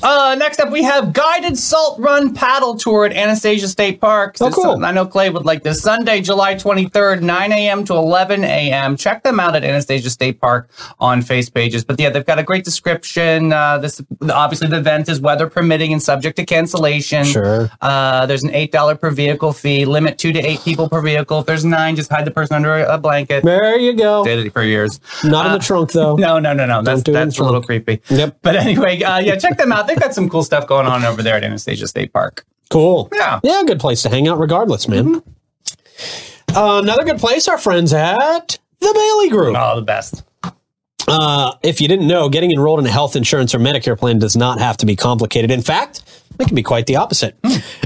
Uh, 0.00 0.36
next 0.38 0.60
up, 0.60 0.70
we 0.70 0.84
have 0.84 1.12
guided 1.12 1.58
salt 1.58 1.98
run 1.98 2.32
paddle 2.32 2.76
tour 2.76 3.04
at 3.04 3.12
Anastasia 3.12 3.66
State 3.66 4.00
Park. 4.00 4.36
Oh, 4.40 4.50
cool. 4.50 4.84
I 4.84 4.92
know 4.92 5.06
Clay 5.06 5.28
would 5.28 5.44
like 5.44 5.64
this 5.64 5.82
Sunday, 5.82 6.20
July 6.20 6.54
23rd, 6.54 7.22
9 7.22 7.52
a.m. 7.52 7.84
to 7.86 7.94
11 7.94 8.44
a.m. 8.44 8.96
Check 8.96 9.24
them 9.24 9.40
out 9.40 9.56
at 9.56 9.64
Anastasia 9.64 10.10
State 10.10 10.40
Park 10.40 10.70
on 11.00 11.20
face 11.20 11.50
pages. 11.50 11.84
But 11.84 11.98
yeah, 11.98 12.10
they've 12.10 12.24
got 12.24 12.38
a 12.38 12.44
great 12.44 12.64
description. 12.64 13.52
Uh, 13.52 13.78
this 13.78 14.00
obviously 14.32 14.68
the 14.68 14.78
event 14.78 15.08
is 15.08 15.20
weather 15.20 15.48
permitting 15.48 15.92
and 15.92 16.00
subject 16.00 16.36
to 16.36 16.44
cancellation. 16.44 17.24
Sure. 17.24 17.70
Uh, 17.80 18.26
there's 18.26 18.44
an 18.44 18.54
eight 18.54 18.70
dollar 18.70 18.94
per 18.94 19.10
vehicle 19.10 19.52
fee. 19.52 19.79
Limit 19.84 20.18
two 20.18 20.32
to 20.32 20.38
eight 20.40 20.60
people 20.60 20.88
per 20.88 21.00
vehicle. 21.00 21.40
If 21.40 21.46
there's 21.46 21.64
nine, 21.64 21.96
just 21.96 22.10
hide 22.10 22.24
the 22.24 22.30
person 22.30 22.56
under 22.56 22.74
a 22.84 22.98
blanket. 22.98 23.44
There 23.44 23.78
you 23.78 23.94
go. 23.94 24.24
Did 24.24 24.46
it 24.46 24.52
for 24.52 24.62
years. 24.62 25.00
Not 25.24 25.46
in 25.46 25.52
the 25.52 25.58
Uh, 25.58 25.62
trunk, 25.62 25.92
though. 25.92 26.16
No, 26.20 26.38
no, 26.38 26.52
no, 26.52 26.66
no. 26.66 26.82
That's 26.82 27.02
do 27.02 27.12
that's 27.12 27.38
a 27.38 27.44
little 27.44 27.62
creepy. 27.62 28.00
Yep. 28.08 28.38
But 28.42 28.56
anyway, 28.56 29.02
uh, 29.02 29.18
yeah, 29.18 29.36
check 29.36 29.56
them 29.58 29.72
out. 29.72 29.86
They've 29.86 29.98
got 30.00 30.14
some 30.14 30.28
cool 30.28 30.42
stuff 30.42 30.66
going 30.66 30.86
on 30.86 31.04
over 31.04 31.22
there 31.22 31.36
at 31.36 31.44
Anastasia 31.44 31.86
State 31.86 32.12
Park. 32.12 32.44
Cool. 32.70 33.08
Yeah. 33.12 33.40
Yeah, 33.42 33.62
good 33.66 33.80
place 33.80 34.02
to 34.02 34.08
hang 34.08 34.28
out 34.28 34.38
regardless, 34.38 34.86
man. 34.88 35.22
Uh, 36.54 36.80
another 36.82 37.04
good 37.04 37.18
place, 37.18 37.48
our 37.48 37.58
friends 37.58 37.92
at 37.92 38.58
the 38.80 38.92
Bailey 38.94 39.28
Group. 39.28 39.56
Oh, 39.58 39.76
the 39.76 39.82
best. 39.82 40.22
Uh, 41.08 41.52
if 41.62 41.80
you 41.80 41.88
didn't 41.88 42.06
know, 42.06 42.28
getting 42.28 42.52
enrolled 42.52 42.78
in 42.78 42.86
a 42.86 42.90
health 42.90 43.16
insurance 43.16 43.54
or 43.54 43.58
Medicare 43.58 43.98
plan 43.98 44.18
does 44.18 44.36
not 44.36 44.58
have 44.60 44.76
to 44.76 44.86
be 44.86 44.94
complicated. 44.94 45.50
In 45.50 45.62
fact, 45.62 46.02
it 46.40 46.46
can 46.46 46.54
be 46.54 46.62
quite 46.62 46.86
the 46.86 46.96
opposite. 46.96 47.36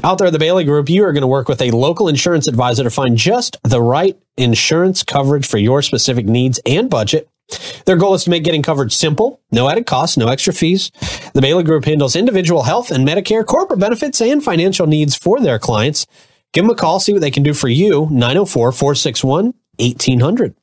Out 0.02 0.18
there 0.18 0.26
at 0.26 0.32
the 0.32 0.38
Bailey 0.38 0.64
Group, 0.64 0.88
you 0.88 1.04
are 1.04 1.12
going 1.12 1.22
to 1.22 1.26
work 1.26 1.48
with 1.48 1.62
a 1.62 1.70
local 1.70 2.08
insurance 2.08 2.46
advisor 2.46 2.82
to 2.82 2.90
find 2.90 3.16
just 3.16 3.56
the 3.62 3.80
right 3.80 4.18
insurance 4.36 5.02
coverage 5.02 5.46
for 5.46 5.58
your 5.58 5.82
specific 5.82 6.26
needs 6.26 6.60
and 6.66 6.90
budget. 6.90 7.28
Their 7.84 7.96
goal 7.96 8.14
is 8.14 8.24
to 8.24 8.30
make 8.30 8.44
getting 8.44 8.62
coverage 8.62 8.94
simple, 8.94 9.40
no 9.52 9.68
added 9.68 9.86
costs, 9.86 10.16
no 10.16 10.28
extra 10.28 10.52
fees. 10.52 10.90
The 11.34 11.42
Bailey 11.42 11.62
Group 11.62 11.84
handles 11.84 12.16
individual 12.16 12.62
health 12.62 12.90
and 12.90 13.06
Medicare, 13.06 13.44
corporate 13.44 13.80
benefits, 13.80 14.20
and 14.20 14.42
financial 14.42 14.86
needs 14.86 15.14
for 15.14 15.40
their 15.40 15.58
clients. 15.58 16.06
Give 16.52 16.64
them 16.64 16.70
a 16.70 16.74
call, 16.74 17.00
see 17.00 17.12
what 17.12 17.20
they 17.20 17.30
can 17.30 17.42
do 17.42 17.52
for 17.52 17.68
you. 17.68 18.08
904 18.10 18.72
461 18.72 19.54
1800. 19.78 20.54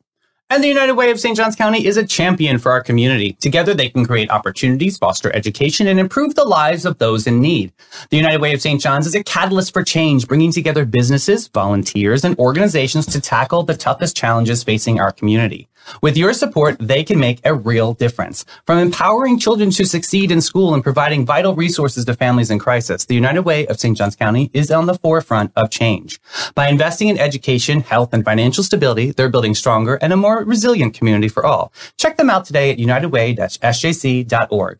And 0.51 0.61
the 0.61 0.67
United 0.67 0.95
Way 0.95 1.11
of 1.11 1.19
St. 1.21 1.37
Johns 1.37 1.55
County 1.55 1.85
is 1.85 1.95
a 1.95 2.05
champion 2.05 2.59
for 2.59 2.73
our 2.73 2.83
community. 2.83 3.37
Together, 3.39 3.73
they 3.73 3.87
can 3.87 4.05
create 4.05 4.29
opportunities, 4.29 4.97
foster 4.97 5.33
education, 5.33 5.87
and 5.87 5.97
improve 5.97 6.35
the 6.35 6.43
lives 6.43 6.85
of 6.85 6.97
those 6.97 7.25
in 7.25 7.39
need. 7.39 7.71
The 8.09 8.17
United 8.17 8.41
Way 8.41 8.53
of 8.53 8.61
St. 8.61 8.81
John's 8.81 9.07
is 9.07 9.15
a 9.15 9.23
catalyst 9.23 9.71
for 9.71 9.81
change, 9.81 10.27
bringing 10.27 10.51
together 10.51 10.83
businesses, 10.83 11.47
volunteers, 11.47 12.25
and 12.25 12.37
organizations 12.37 13.05
to 13.05 13.21
tackle 13.21 13.63
the 13.63 13.77
toughest 13.77 14.17
challenges 14.17 14.61
facing 14.61 14.99
our 14.99 15.13
community. 15.13 15.69
With 16.01 16.17
your 16.17 16.33
support, 16.33 16.77
they 16.79 17.03
can 17.03 17.19
make 17.19 17.39
a 17.43 17.53
real 17.53 17.93
difference. 17.93 18.45
From 18.65 18.77
empowering 18.77 19.39
children 19.39 19.71
to 19.71 19.85
succeed 19.85 20.31
in 20.31 20.41
school 20.41 20.73
and 20.73 20.83
providing 20.83 21.25
vital 21.25 21.55
resources 21.55 22.05
to 22.05 22.13
families 22.13 22.49
in 22.49 22.59
crisis, 22.59 23.05
the 23.05 23.15
United 23.15 23.41
Way 23.41 23.65
of 23.67 23.79
St. 23.79 23.97
Johns 23.97 24.15
County 24.15 24.49
is 24.53 24.71
on 24.71 24.85
the 24.85 24.95
forefront 24.95 25.51
of 25.55 25.69
change. 25.69 26.19
By 26.55 26.69
investing 26.69 27.07
in 27.07 27.19
education, 27.19 27.81
health, 27.81 28.13
and 28.13 28.23
financial 28.23 28.63
stability, 28.63 29.11
they're 29.11 29.29
building 29.29 29.55
stronger 29.55 29.95
and 29.95 30.13
a 30.13 30.17
more 30.17 30.43
resilient 30.43 30.93
community 30.93 31.27
for 31.27 31.45
all. 31.45 31.73
Check 31.97 32.17
them 32.17 32.29
out 32.29 32.45
today 32.45 32.71
at 32.71 32.77
unitedway-sjc.org. 32.77 34.79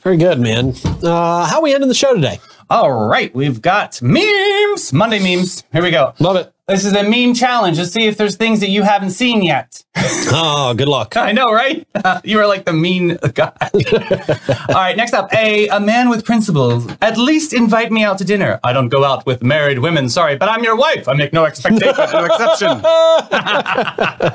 Very 0.00 0.16
good, 0.16 0.40
man. 0.40 0.74
Uh, 1.02 1.46
how 1.46 1.60
we 1.60 1.74
ending 1.74 1.88
the 1.88 1.94
show 1.94 2.14
today? 2.14 2.40
All 2.70 3.08
right, 3.08 3.34
we've 3.34 3.60
got 3.60 4.00
memes, 4.02 4.92
Monday 4.92 5.18
memes. 5.18 5.64
Here 5.72 5.82
we 5.82 5.90
go. 5.90 6.14
Love 6.18 6.36
it. 6.36 6.52
This 6.68 6.84
is 6.84 6.92
a 6.92 7.02
meme 7.02 7.32
challenge 7.32 7.78
to 7.78 7.86
see 7.86 8.08
if 8.08 8.18
there's 8.18 8.36
things 8.36 8.60
that 8.60 8.68
you 8.68 8.82
haven't 8.82 9.12
seen 9.12 9.40
yet. 9.40 9.82
Oh, 10.30 10.74
good 10.76 10.86
luck. 10.86 11.16
I 11.16 11.32
know, 11.32 11.46
right? 11.46 11.86
you 12.24 12.38
are 12.40 12.46
like 12.46 12.66
the 12.66 12.74
mean 12.74 13.16
guy. 13.32 13.52
All 14.68 14.74
right, 14.74 14.94
next 14.94 15.14
up, 15.14 15.32
a 15.32 15.68
a 15.68 15.80
man 15.80 16.10
with 16.10 16.26
principles. 16.26 16.86
At 17.00 17.16
least 17.16 17.54
invite 17.54 17.90
me 17.90 18.04
out 18.04 18.18
to 18.18 18.24
dinner. 18.24 18.60
I 18.62 18.74
don't 18.74 18.90
go 18.90 19.02
out 19.02 19.24
with 19.24 19.42
married 19.42 19.78
women, 19.78 20.10
sorry, 20.10 20.36
but 20.36 20.50
I'm 20.50 20.62
your 20.62 20.76
wife. 20.76 21.08
I 21.08 21.14
make 21.14 21.32
no 21.32 21.46
expectation, 21.46 21.94
no 22.12 22.24
exception. 22.26 22.82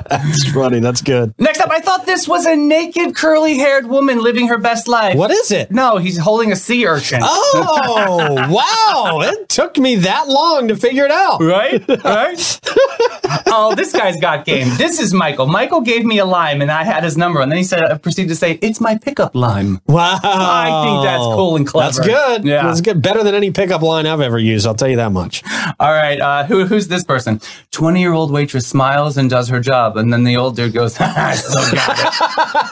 That's 0.08 0.50
funny. 0.52 0.80
That's 0.80 1.02
good. 1.02 1.34
Next 1.38 1.60
up, 1.60 1.70
I 1.70 1.78
thought 1.78 2.04
this 2.04 2.26
was 2.26 2.46
a 2.46 2.56
naked, 2.56 3.14
curly-haired 3.14 3.86
woman 3.86 4.20
living 4.20 4.48
her 4.48 4.58
best 4.58 4.88
life. 4.88 5.16
What 5.16 5.30
is 5.30 5.52
it? 5.52 5.70
No, 5.70 5.98
he's 5.98 6.18
holding 6.18 6.50
a 6.50 6.56
sea 6.56 6.84
urchin. 6.84 7.20
Oh, 7.22 8.34
wow. 8.50 9.20
It 9.20 9.48
took 9.48 9.78
me 9.78 9.94
that 9.96 10.26
long 10.28 10.66
to 10.68 10.76
figure 10.76 11.04
it 11.04 11.12
out. 11.12 11.40
Right? 11.40 11.84
Right? 11.88 12.23
oh, 13.46 13.74
this 13.76 13.92
guy's 13.92 14.18
got 14.20 14.44
game. 14.44 14.68
This 14.76 15.00
is 15.00 15.12
Michael. 15.12 15.46
Michael 15.46 15.80
gave 15.80 16.04
me 16.04 16.18
a 16.18 16.24
lime 16.24 16.60
and 16.62 16.70
I 16.70 16.84
had 16.84 17.04
his 17.04 17.16
number. 17.16 17.40
And 17.40 17.50
then 17.50 17.58
he 17.58 17.64
said, 17.64 17.82
I 17.82 17.98
proceeded 17.98 18.28
to 18.28 18.36
say, 18.36 18.58
it's 18.62 18.80
my 18.80 18.96
pickup 18.96 19.34
lime. 19.34 19.80
Wow. 19.86 20.18
I 20.22 20.84
think 20.84 21.04
that's 21.04 21.22
cool 21.22 21.56
and 21.56 21.66
clever. 21.66 21.92
That's 21.92 22.06
good. 22.06 22.44
Yeah. 22.44 22.62
That's 22.62 22.80
good. 22.80 23.02
Better 23.02 23.22
than 23.22 23.34
any 23.34 23.50
pickup 23.50 23.82
line 23.82 24.06
I've 24.06 24.20
ever 24.20 24.38
used. 24.38 24.66
I'll 24.66 24.74
tell 24.74 24.88
you 24.88 24.96
that 24.96 25.12
much. 25.12 25.42
All 25.80 25.92
right. 25.92 26.20
Uh, 26.20 26.44
who, 26.44 26.64
who's 26.64 26.88
this 26.88 27.04
person? 27.04 27.40
20 27.72 28.00
year 28.00 28.12
old 28.12 28.30
waitress 28.30 28.66
smiles 28.66 29.16
and 29.16 29.28
does 29.30 29.48
her 29.48 29.60
job. 29.60 29.96
And 29.96 30.12
then 30.12 30.24
the 30.24 30.36
old 30.36 30.56
dude 30.56 30.72
goes, 30.72 30.96
I 31.00 31.34
still 31.34 31.74
got 31.74 31.98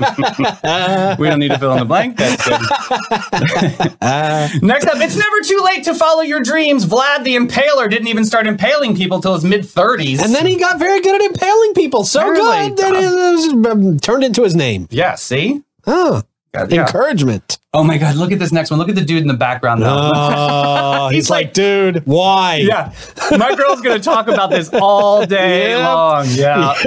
it. 0.01 1.19
we 1.19 1.29
don't 1.29 1.39
need 1.39 1.51
to 1.51 1.59
fill 1.59 1.73
in 1.73 1.79
the 1.79 1.85
blank. 1.85 2.17
That's 2.17 2.45
good. 2.45 2.61
Next 4.63 4.87
up, 4.87 4.97
it's 4.97 5.17
never 5.17 5.41
too 5.41 5.61
late 5.65 5.85
to 5.85 5.95
follow 5.95 6.23
your 6.23 6.41
dreams. 6.41 6.87
Vlad 6.87 7.25
the 7.25 7.37
Impaler 7.37 7.91
didn't 7.91 8.09
even 8.09 8.25
start 8.25 8.47
impaling 8.47 8.97
people 8.97 9.21
till 9.21 9.35
his 9.43 9.51
mid 9.51 9.63
30s. 9.63 10.23
And 10.23 10.35
then 10.35 10.47
he 10.47 10.57
got 10.59 10.79
very 10.79 11.01
good 11.01 11.21
at 11.21 11.31
impaling 11.31 11.75
people. 11.75 12.05
So 12.05 12.27
Really? 12.29 12.69
good 12.71 12.79
that 12.79 12.95
it 12.95 13.11
was, 13.65 13.73
um, 13.73 13.99
turned 13.99 14.25
into 14.25 14.43
his 14.43 14.55
name. 14.57 14.89
yeah, 14.91 15.15
see? 15.17 15.63
Yeah. 15.87 16.23
encouragement. 16.83 17.59
Oh 17.75 17.83
my 17.83 17.97
God, 17.97 18.17
look 18.17 18.33
at 18.33 18.39
this 18.39 18.53
next 18.53 18.71
one. 18.71 18.79
Look 18.79 18.91
at 18.91 18.97
the 18.97 19.01
dude 19.05 19.23
in 19.23 19.29
the 19.29 19.33
background 19.35 19.81
though. 19.81 20.11
Oh, 20.15 21.09
he's, 21.11 21.17
He's 21.25 21.31
like, 21.31 21.47
like- 21.47 21.55
dude, 21.55 22.05
why? 22.07 22.57
yeah. 22.57 22.93
My 23.31 23.55
girl's 23.55 23.81
going 23.81 23.97
to 23.99 24.05
talk 24.05 24.29
about 24.29 24.51
this 24.51 24.69
all 24.75 25.25
day 25.39 25.71
Yeah. 25.71 25.89
long. 25.95 26.27
Yeah. 26.29 26.75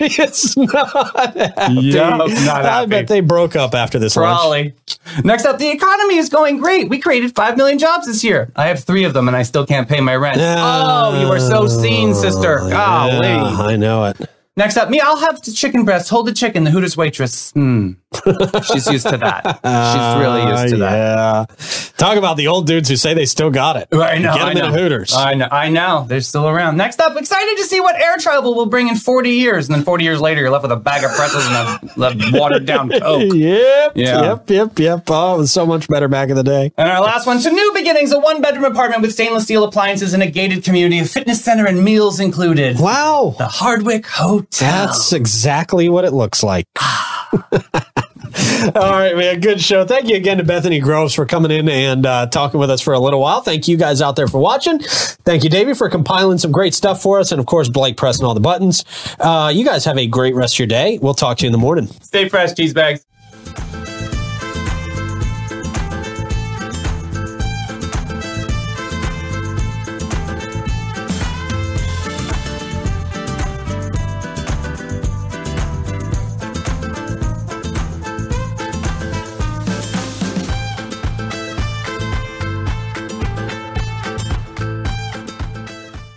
it's 0.00 0.56
not 0.56 0.96
happy. 1.14 1.74
Yeah, 1.82 2.16
not 2.16 2.28
happy. 2.64 2.66
I 2.68 2.86
bet 2.86 3.08
they 3.08 3.20
broke 3.20 3.54
up 3.54 3.74
after 3.74 3.98
this 3.98 4.16
lunch. 4.16 4.38
Probably. 4.38 4.74
Next 5.24 5.44
up, 5.44 5.58
the 5.58 5.68
economy 5.70 6.16
is 6.16 6.30
going 6.30 6.56
great. 6.56 6.88
We 6.88 7.00
created 7.00 7.36
5 7.36 7.58
million 7.58 7.78
jobs 7.78 8.06
this 8.06 8.24
year. 8.24 8.50
I 8.56 8.68
have 8.68 8.82
three 8.82 9.04
of 9.04 9.12
them 9.12 9.28
and 9.28 9.36
I 9.36 9.42
still 9.42 9.66
can't 9.66 9.86
pay 9.86 10.00
my 10.00 10.16
rent. 10.16 10.38
oh, 10.40 11.20
you 11.20 11.26
are 11.30 11.38
so 11.38 11.68
seen, 11.68 12.14
sister. 12.14 12.60
Golly. 12.60 13.28
Yeah, 13.28 13.44
I 13.58 13.76
know 13.76 14.06
it. 14.06 14.16
Next 14.56 14.76
up, 14.76 14.88
me, 14.88 15.00
I'll 15.00 15.16
have 15.16 15.42
the 15.42 15.50
chicken 15.50 15.84
breast. 15.84 16.08
Hold 16.10 16.28
the 16.28 16.32
chicken, 16.32 16.62
the 16.62 16.70
Hooters 16.70 16.96
waitress. 16.96 17.50
Hmm. 17.52 17.92
She's 18.72 18.86
used 18.86 19.08
to 19.08 19.16
that. 19.18 19.44
She's 19.44 20.22
really 20.22 20.42
used 20.50 20.74
to 20.74 20.76
that. 20.80 21.18
Uh, 21.18 21.46
Yeah. 21.48 21.90
Talk 21.96 22.16
about 22.16 22.36
the 22.36 22.48
old 22.48 22.66
dudes 22.66 22.88
who 22.88 22.96
say 22.96 23.14
they 23.14 23.26
still 23.26 23.50
got 23.50 23.76
it. 23.76 23.88
I 23.92 24.18
know. 24.18 24.34
Get 24.34 24.38
them 24.38 24.48
I 24.48 24.52
know. 24.54 24.72
Hooters. 24.72 25.14
I 25.14 25.34
know. 25.34 25.48
I 25.50 25.68
know. 25.68 26.04
They're 26.08 26.20
still 26.20 26.48
around. 26.48 26.76
Next 26.76 27.00
up, 27.00 27.16
excited 27.16 27.56
to 27.58 27.64
see 27.64 27.80
what 27.80 27.94
air 28.00 28.16
travel 28.18 28.54
will 28.54 28.66
bring 28.66 28.88
in 28.88 28.96
40 28.96 29.30
years. 29.30 29.68
And 29.68 29.74
then 29.76 29.84
40 29.84 30.04
years 30.04 30.20
later, 30.20 30.40
you're 30.40 30.50
left 30.50 30.62
with 30.62 30.72
a 30.72 30.76
bag 30.76 31.04
of 31.04 31.12
pretzels 31.12 31.44
and 31.46 31.54
a, 31.54 32.36
a 32.36 32.38
watered 32.38 32.66
down 32.66 32.88
Coke. 33.00 33.32
Yep. 33.32 33.92
Yeah. 33.94 34.22
Yep. 34.22 34.50
Yep. 34.50 34.78
Yep. 34.78 35.02
Oh, 35.08 35.34
it 35.36 35.38
was 35.38 35.50
so 35.52 35.64
much 35.66 35.88
better 35.88 36.08
back 36.08 36.30
in 36.30 36.36
the 36.36 36.42
day. 36.42 36.72
And 36.76 36.88
our 36.90 37.00
last 37.00 37.26
one 37.26 37.38
to 37.40 37.50
new 37.50 37.72
beginnings 37.74 38.12
a 38.12 38.18
one 38.18 38.40
bedroom 38.42 38.64
apartment 38.64 39.02
with 39.02 39.12
stainless 39.12 39.44
steel 39.44 39.64
appliances 39.64 40.14
in 40.14 40.22
a 40.22 40.30
gated 40.30 40.64
community, 40.64 40.98
a 40.98 41.04
fitness 41.04 41.42
center, 41.44 41.66
and 41.66 41.82
meals 41.84 42.18
included. 42.20 42.78
Wow. 42.78 43.34
The 43.38 43.46
Hardwick 43.46 44.06
Hotel. 44.06 44.86
That's 44.86 45.12
exactly 45.12 45.88
what 45.88 46.04
it 46.04 46.12
looks 46.12 46.42
like. 46.42 46.66
All 48.74 48.90
right, 48.92 49.16
man. 49.16 49.40
Good 49.40 49.60
show. 49.60 49.84
Thank 49.84 50.08
you 50.08 50.16
again 50.16 50.38
to 50.38 50.44
Bethany 50.44 50.80
Groves 50.80 51.14
for 51.14 51.26
coming 51.26 51.50
in 51.50 51.68
and 51.68 52.04
uh, 52.06 52.26
talking 52.26 52.58
with 52.58 52.70
us 52.70 52.80
for 52.80 52.92
a 52.92 52.98
little 52.98 53.20
while. 53.20 53.40
Thank 53.40 53.68
you 53.68 53.76
guys 53.76 54.02
out 54.02 54.16
there 54.16 54.26
for 54.26 54.38
watching. 54.38 54.78
Thank 54.80 55.44
you, 55.44 55.50
Davey, 55.50 55.74
for 55.74 55.88
compiling 55.88 56.38
some 56.38 56.50
great 56.50 56.74
stuff 56.74 57.00
for 57.00 57.20
us. 57.20 57.30
And 57.32 57.40
of 57.40 57.46
course, 57.46 57.68
Blake 57.68 57.96
pressing 57.96 58.24
all 58.24 58.34
the 58.34 58.40
buttons. 58.40 58.84
Uh, 59.20 59.52
you 59.54 59.64
guys 59.64 59.84
have 59.84 59.98
a 59.98 60.06
great 60.06 60.34
rest 60.34 60.54
of 60.54 60.58
your 60.60 60.68
day. 60.68 60.98
We'll 61.00 61.14
talk 61.14 61.38
to 61.38 61.44
you 61.44 61.48
in 61.48 61.52
the 61.52 61.58
morning. 61.58 61.86
Stay 61.86 62.28
fresh, 62.28 62.54
cheese 62.54 62.74
bags. 62.74 63.04